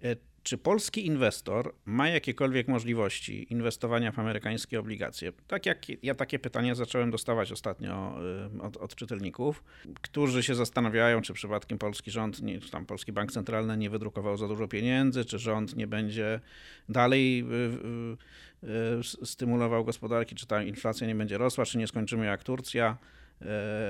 E, 0.05 0.15
czy 0.43 0.57
polski 0.57 1.05
inwestor 1.05 1.73
ma 1.85 2.09
jakiekolwiek 2.09 2.67
możliwości 2.67 3.53
inwestowania 3.53 4.11
w 4.11 4.19
amerykańskie 4.19 4.79
obligacje? 4.79 5.31
Tak 5.47 5.65
jak 5.65 6.03
ja 6.03 6.15
takie 6.15 6.39
pytania 6.39 6.75
zacząłem 6.75 7.11
dostawać 7.11 7.51
ostatnio 7.51 8.17
e, 8.59 8.61
od, 8.61 8.77
od 8.77 8.95
czytelników, 8.95 9.63
którzy 10.01 10.43
się 10.43 10.55
zastanawiają, 10.55 11.21
czy 11.21 11.33
przypadkiem 11.33 11.77
polski 11.77 12.11
rząd, 12.11 12.41
nie, 12.41 12.59
czy 12.59 12.71
tam 12.71 12.85
polski 12.85 13.11
bank 13.11 13.31
centralny 13.31 13.77
nie 13.77 13.89
wydrukował 13.89 14.37
za 14.37 14.47
dużo 14.47 14.67
pieniędzy, 14.67 15.25
czy 15.25 15.39
rząd 15.39 15.75
nie 15.75 15.87
będzie 15.87 16.39
dalej 16.89 17.45
e, 18.99 19.03
stymulował 19.03 19.85
gospodarki, 19.85 20.35
czy 20.35 20.47
ta 20.47 20.63
inflacja 20.63 21.07
nie 21.07 21.15
będzie 21.15 21.37
rosła, 21.37 21.65
czy 21.65 21.77
nie 21.77 21.87
skończymy 21.87 22.25
jak 22.25 22.43
Turcja, 22.43 22.97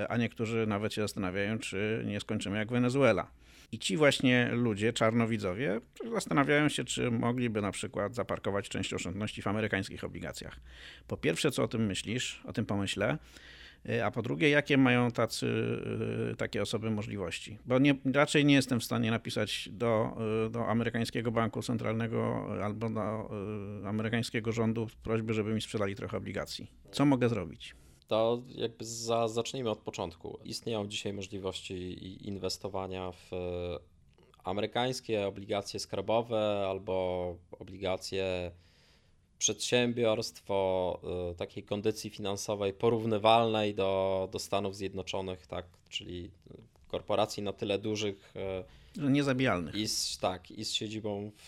a 0.10 0.18
niektórzy 0.18 0.68
nawet 0.68 0.94
się 0.94 1.02
zastanawiają, 1.02 1.60
czy 1.60 2.04
nie 2.08 2.20
skończymy 2.20 2.58
jak 2.58 2.72
Wenezuela. 2.72 3.28
I 3.72 3.80
ci 3.80 3.98
właśnie 3.98 4.50
ludzie, 4.52 4.94
czarnowidzowie, 4.94 5.82
zastanawiają 6.14 6.70
się, 6.70 6.84
czy 6.84 7.12
mogliby 7.12 7.62
na 7.62 7.72
przykład 7.72 8.16
zaparkować 8.16 8.70
część 8.70 8.94
oszczędności 8.94 9.42
w 9.42 9.48
amerykańskich 9.48 10.04
obligacjach. 10.04 10.60
Po 11.08 11.18
pierwsze, 11.18 11.52
co 11.52 11.64
o 11.64 11.68
tym 11.68 11.86
myślisz, 11.86 12.42
o 12.46 12.54
tym 12.54 12.66
pomyślę, 12.66 13.18
a 14.04 14.12
po 14.12 14.22
drugie, 14.22 14.50
jakie 14.50 14.78
mają 14.78 15.12
tacy, 15.12 15.48
y, 16.32 16.36
takie 16.36 16.62
osoby 16.62 16.92
możliwości? 16.92 17.60
Bo 17.66 17.80
nie, 17.80 17.96
raczej 18.14 18.46
nie 18.46 18.56
jestem 18.56 18.80
w 18.80 18.84
stanie 18.84 19.12
napisać 19.12 19.70
do, 19.72 20.18
y, 20.48 20.50
do 20.50 20.68
amerykańskiego 20.68 21.32
banku 21.32 21.62
centralnego 21.62 22.48
albo 22.64 22.90
do 22.90 23.30
y, 23.84 23.88
amerykańskiego 23.88 24.52
rządu 24.52 24.88
prośby, 25.04 25.34
żeby 25.34 25.54
mi 25.54 25.62
sprzedali 25.62 25.96
trochę 25.96 26.18
obligacji. 26.18 26.72
Co 26.92 27.06
mogę 27.06 27.30
zrobić? 27.30 27.76
To 28.08 28.42
jakby 28.56 28.86
za, 28.86 29.28
zacznijmy 29.28 29.70
od 29.70 29.80
początku. 29.80 30.40
Istnieją 30.44 30.88
dzisiaj 30.88 31.14
możliwości 31.14 32.28
inwestowania 32.28 33.12
w 33.12 33.32
amerykańskie 34.44 35.28
obligacje 35.28 35.80
skarbowe 35.80 36.66
albo 36.70 37.36
obligacje 37.52 38.52
przedsiębiorstw 39.38 40.44
o 40.48 41.00
y, 41.32 41.36
takiej 41.36 41.64
kondycji 41.64 42.10
finansowej 42.10 42.74
porównywalnej 42.74 43.76
do, 43.76 44.30
do 44.32 44.40
Stanów 44.40 44.76
Zjednoczonych, 44.76 45.48
tak, 45.48 45.66
czyli 45.90 46.32
korporacji 46.88 47.44
na 47.44 47.54
tyle 47.54 47.80
dużych. 47.80 48.34
Że 48.96 49.12
niezabijalnych. 49.12 49.76
I 49.76 49.88
z, 49.88 50.18
tak, 50.18 50.52
i 50.52 50.66
z 50.66 50.74
siedzibą 50.74 51.32
w, 51.38 51.46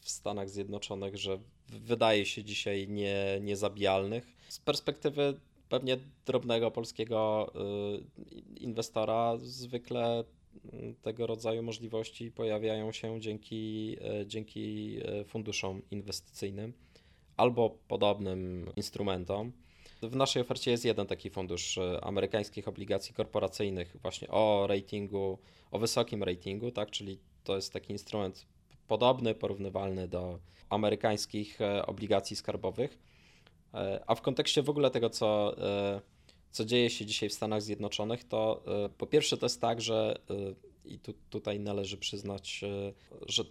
w 0.00 0.10
Stanach 0.10 0.50
Zjednoczonych, 0.50 1.16
że 1.16 1.38
wydaje 1.68 2.26
się 2.26 2.44
dzisiaj 2.44 2.88
nie, 2.88 3.38
niezabijalnych. 3.40 4.26
Z 4.48 4.58
perspektywy 4.58 5.40
pewnie 5.72 5.98
drobnego 6.26 6.70
polskiego 6.70 7.52
y, 8.56 8.60
inwestora 8.60 9.36
zwykle 9.36 10.24
mm, 10.72 10.94
tego 10.94 11.26
rodzaju 11.26 11.62
możliwości 11.62 12.30
pojawiają 12.30 12.92
się 12.92 13.20
dzięki, 13.20 13.96
y, 14.22 14.26
dzięki 14.26 14.96
y, 15.20 15.24
funduszom 15.24 15.82
inwestycyjnym 15.90 16.72
albo 17.36 17.70
podobnym 17.88 18.70
instrumentom. 18.76 19.52
W 20.02 20.16
naszej 20.16 20.42
ofercie 20.42 20.70
jest 20.70 20.84
jeden 20.84 21.06
taki 21.06 21.30
fundusz 21.30 21.78
amerykańskich 22.02 22.68
obligacji 22.68 23.14
korporacyjnych, 23.14 23.96
właśnie 24.02 24.28
o 24.28 24.66
ratingu, 24.66 25.38
o 25.70 25.78
wysokim 25.78 26.22
ratingu, 26.22 26.70
tak? 26.70 26.90
czyli 26.90 27.18
to 27.44 27.56
jest 27.56 27.72
taki 27.72 27.92
instrument 27.92 28.46
podobny, 28.88 29.34
porównywalny 29.34 30.08
do 30.08 30.38
amerykańskich 30.70 31.58
obligacji 31.86 32.36
skarbowych 32.36 32.98
a 34.06 34.14
w 34.14 34.20
kontekście 34.20 34.62
w 34.62 34.70
ogóle 34.70 34.90
tego, 34.90 35.10
co, 35.10 35.58
e, 35.58 36.00
co 36.50 36.64
dzieje 36.64 36.90
się 36.90 37.06
dzisiaj 37.06 37.28
w 37.28 37.32
Stanach 37.32 37.62
Zjednoczonych, 37.62 38.24
to 38.24 38.62
e, 38.84 38.88
po 38.88 39.06
pierwsze 39.06 39.36
to 39.36 39.46
jest 39.46 39.60
tak, 39.60 39.80
że 39.80 40.18
i 40.84 40.98
tu, 40.98 41.14
tutaj 41.30 41.60
należy 41.60 41.96
przyznać, 41.96 42.64
że 43.26 43.44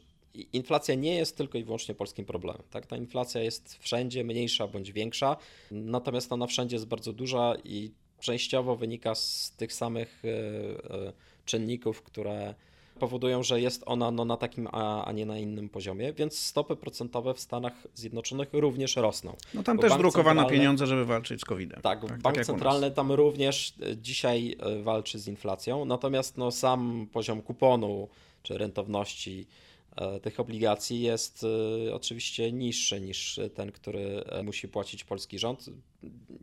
inflacja 0.53 0.95
nie 0.95 1.15
jest 1.15 1.38
tylko 1.38 1.57
i 1.57 1.63
wyłącznie 1.63 1.95
polskim 1.95 2.26
problemem. 2.26 2.63
Tak? 2.69 2.86
Ta 2.86 2.97
inflacja 2.97 3.41
jest 3.41 3.78
wszędzie 3.78 4.24
mniejsza 4.24 4.67
bądź 4.67 4.91
większa, 4.91 5.38
natomiast 5.72 6.32
ona 6.32 6.47
wszędzie 6.47 6.76
jest 6.76 6.88
bardzo 6.88 7.13
duża 7.13 7.53
i 7.63 7.91
częściowo 8.19 8.76
wynika 8.76 9.15
z 9.15 9.53
tych 9.57 9.74
samych 9.74 10.24
czynników, 11.45 12.01
które 12.01 12.55
powodują, 13.02 13.43
że 13.43 13.62
jest 13.62 13.84
ona 13.86 14.12
no, 14.12 14.26
na 14.26 14.38
takim, 14.38 14.68
a, 14.72 15.06
a 15.06 15.12
nie 15.12 15.26
na 15.26 15.38
innym 15.38 15.70
poziomie, 15.70 16.14
więc 16.14 16.39
stopy 16.39 16.76
procentowe 16.76 17.34
w 17.34 17.39
Stanach 17.39 17.88
Zjednoczonych 17.95 18.49
również 18.54 18.95
rosną. 18.95 19.36
No 19.54 19.64
tam 19.64 19.78
też 19.78 19.97
drukowano 19.97 20.45
pieniądze, 20.45 20.88
żeby 20.88 21.06
walczyć 21.06 21.41
z 21.41 21.45
COVID-em. 21.45 21.82
Tak, 21.82 22.02
tak 22.08 22.22
bank 22.22 22.36
tak 22.36 22.45
centralny 22.45 22.91
tam 22.91 23.12
również 23.12 23.74
e, 23.82 23.97
dzisiaj 23.97 24.58
e, 24.60 24.84
walczy 24.84 25.20
z 25.20 25.28
inflacją, 25.28 25.86
natomiast 25.86 26.38
no, 26.38 26.52
sam 26.52 27.08
poziom 27.12 27.41
kuponu 27.41 28.08
czy 28.43 28.58
rentowności 28.58 29.47
e, 29.95 30.20
tych 30.20 30.39
obligacji 30.39 31.02
jest 31.02 31.45
oczywiście 31.93 32.52
niższy 32.52 33.02
niż 33.02 33.39
ten, 33.54 33.72
który 33.72 34.24
musi 34.43 34.68
płacić 34.68 35.04
polski 35.04 35.39
rząd. 35.39 35.66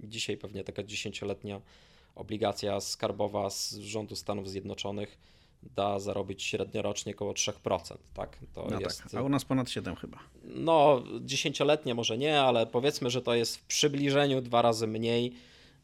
Dzisiaj 0.04 0.36
pewnie 0.36 0.64
taka 0.64 0.82
dziesięcioletnia 0.82 1.60
obligacja 2.14 2.80
skarbowa 2.80 3.50
z 3.50 3.74
rządu 3.74 4.16
Stanów 4.16 4.50
Zjednoczonych 4.50 5.18
da 5.62 6.00
zarobić 6.00 6.42
średniorocznie 6.42 7.14
około 7.14 7.32
3%. 7.32 7.96
Tak? 8.14 8.38
To 8.54 8.66
no 8.70 8.80
jest, 8.80 9.02
tak, 9.02 9.14
a 9.14 9.22
u 9.22 9.28
nas 9.28 9.44
ponad 9.44 9.70
7 9.70 9.96
chyba. 9.96 10.18
No, 10.44 11.02
dziesięcioletnie 11.20 11.94
może 11.94 12.18
nie, 12.18 12.40
ale 12.40 12.66
powiedzmy, 12.66 13.10
że 13.10 13.22
to 13.22 13.34
jest 13.34 13.56
w 13.56 13.64
przybliżeniu 13.64 14.40
dwa 14.40 14.62
razy 14.62 14.86
mniej 14.86 15.34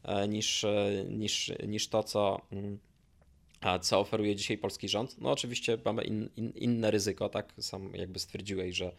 e, 0.03 0.27
niż, 0.27 0.63
e, 0.63 1.05
niż, 1.09 1.51
niż 1.67 1.87
to, 1.87 2.03
co, 2.03 2.41
mm, 2.51 2.79
co 3.81 3.99
oferuje 3.99 4.35
dzisiaj 4.35 4.57
polski 4.57 4.89
rząd. 4.89 5.21
No 5.21 5.31
oczywiście 5.31 5.77
mamy 5.85 6.03
in, 6.03 6.29
in, 6.37 6.51
inne 6.55 6.91
ryzyko, 6.91 7.29
tak? 7.29 7.53
Sam 7.59 7.93
jakby 7.93 8.19
stwierdziłeś, 8.19 8.75
że 8.75 8.91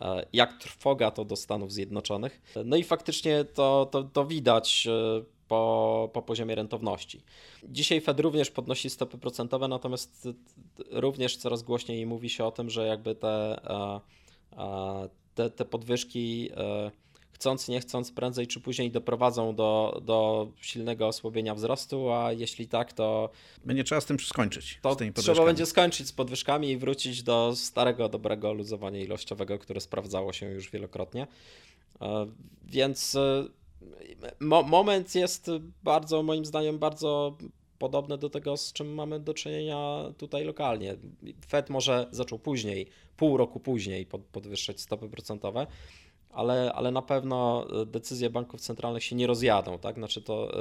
e, 0.00 0.26
jak 0.32 0.58
trwoga 0.58 1.10
to 1.10 1.24
do 1.24 1.36
Stanów 1.36 1.72
Zjednoczonych. 1.72 2.40
No 2.64 2.76
i 2.76 2.84
faktycznie 2.84 3.44
to, 3.44 3.88
to, 3.92 4.02
to 4.02 4.26
widać 4.26 4.88
po, 5.48 6.10
po 6.12 6.22
poziomie 6.22 6.54
rentowności. 6.54 7.22
Dzisiaj 7.64 8.00
Fed 8.00 8.20
również 8.20 8.50
podnosi 8.50 8.90
stopy 8.90 9.18
procentowe, 9.18 9.68
natomiast 9.68 10.28
również 10.90 11.36
coraz 11.36 11.62
głośniej 11.62 12.06
mówi 12.06 12.30
się 12.30 12.44
o 12.44 12.50
tym, 12.50 12.70
że 12.70 12.86
jakby 12.86 13.14
te, 13.14 13.60
te, 15.34 15.50
te 15.50 15.64
podwyżki 15.64 16.50
e, 16.56 16.90
chcąc, 17.38 17.68
nie 17.68 17.80
chcąc, 17.80 18.12
prędzej 18.12 18.46
czy 18.46 18.60
później 18.60 18.90
doprowadzą 18.90 19.54
do, 19.54 20.00
do 20.04 20.48
silnego 20.60 21.06
osłabienia 21.06 21.54
wzrostu, 21.54 22.12
a 22.12 22.32
jeśli 22.32 22.68
tak, 22.68 22.92
to. 22.92 23.30
Będzie 23.64 23.84
trzeba 23.84 24.00
z 24.00 24.06
tym 24.06 24.20
skończyć. 24.20 24.78
To 24.82 24.96
trzeba 25.22 25.44
będzie 25.44 25.66
skończyć 25.66 26.08
z 26.08 26.12
podwyżkami 26.12 26.70
i 26.70 26.76
wrócić 26.76 27.22
do 27.22 27.52
starego, 27.56 28.08
dobrego 28.08 28.52
luzowania 28.52 29.00
ilościowego, 29.00 29.58
które 29.58 29.80
sprawdzało 29.80 30.32
się 30.32 30.46
już 30.46 30.70
wielokrotnie. 30.70 31.26
E, 32.00 32.26
więc 32.64 33.14
e, 33.14 33.44
mo 34.40 34.62
moment 34.62 35.14
jest 35.14 35.50
bardzo, 35.82 36.22
moim 36.22 36.44
zdaniem, 36.44 36.78
bardzo 36.78 37.36
podobny 37.78 38.18
do 38.18 38.30
tego, 38.30 38.56
z 38.56 38.72
czym 38.72 38.94
mamy 38.94 39.20
do 39.20 39.34
czynienia 39.34 40.04
tutaj 40.18 40.44
lokalnie. 40.44 40.96
Fed 41.46 41.70
może 41.70 42.08
zaczął 42.10 42.38
później, 42.38 42.86
pół 43.16 43.36
roku 43.36 43.60
później 43.60 44.06
podwyższać 44.06 44.80
stopy 44.80 45.08
procentowe, 45.08 45.66
ale, 46.30 46.72
ale 46.72 46.90
na 46.90 47.02
pewno 47.02 47.66
decyzje 47.86 48.30
banków 48.30 48.60
centralnych 48.60 49.04
się 49.04 49.16
nie 49.16 49.26
rozjadą. 49.26 49.78
Tak? 49.78 49.96
Znaczy 49.96 50.22
to 50.22 50.60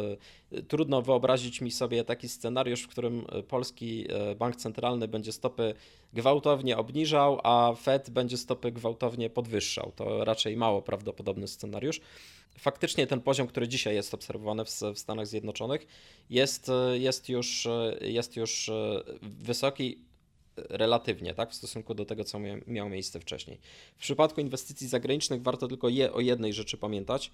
y, 0.53 0.63
trudno 0.63 1.01
wyobrazić 1.01 1.61
mi 1.61 1.71
sobie 1.71 2.03
taki 2.03 2.29
scenariusz, 2.29 2.83
w 2.83 2.87
którym 2.87 3.25
polski 3.47 4.07
y, 4.31 4.35
bank 4.35 4.55
centralny 4.55 5.07
będzie 5.07 5.31
stopy 5.31 5.73
gwałtownie 6.13 6.77
obniżał, 6.77 7.39
a 7.43 7.73
Fed 7.81 8.09
będzie 8.09 8.37
stopy 8.37 8.71
gwałtownie 8.71 9.29
podwyższał. 9.29 9.91
To 9.95 10.25
raczej 10.25 10.57
mało 10.57 10.81
prawdopodobny 10.81 11.47
scenariusz 11.47 12.01
faktycznie 12.57 13.07
ten 13.07 13.21
poziom, 13.21 13.47
który 13.47 13.67
dzisiaj 13.67 13.95
jest 13.95 14.13
obserwowany 14.13 14.65
w, 14.65 14.69
w 14.69 14.99
Stanach 14.99 15.27
Zjednoczonych, 15.27 15.87
jest, 16.29 16.71
jest, 16.93 17.29
już, 17.29 17.67
jest 18.01 18.35
już 18.35 18.69
e, 18.69 19.03
wysoki 19.21 20.06
relatywnie, 20.69 21.33
tak, 21.33 21.51
w 21.51 21.55
stosunku 21.55 21.93
do 21.93 22.05
tego, 22.05 22.23
co 22.23 22.39
miało 22.67 22.89
miejsce 22.89 23.19
wcześniej. 23.19 23.59
W 23.97 23.99
przypadku 23.99 24.41
inwestycji 24.41 24.87
zagranicznych 24.87 25.41
warto 25.41 25.67
tylko 25.67 25.89
je, 25.89 26.13
o 26.13 26.19
jednej 26.19 26.53
rzeczy 26.53 26.77
pamiętać, 26.77 27.31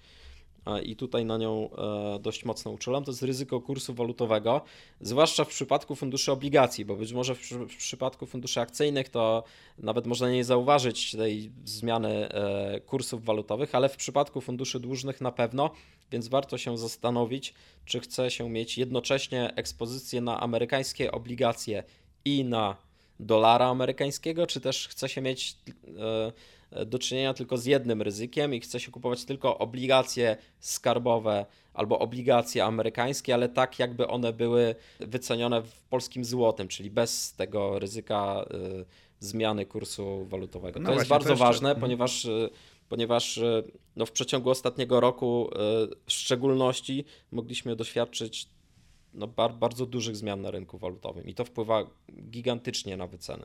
i 0.82 0.96
tutaj 0.96 1.24
na 1.24 1.38
nią 1.38 1.70
e, 1.70 2.18
dość 2.18 2.44
mocno 2.44 2.70
uczulam, 2.70 3.04
to 3.04 3.10
jest 3.10 3.22
ryzyko 3.22 3.60
kursu 3.60 3.94
walutowego, 3.94 4.60
zwłaszcza 5.00 5.44
w 5.44 5.48
przypadku 5.48 5.94
funduszy 5.94 6.32
obligacji, 6.32 6.84
bo 6.84 6.96
być 6.96 7.12
może 7.12 7.34
w, 7.34 7.50
w 7.50 7.76
przypadku 7.76 8.26
funduszy 8.26 8.60
akcyjnych 8.60 9.08
to 9.08 9.44
nawet 9.78 10.06
można 10.06 10.30
nie 10.30 10.44
zauważyć 10.44 11.12
tej 11.12 11.50
zmiany 11.64 12.28
e, 12.28 12.80
kursów 12.80 13.24
walutowych, 13.24 13.74
ale 13.74 13.88
w 13.88 13.96
przypadku 13.96 14.40
funduszy 14.40 14.80
dłużnych 14.80 15.20
na 15.20 15.32
pewno, 15.32 15.70
więc 16.10 16.28
warto 16.28 16.58
się 16.58 16.78
zastanowić, 16.78 17.54
czy 17.84 18.00
chce 18.00 18.30
się 18.30 18.50
mieć 18.50 18.78
jednocześnie 18.78 19.54
ekspozycję 19.56 20.20
na 20.20 20.40
amerykańskie 20.40 21.12
obligacje 21.12 21.84
i 22.24 22.44
na 22.44 22.76
dolara 23.20 23.66
amerykańskiego, 23.66 24.46
czy 24.46 24.60
też 24.60 24.88
chce 24.88 25.08
się 25.08 25.20
mieć 25.20 25.56
e, 26.72 26.86
do 26.86 26.98
czynienia 26.98 27.34
tylko 27.34 27.58
z 27.58 27.64
jednym 27.64 28.02
ryzykiem 28.02 28.54
i 28.54 28.60
chce 28.60 28.80
się 28.80 28.90
kupować 28.90 29.24
tylko 29.24 29.58
obligacje 29.58 30.36
skarbowe 30.60 31.46
albo 31.74 31.98
obligacje 31.98 32.64
amerykańskie, 32.64 33.34
ale 33.34 33.48
tak 33.48 33.78
jakby 33.78 34.08
one 34.08 34.32
były 34.32 34.74
wycenione 35.00 35.62
w 35.62 35.80
polskim 35.82 36.24
złotym, 36.24 36.68
czyli 36.68 36.90
bez 36.90 37.34
tego 37.34 37.78
ryzyka 37.78 38.44
y, 38.80 38.84
zmiany 39.20 39.66
kursu 39.66 40.24
walutowego. 40.24 40.80
No 40.80 40.88
to 40.88 40.94
jest 40.94 41.08
bardzo 41.08 41.26
to 41.26 41.32
jeszcze... 41.32 41.44
ważne, 41.44 41.68
mhm. 41.68 41.80
ponieważ 41.80 42.26
ponieważ 42.88 43.40
no, 43.96 44.06
w 44.06 44.12
przeciągu 44.12 44.50
ostatniego 44.50 45.00
roku 45.00 45.50
w 46.06 46.12
szczególności 46.12 47.04
mogliśmy 47.32 47.76
doświadczyć 47.76 48.48
no, 49.14 49.26
bar, 49.26 49.54
bardzo 49.54 49.86
dużych 49.86 50.16
zmian 50.16 50.40
na 50.40 50.50
rynku 50.50 50.78
walutowym 50.78 51.26
i 51.26 51.34
to 51.34 51.44
wpływa 51.44 51.86
gigantycznie 52.30 52.96
na 52.96 53.06
wyceny. 53.06 53.44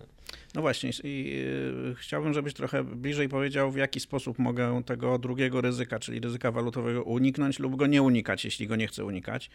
No 0.56 0.62
właśnie 0.62 0.90
i 1.04 1.42
yy, 1.86 1.96
chciałbym, 1.96 2.34
żebyś 2.34 2.54
trochę 2.54 2.84
bliżej 2.84 3.30
powiedział, 3.30 3.72
w 3.72 3.76
jaki 3.76 4.00
sposób 4.00 4.40
mogę 4.40 4.84
tego 4.84 5.20
drugiego 5.20 5.62
ryzyka, 5.62 6.00
czyli 6.00 6.20
ryzyka 6.20 6.52
walutowego 6.52 7.04
uniknąć 7.04 7.60
lub 7.60 7.76
go 7.76 7.88
nie 7.88 8.02
unikać, 8.02 8.46
jeśli 8.46 8.68
go 8.68 8.76
nie 8.76 8.88
chcę 8.88 9.06
unikać. 9.06 9.50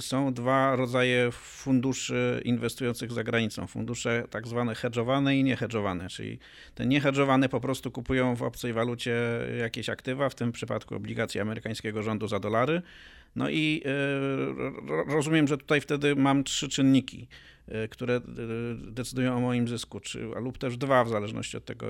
Są 0.00 0.34
dwa 0.34 0.76
rodzaje 0.76 1.30
funduszy 1.32 2.40
inwestujących 2.44 3.12
za 3.12 3.24
granicą. 3.24 3.66
Fundusze 3.66 4.24
tak 4.30 4.48
zwane 4.48 4.74
hedżowane 4.74 5.36
i 5.36 5.44
niehedżowane, 5.44 6.08
czyli 6.08 6.38
te 6.74 6.86
niehedżowane 6.86 7.48
po 7.48 7.60
prostu 7.60 7.90
kupują 7.90 8.36
w 8.36 8.42
obcej 8.42 8.72
walucie 8.72 9.16
jakieś 9.58 9.88
aktywa, 9.88 10.28
w 10.28 10.34
tym 10.34 10.52
przypadku 10.52 10.94
obligacje 10.94 11.42
amerykańskiego 11.42 12.02
rządu 12.02 12.28
za 12.28 12.40
dolary, 12.40 12.82
no 13.36 13.50
i 13.50 13.82
e, 13.84 15.12
rozumiem, 15.12 15.48
że 15.48 15.58
tutaj 15.58 15.80
wtedy 15.80 16.16
mam 16.16 16.44
trzy 16.44 16.68
czynniki, 16.68 17.28
e, 17.68 17.88
które 17.88 18.14
e, 18.14 18.20
decydują 18.74 19.36
o 19.36 19.40
moim 19.40 19.68
zysku, 19.68 20.00
czy, 20.00 20.20
lub 20.20 20.58
też 20.58 20.76
dwa, 20.76 21.04
w 21.04 21.08
zależności 21.08 21.56
od 21.56 21.64
tego, 21.64 21.86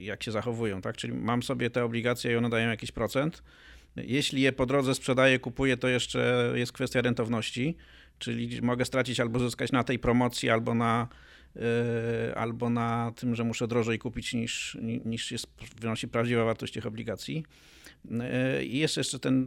jak 0.00 0.22
się 0.22 0.32
zachowują. 0.32 0.80
Tak? 0.80 0.96
Czyli 0.96 1.12
mam 1.12 1.42
sobie 1.42 1.70
te 1.70 1.84
obligacje 1.84 2.32
i 2.32 2.36
one 2.36 2.50
dają 2.50 2.70
jakiś 2.70 2.92
procent. 2.92 3.42
Jeśli 3.96 4.42
je 4.42 4.52
po 4.52 4.66
drodze 4.66 4.94
sprzedaję, 4.94 5.38
kupuję, 5.38 5.76
to 5.76 5.88
jeszcze 5.88 6.52
jest 6.54 6.72
kwestia 6.72 7.00
rentowności, 7.00 7.76
czyli 8.18 8.62
mogę 8.62 8.84
stracić 8.84 9.20
albo 9.20 9.38
zyskać 9.38 9.72
na 9.72 9.84
tej 9.84 9.98
promocji, 9.98 10.50
albo 10.50 10.74
na, 10.74 11.08
albo 12.36 12.70
na 12.70 13.12
tym, 13.16 13.34
że 13.34 13.44
muszę 13.44 13.68
drożej 13.68 13.98
kupić 13.98 14.34
niż, 14.34 14.78
niż 15.04 15.32
jest, 15.32 15.46
wynosi 15.80 16.08
prawdziwa 16.08 16.44
wartość 16.44 16.72
tych 16.72 16.86
obligacji. 16.86 17.44
E, 18.20 18.64
I 18.64 18.78
jest 18.78 18.96
jeszcze 18.96 19.18
ten, 19.18 19.46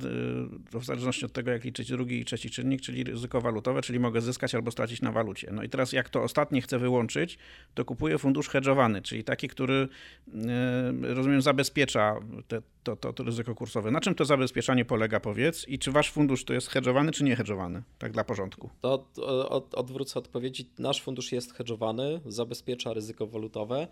e, 0.73 0.79
w 0.79 0.85
zależności 0.85 1.25
od 1.25 1.33
tego, 1.33 1.51
jak 1.51 1.63
liczyć 1.63 1.89
drugi 1.89 2.19
i 2.19 2.25
trzeci 2.25 2.49
czynnik, 2.49 2.81
czyli 2.81 3.03
ryzyko 3.03 3.41
walutowe, 3.41 3.81
czyli 3.81 3.99
mogę 3.99 4.21
zyskać 4.21 4.55
albo 4.55 4.71
stracić 4.71 5.01
na 5.01 5.11
walucie. 5.11 5.51
No 5.51 5.63
i 5.63 5.69
teraz, 5.69 5.93
jak 5.93 6.09
to 6.09 6.23
ostatnie 6.23 6.61
chcę 6.61 6.79
wyłączyć, 6.79 7.37
to 7.73 7.85
kupuję 7.85 8.17
fundusz 8.17 8.49
hedżowany, 8.49 9.01
czyli 9.01 9.23
taki, 9.23 9.47
który, 9.47 9.87
e, 10.27 11.13
rozumiem, 11.13 11.41
zabezpiecza 11.41 12.19
te, 12.47 12.61
to, 12.83 12.95
to, 12.95 13.13
to 13.13 13.23
ryzyko 13.23 13.55
kursowe. 13.55 13.91
Na 13.91 14.01
czym 14.01 14.15
to 14.15 14.25
zabezpieczanie 14.25 14.85
polega, 14.85 15.19
powiedz? 15.19 15.67
I 15.67 15.79
czy 15.79 15.91
wasz 15.91 16.11
fundusz 16.11 16.45
to 16.45 16.53
jest 16.53 16.67
hedżowany, 16.67 17.11
czy 17.11 17.23
nie 17.23 17.35
hedżowany? 17.35 17.83
Tak 17.97 18.11
dla 18.11 18.23
porządku. 18.23 18.69
To 18.81 19.07
od, 19.49 19.75
odwrócę 19.75 20.19
odpowiedzi. 20.19 20.69
Nasz 20.79 21.01
fundusz 21.01 21.31
jest 21.31 21.53
hedżowany, 21.53 22.21
zabezpiecza 22.25 22.93
ryzyko 22.93 23.27
walutowe, 23.27 23.87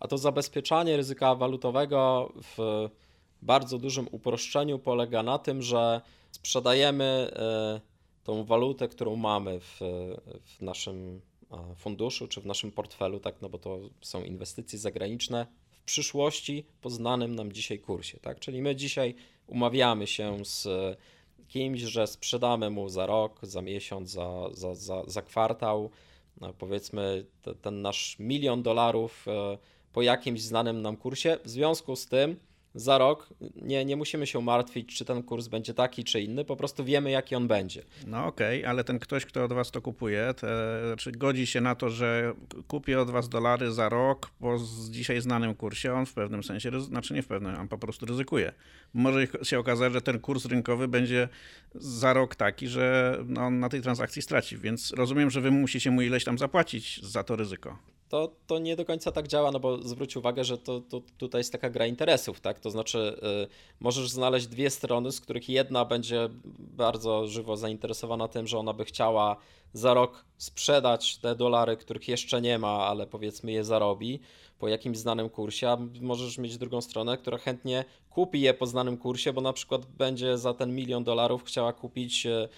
a 0.00 0.08
to 0.08 0.18
zabezpieczanie 0.18 0.96
ryzyka 0.96 1.34
walutowego 1.34 2.32
w 2.42 2.88
bardzo 3.42 3.78
dużym 3.78 4.08
uproszczeniu 4.10 4.78
polega 4.78 5.22
na 5.22 5.38
tym, 5.38 5.62
że 5.62 6.00
sprzedajemy 6.30 7.04
e, 7.04 7.80
tą 8.24 8.44
walutę, 8.44 8.88
którą 8.88 9.16
mamy 9.16 9.60
w, 9.60 9.80
w 10.44 10.62
naszym 10.62 11.20
funduszu 11.76 12.28
czy 12.28 12.40
w 12.40 12.46
naszym 12.46 12.72
portfelu, 12.72 13.20
tak, 13.20 13.42
no 13.42 13.48
bo 13.48 13.58
to 13.58 13.80
są 14.00 14.24
inwestycje 14.24 14.78
zagraniczne 14.78 15.46
w 15.70 15.84
przyszłości 15.84 16.64
po 16.80 16.90
znanym 16.90 17.34
nam 17.34 17.52
dzisiaj 17.52 17.78
kursie, 17.78 18.18
tak? 18.20 18.40
Czyli 18.40 18.62
my 18.62 18.76
dzisiaj 18.76 19.14
umawiamy 19.46 20.06
się 20.06 20.44
z 20.44 20.68
kimś, 21.48 21.80
że 21.80 22.06
sprzedamy 22.06 22.70
mu 22.70 22.88
za 22.88 23.06
rok, 23.06 23.38
za 23.42 23.62
miesiąc, 23.62 24.10
za, 24.10 24.48
za, 24.52 24.74
za, 24.74 25.02
za 25.06 25.22
kwartał, 25.22 25.90
no 26.40 26.52
powiedzmy 26.52 27.26
te, 27.42 27.54
ten 27.54 27.82
nasz 27.82 28.16
milion 28.18 28.62
dolarów 28.62 29.28
e, 29.28 29.58
po 29.92 30.02
jakimś 30.02 30.42
znanym 30.42 30.82
nam 30.82 30.96
kursie. 30.96 31.38
W 31.44 31.48
związku 31.48 31.96
z 31.96 32.06
tym 32.06 32.36
za 32.74 32.98
rok 32.98 33.28
nie, 33.56 33.84
nie 33.84 33.96
musimy 33.96 34.26
się 34.26 34.42
martwić, 34.42 34.96
czy 34.96 35.04
ten 35.04 35.22
kurs 35.22 35.48
będzie 35.48 35.74
taki, 35.74 36.04
czy 36.04 36.20
inny, 36.20 36.44
po 36.44 36.56
prostu 36.56 36.84
wiemy, 36.84 37.10
jaki 37.10 37.34
on 37.34 37.48
będzie. 37.48 37.82
No 38.06 38.26
okej, 38.26 38.60
okay, 38.60 38.70
ale 38.70 38.84
ten 38.84 38.98
ktoś, 38.98 39.26
kto 39.26 39.44
od 39.44 39.52
was 39.52 39.70
to 39.70 39.82
kupuje, 39.82 40.34
te, 40.34 40.48
czy 40.98 41.12
godzi 41.12 41.46
się 41.46 41.60
na 41.60 41.74
to, 41.74 41.90
że 41.90 42.34
kupi 42.68 42.94
od 42.94 43.10
was 43.10 43.28
dolary 43.28 43.72
za 43.72 43.88
rok 43.88 44.30
po 44.40 44.58
dzisiaj 44.90 45.20
znanym 45.20 45.54
kursie, 45.54 45.94
on 45.94 46.06
w 46.06 46.12
pewnym 46.12 46.42
sensie, 46.42 46.80
znaczy 46.80 47.14
nie 47.14 47.22
w 47.22 47.26
pewnym, 47.26 47.60
on 47.60 47.68
po 47.68 47.78
prostu 47.78 48.06
ryzykuje. 48.06 48.52
Może 48.94 49.26
się 49.42 49.58
okazać, 49.58 49.92
że 49.92 50.00
ten 50.00 50.20
kurs 50.20 50.44
rynkowy 50.44 50.88
będzie 50.88 51.28
za 51.74 52.12
rok 52.12 52.34
taki, 52.34 52.68
że 52.68 53.18
on 53.38 53.58
na 53.58 53.68
tej 53.68 53.82
transakcji 53.82 54.22
straci, 54.22 54.58
więc 54.58 54.90
rozumiem, 54.90 55.30
że 55.30 55.40
wy 55.40 55.50
musicie 55.50 55.90
mu 55.90 56.02
ileś 56.02 56.24
tam 56.24 56.38
zapłacić 56.38 57.06
za 57.06 57.24
to 57.24 57.36
ryzyko. 57.36 57.91
To, 58.12 58.32
to 58.46 58.58
nie 58.58 58.76
do 58.76 58.84
końca 58.84 59.12
tak 59.12 59.28
działa, 59.28 59.50
no 59.50 59.60
bo 59.60 59.82
zwróć 59.82 60.16
uwagę, 60.16 60.44
że 60.44 60.58
to, 60.58 60.80
to 60.80 61.02
tutaj 61.18 61.38
jest 61.38 61.52
taka 61.52 61.70
gra 61.70 61.86
interesów, 61.86 62.40
tak? 62.40 62.60
To 62.60 62.70
znaczy, 62.70 63.16
y, 63.44 63.48
możesz 63.80 64.10
znaleźć 64.10 64.46
dwie 64.46 64.70
strony, 64.70 65.12
z 65.12 65.20
których 65.20 65.48
jedna 65.48 65.84
będzie 65.84 66.28
bardzo 66.58 67.26
żywo 67.26 67.56
zainteresowana 67.56 68.28
tym, 68.28 68.46
że 68.46 68.58
ona 68.58 68.72
by 68.72 68.84
chciała 68.84 69.36
za 69.72 69.94
rok 69.94 70.24
sprzedać 70.36 71.16
te 71.16 71.36
dolary, 71.36 71.76
których 71.76 72.08
jeszcze 72.08 72.40
nie 72.40 72.58
ma, 72.58 72.86
ale 72.86 73.06
powiedzmy 73.06 73.52
je 73.52 73.64
zarobi 73.64 74.20
po 74.58 74.68
jakimś 74.68 74.98
znanym 74.98 75.30
kursie, 75.30 75.68
a 75.68 75.78
możesz 76.00 76.38
mieć 76.38 76.58
drugą 76.58 76.80
stronę, 76.80 77.18
która 77.18 77.38
chętnie 77.38 77.84
kupi 78.10 78.40
je 78.40 78.54
po 78.54 78.66
znanym 78.66 78.96
kursie, 78.96 79.32
bo 79.32 79.40
na 79.40 79.52
przykład 79.52 79.86
będzie 79.86 80.38
za 80.38 80.54
ten 80.54 80.74
milion 80.74 81.04
dolarów 81.04 81.44
chciała 81.44 81.72
kupić 81.72 82.26
y, 82.26 82.48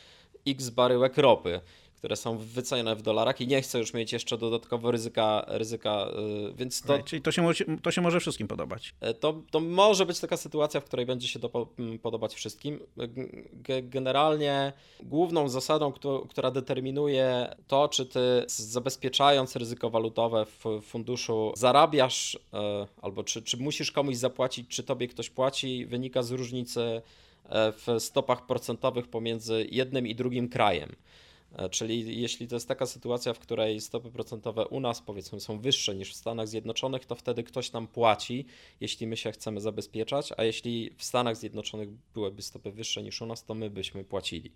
x 0.46 0.70
baryłek 0.70 1.18
ropy 1.18 1.60
które 2.04 2.16
są 2.16 2.38
wycenione 2.38 2.96
w 2.96 3.02
dolarach 3.02 3.40
i 3.40 3.46
nie 3.46 3.62
chcę 3.62 3.78
już 3.78 3.94
mieć 3.94 4.12
jeszcze 4.12 4.38
dodatkowo 4.38 4.90
ryzyka, 4.90 5.44
ryzyka 5.48 6.08
y, 6.50 6.54
więc 6.54 6.82
to... 6.82 6.94
Okay, 6.94 7.04
czyli 7.04 7.22
to 7.22 7.32
się, 7.32 7.42
to 7.82 7.90
się 7.90 8.00
może 8.00 8.20
wszystkim 8.20 8.48
podobać. 8.48 8.94
E, 9.00 9.14
to, 9.14 9.42
to 9.50 9.60
może 9.60 10.06
być 10.06 10.20
taka 10.20 10.36
sytuacja, 10.36 10.80
w 10.80 10.84
której 10.84 11.06
będzie 11.06 11.28
się 11.28 11.38
to 11.38 11.68
podobać 12.02 12.34
wszystkim. 12.34 12.80
Generalnie 13.82 14.72
główną 15.02 15.48
zasadą, 15.48 15.92
która 16.28 16.50
determinuje 16.50 17.54
to, 17.66 17.88
czy 17.88 18.06
ty 18.06 18.20
zabezpieczając 18.46 19.56
ryzyko 19.56 19.90
walutowe 19.90 20.46
w 20.46 20.64
funduszu 20.82 21.52
zarabiasz 21.56 22.38
e, 22.52 22.86
albo 23.02 23.24
czy, 23.24 23.42
czy 23.42 23.56
musisz 23.56 23.92
komuś 23.92 24.16
zapłacić, 24.16 24.68
czy 24.68 24.82
tobie 24.82 25.08
ktoś 25.08 25.30
płaci, 25.30 25.86
wynika 25.86 26.22
z 26.22 26.30
różnicy 26.30 26.80
e, 26.80 27.72
w 27.72 27.86
stopach 27.98 28.46
procentowych 28.46 29.08
pomiędzy 29.08 29.66
jednym 29.70 30.06
i 30.06 30.14
drugim 30.14 30.48
krajem. 30.48 30.96
E, 31.56 31.68
czyli 31.68 32.20
jeśli 32.20 32.48
to 32.48 32.56
jest 32.56 32.68
taka 32.68 32.86
sytuacja, 32.86 33.34
w 33.34 33.38
której 33.38 33.80
stopy 33.80 34.10
procentowe 34.10 34.68
u 34.68 34.80
nas 34.80 35.02
powiedzmy 35.02 35.40
są 35.40 35.58
wyższe 35.58 35.94
niż 35.94 36.12
w 36.12 36.16
Stanach 36.16 36.48
Zjednoczonych, 36.48 37.06
to 37.06 37.14
wtedy 37.14 37.44
ktoś 37.44 37.72
nam 37.72 37.86
płaci, 37.86 38.46
jeśli 38.80 39.06
my 39.06 39.16
się 39.16 39.32
chcemy 39.32 39.60
zabezpieczać, 39.60 40.32
a 40.36 40.44
jeśli 40.44 40.90
w 40.96 41.04
Stanach 41.04 41.36
Zjednoczonych 41.36 41.88
byłyby 42.14 42.42
stopy 42.42 42.72
wyższe 42.72 43.02
niż 43.02 43.22
u 43.22 43.26
nas, 43.26 43.44
to 43.44 43.54
my 43.54 43.70
byśmy 43.70 44.04
płacili. 44.04 44.52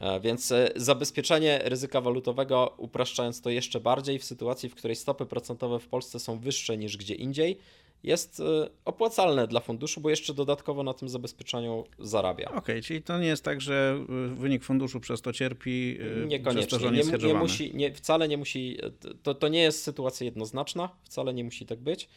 E, 0.00 0.20
więc 0.20 0.52
e, 0.52 0.70
zabezpieczenie 0.76 1.60
ryzyka 1.64 2.00
walutowego, 2.00 2.74
upraszczając 2.78 3.40
to 3.40 3.50
jeszcze 3.50 3.80
bardziej, 3.80 4.18
w 4.18 4.24
sytuacji, 4.24 4.68
w 4.68 4.74
której 4.74 4.96
stopy 4.96 5.26
procentowe 5.26 5.78
w 5.78 5.88
Polsce 5.88 6.20
są 6.20 6.38
wyższe 6.38 6.76
niż 6.76 6.96
gdzie 6.96 7.14
indziej, 7.14 7.58
jest 8.02 8.40
y, 8.40 8.42
opłacalne 8.84 9.46
dla 9.46 9.60
funduszu, 9.60 10.00
bo 10.00 10.10
jeszcze 10.10 10.34
dodatkowo 10.34 10.82
na 10.82 10.94
tym 10.94 11.08
zabezpieczeniu 11.08 11.84
zarabia. 11.98 12.46
Okej, 12.46 12.58
okay, 12.58 12.82
czyli 12.82 13.02
to 13.02 13.18
nie 13.18 13.26
jest 13.26 13.44
tak, 13.44 13.60
że 13.60 14.04
y, 14.32 14.34
wynik 14.34 14.64
funduszu 14.64 15.00
przez 15.00 15.22
to 15.22 15.32
cierpi, 15.32 15.98
y, 16.00 16.26
Niekoniecznie. 16.26 16.66
przez 16.66 16.80
to, 16.80 16.88
że 16.88 17.18
nie, 17.18 17.28
nie, 17.28 17.34
musi, 17.34 17.74
nie, 17.74 17.94
Wcale 17.94 18.28
nie 18.28 18.36
musi, 18.36 18.78
to, 19.22 19.34
to 19.34 19.48
nie 19.48 19.62
jest 19.62 19.82
sytuacja 19.82 20.24
jednoznaczna, 20.24 20.88
wcale 21.04 21.34
nie 21.34 21.44
musi 21.44 21.66
tak 21.66 21.80
być. 21.80 22.08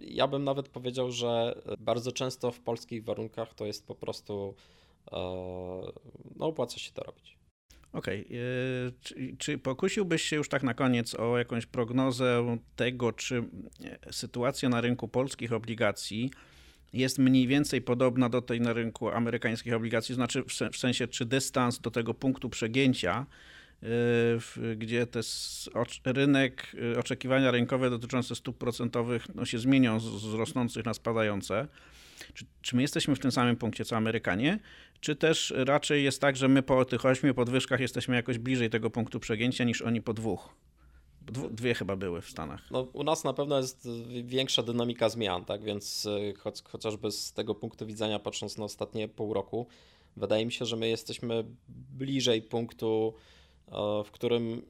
Ja 0.00 0.28
bym 0.28 0.44
nawet 0.44 0.68
powiedział, 0.68 1.10
że 1.10 1.62
bardzo 1.78 2.12
często 2.12 2.50
w 2.50 2.60
polskich 2.60 3.04
warunkach 3.04 3.54
to 3.54 3.66
jest 3.66 3.86
po 3.86 3.94
prostu, 3.94 4.54
no 6.36 6.46
opłaca 6.46 6.78
się 6.78 6.92
to 6.92 7.02
robić. 7.02 7.41
Okej. 7.92 8.26
Okay. 8.26 8.38
E, 8.38 8.92
czy, 9.00 9.36
czy 9.38 9.58
pokusiłbyś 9.58 10.22
się 10.22 10.36
już 10.36 10.48
tak 10.48 10.62
na 10.62 10.74
koniec 10.74 11.14
o 11.14 11.38
jakąś 11.38 11.66
prognozę 11.66 12.58
tego, 12.76 13.12
czy 13.12 13.44
e, 13.84 14.12
sytuacja 14.12 14.68
na 14.68 14.80
rynku 14.80 15.08
polskich 15.08 15.52
obligacji 15.52 16.30
jest 16.92 17.18
mniej 17.18 17.46
więcej 17.46 17.82
podobna 17.82 18.28
do 18.28 18.42
tej 18.42 18.60
na 18.60 18.72
rynku 18.72 19.08
amerykańskich 19.08 19.74
obligacji, 19.74 20.14
znaczy 20.14 20.44
w 20.72 20.76
sensie, 20.76 21.08
czy 21.08 21.24
dystans 21.24 21.80
do 21.80 21.90
tego 21.90 22.14
punktu 22.14 22.50
przegięcia, 22.50 23.26
e, 23.82 24.76
gdzie 24.76 25.06
te 25.06 25.20
rynek, 26.04 26.76
oczekiwania 26.98 27.50
rynkowe 27.50 27.90
dotyczące 27.90 28.34
stóp 28.34 28.58
procentowych 28.58 29.34
no, 29.34 29.44
się 29.44 29.58
zmienią 29.58 30.00
z 30.00 30.34
rosnących 30.34 30.84
na 30.84 30.94
spadające. 30.94 31.68
Czy, 32.34 32.44
czy 32.62 32.76
my 32.76 32.82
jesteśmy 32.82 33.16
w 33.16 33.18
tym 33.18 33.32
samym 33.32 33.56
punkcie 33.56 33.84
co 33.84 33.96
Amerykanie, 33.96 34.58
czy 35.02 35.16
też 35.16 35.54
raczej 35.56 36.04
jest 36.04 36.20
tak, 36.20 36.36
że 36.36 36.48
my 36.48 36.62
po 36.62 36.84
tych 36.84 37.06
ośmiu 37.06 37.34
podwyżkach 37.34 37.80
jesteśmy 37.80 38.16
jakoś 38.16 38.38
bliżej 38.38 38.70
tego 38.70 38.90
punktu 38.90 39.20
przegięcia 39.20 39.64
niż 39.64 39.82
oni 39.82 40.02
po 40.02 40.14
dwóch? 40.14 40.54
Dwie 41.50 41.74
chyba 41.74 41.96
były 41.96 42.20
w 42.20 42.28
Stanach. 42.28 42.70
No, 42.70 42.82
u 42.92 43.02
nas 43.02 43.24
na 43.24 43.32
pewno 43.32 43.58
jest 43.58 43.88
większa 44.24 44.62
dynamika 44.62 45.08
zmian, 45.08 45.44
tak 45.44 45.64
więc 45.64 46.06
e, 46.06 46.34
choć, 46.34 46.62
chociażby 46.62 47.10
z 47.10 47.32
tego 47.32 47.54
punktu 47.54 47.86
widzenia, 47.86 48.18
patrząc 48.18 48.58
na 48.58 48.64
ostatnie 48.64 49.08
pół 49.08 49.34
roku, 49.34 49.66
wydaje 50.16 50.46
mi 50.46 50.52
się, 50.52 50.64
że 50.64 50.76
my 50.76 50.88
jesteśmy 50.88 51.44
bliżej 51.68 52.42
punktu, 52.42 53.14
e, 53.68 53.72
w 54.04 54.10
którym 54.10 54.62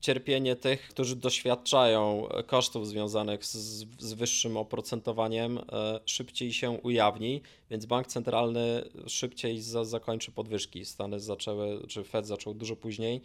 cierpienie 0.00 0.56
tych, 0.56 0.88
którzy 0.88 1.16
doświadczają 1.16 2.28
kosztów 2.46 2.88
związanych 2.88 3.44
z, 3.44 3.52
z, 3.98 4.12
wyższym 4.12 4.56
oprocentowaniem, 4.56 5.58
e, 5.58 6.00
szybciej 6.06 6.52
się 6.52 6.70
ujawni, 6.70 7.42
więc 7.70 7.86
bank 7.86 8.06
centralny 8.06 8.84
szybciej 9.06 9.60
za, 9.60 9.84
zakończy 9.84 10.32
podwyżki. 10.32 10.84
Stany 10.84 11.20
zaczęły, 11.20 11.86
czy 11.88 12.04
Fed 12.04 12.26
zaczął 12.26 12.54
dużo 12.54 12.76
później. 12.76 13.20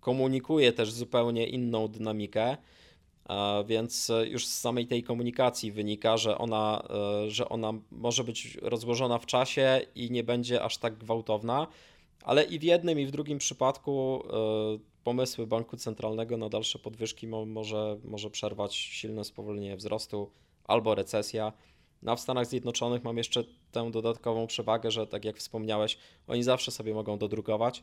Komunikuje 0.00 0.72
też 0.72 0.92
zupełnie 0.92 1.46
inną 1.46 1.88
dynamikę. 1.88 2.56
E, 3.28 3.64
więc 3.64 4.12
już 4.24 4.46
z 4.46 4.60
samej 4.60 4.86
tej 4.86 5.02
komunikacji 5.02 5.72
wynika, 5.72 6.16
że 6.16 6.38
ona, 6.38 6.82
e, 7.26 7.30
że 7.30 7.48
ona 7.48 7.72
może 7.90 8.24
być 8.24 8.58
rozłożona 8.62 9.18
w 9.18 9.26
czasie 9.26 9.80
i 9.94 10.10
nie 10.10 10.24
będzie 10.24 10.62
aż 10.62 10.78
tak 10.78 10.98
gwałtowna, 10.98 11.66
ale 12.24 12.44
i 12.44 12.58
w 12.58 12.62
jednym, 12.62 13.00
i 13.00 13.06
w 13.06 13.10
drugim 13.10 13.38
przypadku 13.38 14.22
pomysły 15.04 15.46
banku 15.46 15.76
centralnego 15.76 16.36
na 16.36 16.48
dalsze 16.48 16.78
podwyżki 16.78 17.26
mo 17.26 17.44
może, 17.44 17.98
może 18.04 18.30
przerwać 18.30 18.74
silne 18.74 19.24
spowolnienie 19.24 19.76
wzrostu 19.76 20.30
albo 20.64 20.94
recesja. 20.94 21.52
No, 22.02 22.12
a 22.12 22.16
w 22.16 22.20
Stanach 22.20 22.46
Zjednoczonych 22.46 23.04
mam 23.04 23.18
jeszcze 23.18 23.44
tę 23.72 23.90
dodatkową 23.90 24.46
przewagę, 24.46 24.90
że 24.90 25.06
tak 25.06 25.24
jak 25.24 25.36
wspomniałeś, 25.36 25.98
oni 26.26 26.42
zawsze 26.42 26.70
sobie 26.70 26.94
mogą 26.94 27.18
dodrukować, 27.18 27.82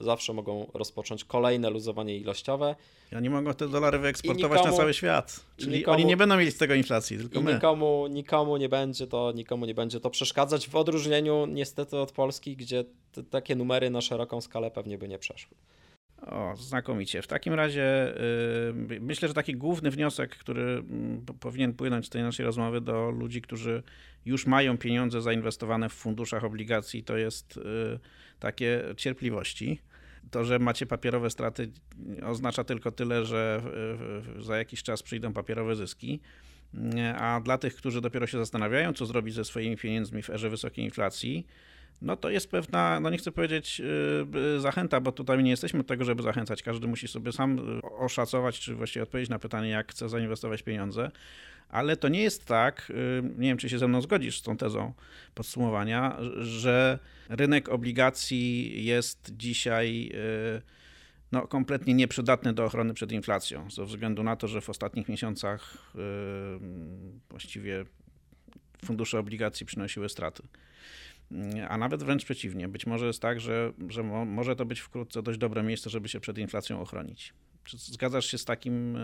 zawsze 0.00 0.32
mogą 0.32 0.70
rozpocząć 0.74 1.24
kolejne 1.24 1.70
luzowanie 1.70 2.16
ilościowe. 2.16 2.76
I 3.12 3.16
oni 3.16 3.30
mogą 3.30 3.54
te 3.54 3.68
dolary 3.68 3.98
wyeksportować 3.98 4.58
nikomu, 4.58 4.70
na 4.70 4.76
cały 4.76 4.94
świat. 4.94 5.40
Czyli 5.56 5.72
nikomu, 5.72 5.94
oni 5.94 6.04
nie 6.04 6.16
będą 6.16 6.36
mieli 6.36 6.50
z 6.50 6.58
tego 6.58 6.74
inflacji, 6.74 7.18
tylko 7.18 7.40
my. 7.40 7.54
Nikomu, 7.54 8.06
nikomu, 8.06 8.56
nie 8.56 8.68
będzie 8.68 9.06
to, 9.06 9.32
nikomu 9.32 9.66
nie 9.66 9.74
będzie 9.74 10.00
to 10.00 10.10
przeszkadzać, 10.10 10.68
w 10.68 10.76
odróżnieniu 10.76 11.46
niestety 11.46 11.98
od 11.98 12.12
Polski, 12.12 12.56
gdzie 12.56 12.84
takie 13.30 13.56
numery 13.56 13.90
na 13.90 14.00
szeroką 14.00 14.40
skalę 14.40 14.70
pewnie 14.70 14.98
by 14.98 15.08
nie 15.08 15.18
przeszły. 15.18 15.56
O, 16.26 16.56
znakomicie. 16.56 17.22
W 17.22 17.26
takim 17.26 17.54
razie 17.54 18.14
yy, 18.90 19.00
myślę, 19.00 19.28
że 19.28 19.34
taki 19.34 19.54
główny 19.54 19.90
wniosek, 19.90 20.36
który 20.36 20.82
yy, 21.28 21.34
powinien 21.40 21.74
płynąć 21.74 22.06
z 22.06 22.10
tej 22.10 22.22
naszej 22.22 22.46
rozmowy 22.46 22.80
do 22.80 23.10
ludzi, 23.10 23.42
którzy 23.42 23.82
już 24.26 24.46
mają 24.46 24.78
pieniądze 24.78 25.22
zainwestowane 25.22 25.88
w 25.88 25.92
funduszach 25.92 26.44
obligacji, 26.44 27.04
to 27.04 27.16
jest 27.16 27.56
yy, 27.56 27.98
takie 28.40 28.82
cierpliwości. 28.96 29.80
To, 30.30 30.44
że 30.44 30.58
macie 30.58 30.86
papierowe 30.86 31.30
straty, 31.30 31.70
oznacza 32.22 32.64
tylko 32.64 32.92
tyle, 32.92 33.24
że 33.24 33.62
za 34.38 34.58
jakiś 34.58 34.82
czas 34.82 35.02
przyjdą 35.02 35.32
papierowe 35.32 35.76
zyski. 35.76 36.20
A 37.18 37.40
dla 37.44 37.58
tych, 37.58 37.76
którzy 37.76 38.00
dopiero 38.00 38.26
się 38.26 38.38
zastanawiają, 38.38 38.92
co 38.92 39.06
zrobić 39.06 39.34
ze 39.34 39.44
swoimi 39.44 39.76
pieniędzmi 39.76 40.22
w 40.22 40.30
erze 40.30 40.50
wysokiej 40.50 40.84
inflacji, 40.84 41.46
no 42.02 42.16
to 42.16 42.30
jest 42.30 42.50
pewna, 42.50 43.00
no 43.00 43.10
nie 43.10 43.18
chcę 43.18 43.32
powiedzieć 43.32 43.82
yy, 44.34 44.60
zachęta, 44.60 45.00
bo 45.00 45.12
tutaj 45.12 45.42
nie 45.42 45.50
jesteśmy 45.50 45.80
od 45.80 45.86
tego, 45.86 46.04
żeby 46.04 46.22
zachęcać. 46.22 46.62
Każdy 46.62 46.86
musi 46.86 47.08
sobie 47.08 47.32
sam 47.32 47.58
y, 47.58 47.82
oszacować, 47.82 48.60
czy 48.60 48.74
właściwie 48.74 49.02
odpowiedzieć 49.02 49.30
na 49.30 49.38
pytanie, 49.38 49.68
jak 49.68 49.92
chce 49.92 50.08
zainwestować 50.08 50.62
pieniądze. 50.62 51.10
Ale 51.68 51.96
to 51.96 52.08
nie 52.08 52.22
jest 52.22 52.44
tak, 52.44 52.92
yy, 53.22 53.22
nie 53.22 53.48
wiem, 53.48 53.58
czy 53.58 53.68
się 53.68 53.78
ze 53.78 53.88
mną 53.88 54.02
zgodzisz 54.02 54.38
z 54.38 54.42
tą 54.42 54.56
tezą 54.56 54.92
podsumowania, 55.34 56.16
że 56.38 56.98
rynek 57.28 57.68
obligacji 57.68 58.84
jest 58.84 59.32
dzisiaj 59.36 60.12
no, 61.32 61.46
kompletnie 61.46 61.94
nieprzydatny 61.94 62.52
do 62.52 62.64
ochrony 62.64 62.94
przed 62.94 63.12
inflacją, 63.12 63.70
ze 63.70 63.84
względu 63.84 64.22
na 64.22 64.36
to, 64.36 64.48
że 64.48 64.60
w 64.60 64.70
ostatnich 64.70 65.08
miesiącach 65.08 65.92
właściwie 67.30 67.84
fundusze 68.84 69.18
obligacji 69.18 69.66
przynosiły 69.66 70.08
straty. 70.08 70.42
A 71.68 71.78
nawet 71.78 72.02
wręcz 72.02 72.24
przeciwnie, 72.24 72.68
być 72.68 72.86
może 72.86 73.06
jest 73.06 73.22
tak, 73.22 73.40
że, 73.40 73.72
że 73.88 74.02
mo, 74.02 74.24
może 74.24 74.56
to 74.56 74.64
być 74.64 74.80
wkrótce 74.80 75.22
dość 75.22 75.38
dobre 75.38 75.62
miejsce, 75.62 75.90
żeby 75.90 76.08
się 76.08 76.20
przed 76.20 76.38
inflacją 76.38 76.80
ochronić. 76.80 77.34
Czy 77.64 77.78
zgadzasz 77.78 78.26
się 78.26 78.38
z 78.38 78.44
takim 78.44 78.94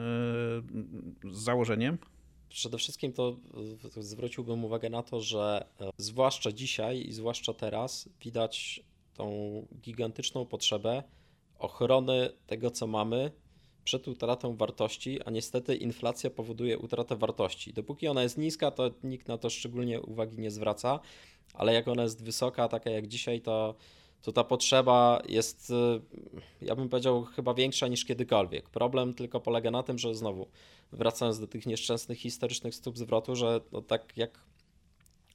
yy, 1.24 1.32
założeniem? 1.32 1.98
Przede 2.48 2.78
wszystkim 2.78 3.12
to 3.12 3.36
zwróciłbym 3.96 4.64
uwagę 4.64 4.90
na 4.90 5.02
to, 5.02 5.20
że 5.20 5.66
e, 5.80 5.90
zwłaszcza 5.96 6.52
dzisiaj 6.52 7.08
i 7.08 7.12
zwłaszcza 7.12 7.54
teraz 7.54 8.08
widać 8.20 8.80
tą 9.14 9.66
gigantyczną 9.80 10.46
potrzebę 10.46 11.02
ochrony 11.58 12.30
tego, 12.46 12.70
co 12.70 12.86
mamy 12.86 13.30
przed 13.86 14.08
utratą 14.08 14.56
wartości, 14.56 15.22
a 15.22 15.30
niestety 15.30 15.76
inflacja 15.76 16.30
powoduje 16.30 16.78
utratę 16.78 17.16
wartości. 17.16 17.72
Dopóki 17.72 18.08
ona 18.08 18.22
jest 18.22 18.38
niska, 18.38 18.70
to 18.70 18.90
nikt 19.04 19.28
na 19.28 19.38
to 19.38 19.50
szczególnie 19.50 20.00
uwagi 20.00 20.38
nie 20.38 20.50
zwraca, 20.50 21.00
ale 21.54 21.74
jak 21.74 21.88
ona 21.88 22.02
jest 22.02 22.24
wysoka, 22.24 22.68
taka 22.68 22.90
jak 22.90 23.06
dzisiaj, 23.06 23.40
to, 23.40 23.74
to 24.22 24.32
ta 24.32 24.44
potrzeba 24.44 25.22
jest, 25.28 25.72
ja 26.62 26.76
bym 26.76 26.88
powiedział, 26.88 27.24
chyba 27.24 27.54
większa 27.54 27.88
niż 27.88 28.04
kiedykolwiek. 28.04 28.70
Problem 28.70 29.14
tylko 29.14 29.40
polega 29.40 29.70
na 29.70 29.82
tym, 29.82 29.98
że 29.98 30.14
znowu, 30.14 30.46
wracając 30.92 31.40
do 31.40 31.46
tych 31.46 31.66
nieszczęsnych 31.66 32.18
historycznych 32.18 32.74
stóp 32.74 32.98
zwrotu, 32.98 33.36
że 33.36 33.60
no 33.72 33.82
tak 33.82 34.16
jak 34.16 34.40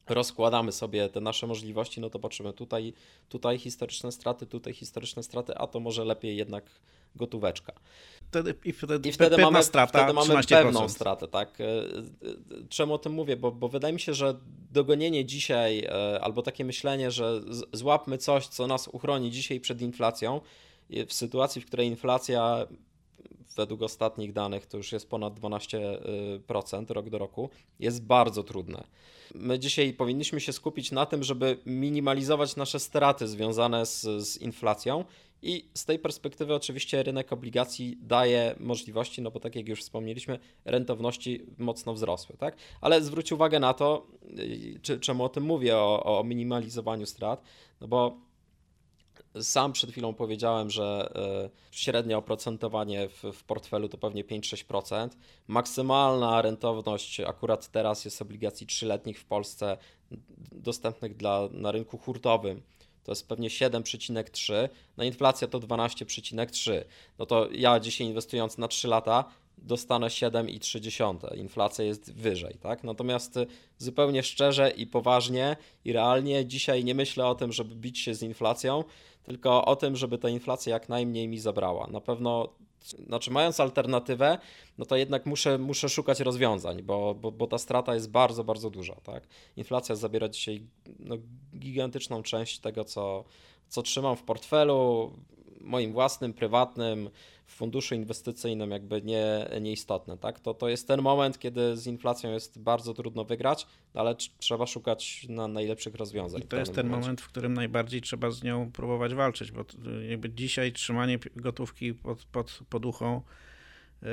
rozkładamy 0.09 0.71
sobie 0.71 1.09
te 1.09 1.21
nasze 1.21 1.47
możliwości, 1.47 2.01
no 2.01 2.09
to 2.09 2.19
patrzymy 2.19 2.53
tutaj, 2.53 2.93
tutaj 3.29 3.59
historyczne 3.59 4.11
straty, 4.11 4.45
tutaj 4.45 4.73
historyczne 4.73 5.23
straty, 5.23 5.55
a 5.55 5.67
to 5.67 5.79
może 5.79 6.05
lepiej 6.05 6.37
jednak 6.37 6.71
gotóweczka. 7.15 7.73
Wtedy, 8.31 8.55
I 8.65 8.73
wtedy, 8.73 9.09
I 9.09 9.11
wtedy 9.11 9.37
mamy, 9.37 9.63
strata, 9.63 9.99
wtedy 9.99 10.13
mamy 10.13 10.43
pewną 10.49 10.89
stratę, 10.89 11.27
tak. 11.27 11.61
E, 11.61 11.65
e, 11.65 12.67
czemu 12.69 12.93
o 12.93 12.97
tym 12.97 13.13
mówię? 13.13 13.37
Bo, 13.37 13.51
bo 13.51 13.67
wydaje 13.69 13.93
mi 13.93 13.99
się, 13.99 14.13
że 14.13 14.39
dogonienie 14.71 15.25
dzisiaj 15.25 15.79
e, 15.79 16.21
albo 16.21 16.41
takie 16.41 16.65
myślenie, 16.65 17.11
że 17.11 17.41
złapmy 17.73 18.17
coś, 18.17 18.47
co 18.47 18.67
nas 18.67 18.87
uchroni 18.87 19.31
dzisiaj 19.31 19.59
przed 19.59 19.81
inflacją, 19.81 20.41
w 21.07 21.13
sytuacji, 21.13 21.61
w 21.61 21.65
której 21.65 21.87
inflacja 21.87 22.67
według 23.55 23.81
ostatnich 23.81 24.33
danych 24.33 24.65
to 24.65 24.77
już 24.77 24.91
jest 24.91 25.09
ponad 25.09 25.39
12% 25.39 26.89
rok 26.89 27.09
do 27.09 27.17
roku, 27.17 27.49
jest 27.79 28.03
bardzo 28.03 28.43
trudne. 28.43 28.83
My 29.35 29.59
dzisiaj 29.59 29.93
powinniśmy 29.93 30.41
się 30.41 30.53
skupić 30.53 30.91
na 30.91 31.05
tym, 31.05 31.23
żeby 31.23 31.57
minimalizować 31.65 32.55
nasze 32.55 32.79
straty 32.79 33.27
związane 33.27 33.85
z, 33.85 34.01
z 34.01 34.37
inflacją 34.37 35.05
i 35.41 35.69
z 35.73 35.85
tej 35.85 35.99
perspektywy 35.99 36.55
oczywiście 36.55 37.03
rynek 37.03 37.33
obligacji 37.33 37.97
daje 38.01 38.55
możliwości, 38.59 39.21
no 39.21 39.31
bo 39.31 39.39
tak 39.39 39.55
jak 39.55 39.67
już 39.67 39.81
wspomnieliśmy, 39.81 40.39
rentowności 40.65 41.45
mocno 41.57 41.93
wzrosły, 41.93 42.37
tak? 42.37 42.57
Ale 42.81 43.01
zwróć 43.01 43.31
uwagę 43.31 43.59
na 43.59 43.73
to, 43.73 44.07
y, 44.39 44.79
czy, 44.81 44.99
czemu 44.99 45.23
o 45.23 45.29
tym 45.29 45.43
mówię, 45.43 45.77
o, 45.77 46.19
o 46.19 46.23
minimalizowaniu 46.23 47.05
strat, 47.05 47.41
no 47.81 47.87
bo 47.87 48.17
sam 49.41 49.73
przed 49.73 49.91
chwilą 49.91 50.13
powiedziałem, 50.13 50.69
że 50.69 51.13
y, 51.45 51.49
średnie 51.71 52.17
oprocentowanie 52.17 53.09
w, 53.09 53.23
w 53.33 53.43
portfelu 53.43 53.89
to 53.89 53.97
pewnie 53.97 54.23
5-6%. 54.23 55.09
Maksymalna 55.47 56.41
rentowność 56.41 57.19
akurat 57.19 57.71
teraz 57.71 58.05
jest 58.05 58.21
obligacji 58.21 58.67
trzyletnich 58.67 59.19
w 59.19 59.25
Polsce 59.25 59.77
dostępnych 60.51 61.15
dla, 61.15 61.49
na 61.51 61.71
rynku 61.71 61.97
hurtowym 61.97 62.61
to 63.11 63.13
jest 63.13 63.27
pewnie 63.27 63.49
7,3, 63.49 64.69
na 64.97 65.03
inflacja 65.03 65.47
to 65.47 65.59
12,3. 65.59 66.83
No 67.19 67.25
to 67.25 67.47
ja 67.51 67.79
dzisiaj 67.79 68.07
inwestując 68.07 68.57
na 68.57 68.67
3 68.67 68.87
lata 68.87 69.25
dostanę 69.57 70.07
7,3. 70.07 71.37
Inflacja 71.37 71.85
jest 71.85 72.13
wyżej, 72.13 72.57
tak? 72.61 72.83
Natomiast 72.83 73.39
zupełnie 73.77 74.23
szczerze 74.23 74.69
i 74.69 74.87
poważnie 74.87 75.57
i 75.85 75.93
realnie 75.93 76.45
dzisiaj 76.45 76.83
nie 76.83 76.95
myślę 76.95 77.27
o 77.27 77.35
tym, 77.35 77.51
żeby 77.51 77.75
bić 77.75 77.99
się 77.99 78.15
z 78.15 78.23
inflacją, 78.23 78.83
tylko 79.23 79.65
o 79.65 79.75
tym, 79.75 79.95
żeby 79.95 80.17
ta 80.17 80.29
inflacja 80.29 80.73
jak 80.73 80.89
najmniej 80.89 81.27
mi 81.27 81.39
zabrała. 81.39 81.87
Na 81.87 82.01
pewno 82.01 82.49
znaczy 82.81 83.31
mając 83.31 83.59
alternatywę, 83.59 84.37
no 84.77 84.85
to 84.85 84.95
jednak 84.95 85.25
muszę, 85.25 85.57
muszę 85.57 85.89
szukać 85.89 86.19
rozwiązań, 86.19 86.81
bo, 86.83 87.15
bo, 87.15 87.31
bo 87.31 87.47
ta 87.47 87.57
strata 87.57 87.93
jest 87.93 88.11
bardzo, 88.11 88.43
bardzo 88.43 88.69
duża. 88.69 88.95
Tak? 88.95 89.27
Inflacja 89.57 89.95
zabiera 89.95 90.29
dzisiaj 90.29 90.61
no, 90.99 91.15
gigantyczną 91.59 92.23
część 92.23 92.59
tego, 92.59 92.83
co, 92.83 93.23
co 93.67 93.81
trzymam 93.81 94.15
w 94.15 94.23
portfelu, 94.23 95.11
moim 95.63 95.93
własnym, 95.93 96.33
prywatnym, 96.33 97.09
w 97.51 97.53
funduszu 97.53 97.95
inwestycyjnym 97.95 98.71
jakby 98.71 99.01
nie, 99.01 99.49
nieistotne. 99.61 100.17
Tak? 100.17 100.39
To, 100.39 100.53
to 100.53 100.69
jest 100.69 100.87
ten 100.87 101.01
moment, 101.01 101.39
kiedy 101.39 101.77
z 101.77 101.87
inflacją 101.87 102.31
jest 102.31 102.59
bardzo 102.59 102.93
trudno 102.93 103.25
wygrać, 103.25 103.67
ale 103.93 104.15
trzeba 104.37 104.67
szukać 104.67 105.25
na 105.29 105.47
najlepszych 105.47 105.95
rozwiązań. 105.95 106.41
I 106.41 106.47
to 106.47 106.57
jest 106.57 106.75
ten 106.75 106.85
momencie. 106.85 107.01
moment, 107.01 107.21
w 107.21 107.27
którym 107.27 107.53
najbardziej 107.53 108.01
trzeba 108.01 108.31
z 108.31 108.43
nią 108.43 108.71
próbować 108.71 109.13
walczyć, 109.13 109.51
bo 109.51 109.65
jakby 110.09 110.29
dzisiaj 110.29 110.71
trzymanie 110.71 111.19
gotówki 111.35 111.93
pod, 111.93 112.25
pod 112.25 112.59
poduchą 112.69 113.21
yy, 114.01 114.09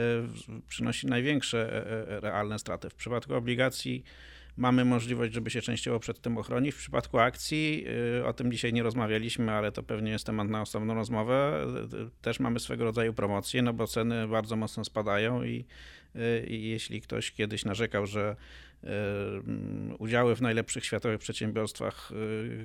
przynosi 0.68 1.07
największe 1.07 1.72
e, 1.72 2.16
e, 2.16 2.20
realne 2.20 2.59
straty. 2.59 2.90
W 2.90 2.94
przypadku 2.94 3.34
obligacji 3.34 4.05
mamy 4.59 4.85
możliwość, 4.85 5.35
żeby 5.35 5.51
się 5.51 5.61
częściowo 5.61 6.01
przed 6.01 6.21
tym 6.21 6.39
ochronić. 6.39 6.75
W 6.75 6.79
przypadku 6.79 7.19
akcji, 7.19 7.85
y, 8.19 8.27
o 8.27 8.33
tym 8.33 8.53
dzisiaj 8.53 8.73
nie 8.73 8.83
rozmawialiśmy, 8.83 9.53
ale 9.53 9.73
to 9.73 9.83
pewnie 9.83 10.11
jest 10.11 10.27
temat 10.27 10.49
na 10.49 10.63
osobną 10.63 10.95
rozmowę, 10.95 11.67
też 12.23 12.41
mamy 12.41 12.61
swego 12.61 12.85
rodzaju 12.85 13.15
promocje, 13.15 13.63
no 13.63 13.73
bo 13.73 13.87
ceny 13.87 14.29
bardzo 14.29 14.57
mocno 14.57 14.85
spadają 14.85 15.43
i, 15.43 15.65
y, 16.17 16.47
i 16.47 16.69
jeśli 16.69 17.01
ktoś 17.01 17.33
kiedyś 17.33 17.65
narzekał, 17.65 18.07
że 18.07 18.37
y, 18.85 18.89
udziały 19.99 20.37
w 20.37 20.43
najlepszych 20.43 20.85
światowych 20.85 21.19
przedsiębiorstwach 21.19 22.13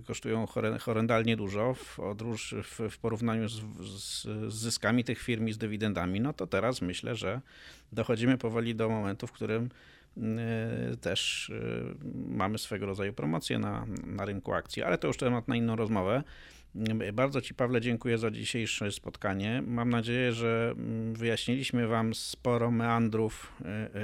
kosztują 0.06 0.46
horrendalnie 0.80 1.38
dużo 1.38 1.74
w, 1.74 2.00
odróż, 2.00 2.56
w, 2.90 2.98
porównaniu 2.98 3.50
z, 3.50 3.62
z, 3.80 4.24
z, 4.24 4.54
zyskami 4.54 5.04
tych 5.04 5.20
firm 5.20 5.48
i 5.48 5.54
z 5.54 5.58
dywidendami, 5.58 6.22
no 6.22 6.34
to 6.34 6.48
teraz 6.48 6.82
myślę, 6.82 7.16
że 7.16 7.42
dochodzimy 7.92 8.38
powoli 8.38 8.76
do 8.76 8.90
momentu, 8.90 9.28
w 9.28 9.32
którym 9.32 9.70
też 11.02 11.50
y, 11.50 11.96
mamy 12.28 12.58
swego 12.58 12.86
rodzaju 12.86 13.14
promocję 13.14 13.60
na, 13.60 13.86
na 14.06 14.26
rynku 14.26 14.54
akcji, 14.54 14.84
ale 14.84 14.98
to 14.98 15.08
już 15.08 15.18
temat 15.18 15.48
na 15.48 15.56
inną 15.56 15.76
rozmowę. 15.76 16.24
Y, 17.10 17.14
bardzo 17.14 17.42
Ci, 17.42 17.54
Pawle, 17.54 17.82
dziękuję 17.82 18.18
za 18.18 18.32
dzisiejsze 18.32 18.92
spotkanie. 18.92 19.64
Mam 19.68 19.90
nadzieję, 19.90 20.34
że 20.34 20.74
mm, 20.78 21.14
wyjaśniliśmy 21.14 21.88
Wam 21.88 22.14
sporo 22.14 22.72
meandrów 22.72 23.62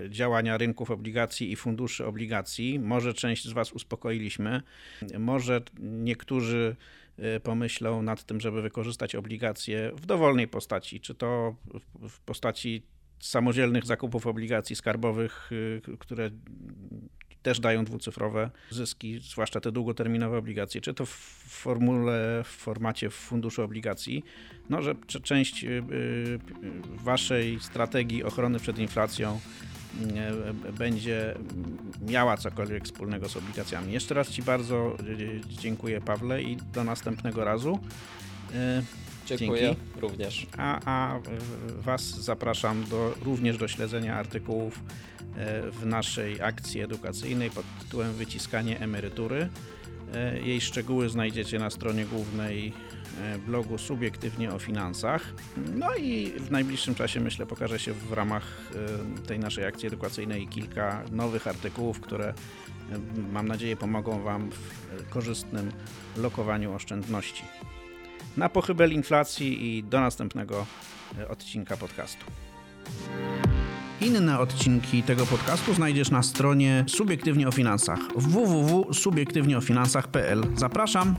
działania 0.09 0.57
rynków 0.57 0.91
obligacji 0.91 1.51
i 1.51 1.55
funduszy 1.55 2.05
obligacji. 2.05 2.79
Może 2.79 3.13
część 3.13 3.47
z 3.47 3.51
Was 3.51 3.71
uspokoiliśmy, 3.71 4.61
może 5.19 5.61
niektórzy 5.79 6.75
pomyślą 7.43 8.01
nad 8.01 8.23
tym, 8.23 8.39
żeby 8.39 8.61
wykorzystać 8.61 9.15
obligacje 9.15 9.91
w 9.95 10.05
dowolnej 10.05 10.47
postaci, 10.47 10.99
czy 10.99 11.15
to 11.15 11.55
w 12.09 12.19
postaci 12.19 12.83
samodzielnych 13.19 13.85
zakupów 13.85 14.27
obligacji 14.27 14.75
skarbowych, 14.75 15.51
y, 15.51 15.81
które 15.99 16.29
też 17.41 17.59
dają 17.59 17.85
dwucyfrowe 17.85 18.49
zyski, 18.69 19.19
zwłaszcza 19.19 19.59
te 19.59 19.71
długoterminowe 19.71 20.37
obligacje, 20.37 20.81
czy 20.81 20.93
to 20.93 21.05
w 21.05 21.09
formule, 21.47 22.43
w 22.43 22.47
formacie 22.47 23.09
funduszu 23.09 23.63
obligacji, 23.63 24.23
no, 24.69 24.81
że 24.81 24.95
część 25.23 25.63
y, 25.63 25.67
y, 25.67 26.39
waszej 27.03 27.59
strategii 27.59 28.23
ochrony 28.23 28.59
przed 28.59 28.79
inflacją 28.79 29.39
będzie 30.77 31.35
miała 32.01 32.37
cokolwiek 32.37 32.83
wspólnego 32.83 33.29
z 33.29 33.37
obligacjami. 33.37 33.93
Jeszcze 33.93 34.13
raz 34.13 34.29
Ci 34.29 34.43
bardzo 34.43 34.97
dziękuję, 35.47 36.01
Pawle, 36.01 36.43
i 36.43 36.55
do 36.55 36.83
następnego 36.83 37.45
razu. 37.45 37.79
Dziękuję 39.37 39.61
Dzięki. 39.61 39.81
również. 40.01 40.47
A, 40.57 40.79
a 40.85 41.19
Was 41.81 42.01
zapraszam 42.01 42.85
do, 42.85 43.13
również 43.25 43.57
do 43.57 43.67
śledzenia 43.67 44.15
artykułów 44.15 44.79
e, 45.37 45.71
w 45.71 45.85
naszej 45.85 46.41
akcji 46.41 46.81
edukacyjnej 46.81 47.49
pod 47.49 47.65
tytułem 47.79 48.13
Wyciskanie 48.13 48.79
emerytury. 48.79 49.49
E, 50.13 50.39
jej 50.39 50.61
szczegóły 50.61 51.09
znajdziecie 51.09 51.59
na 51.59 51.69
stronie 51.69 52.05
głównej 52.05 52.73
e, 53.21 53.37
blogu 53.37 53.77
Subiektywnie 53.77 54.53
o 54.53 54.59
Finansach. 54.59 55.33
No 55.75 55.95
i 55.95 56.31
w 56.39 56.51
najbliższym 56.51 56.95
czasie 56.95 57.19
myślę 57.19 57.45
pokaże 57.45 57.79
się 57.79 57.93
w 57.93 58.13
ramach 58.13 58.71
tej 59.27 59.39
naszej 59.39 59.65
akcji 59.65 59.87
edukacyjnej 59.87 60.47
kilka 60.47 61.03
nowych 61.11 61.47
artykułów, 61.47 61.99
które 61.99 62.33
mam 63.31 63.47
nadzieję 63.47 63.75
pomogą 63.75 64.23
Wam 64.23 64.49
w 64.51 65.09
korzystnym 65.09 65.71
lokowaniu 66.17 66.73
oszczędności 66.73 67.43
na 68.39 68.49
pochybel 68.49 68.93
inflacji 68.93 69.77
i 69.77 69.83
do 69.83 69.99
następnego 69.99 70.65
e, 71.19 71.27
odcinka 71.27 71.77
podcastu. 71.77 72.25
Inne 74.01 74.39
odcinki 74.39 75.03
tego 75.03 75.25
podcastu 75.25 75.73
znajdziesz 75.73 76.11
na 76.11 76.23
stronie 76.23 76.85
Subiektywnie 76.87 77.47
o 77.47 77.51
Finansach 77.51 77.99
www.subiektywnieofinansach.pl. 78.15 80.43
Zapraszam! 80.55 81.15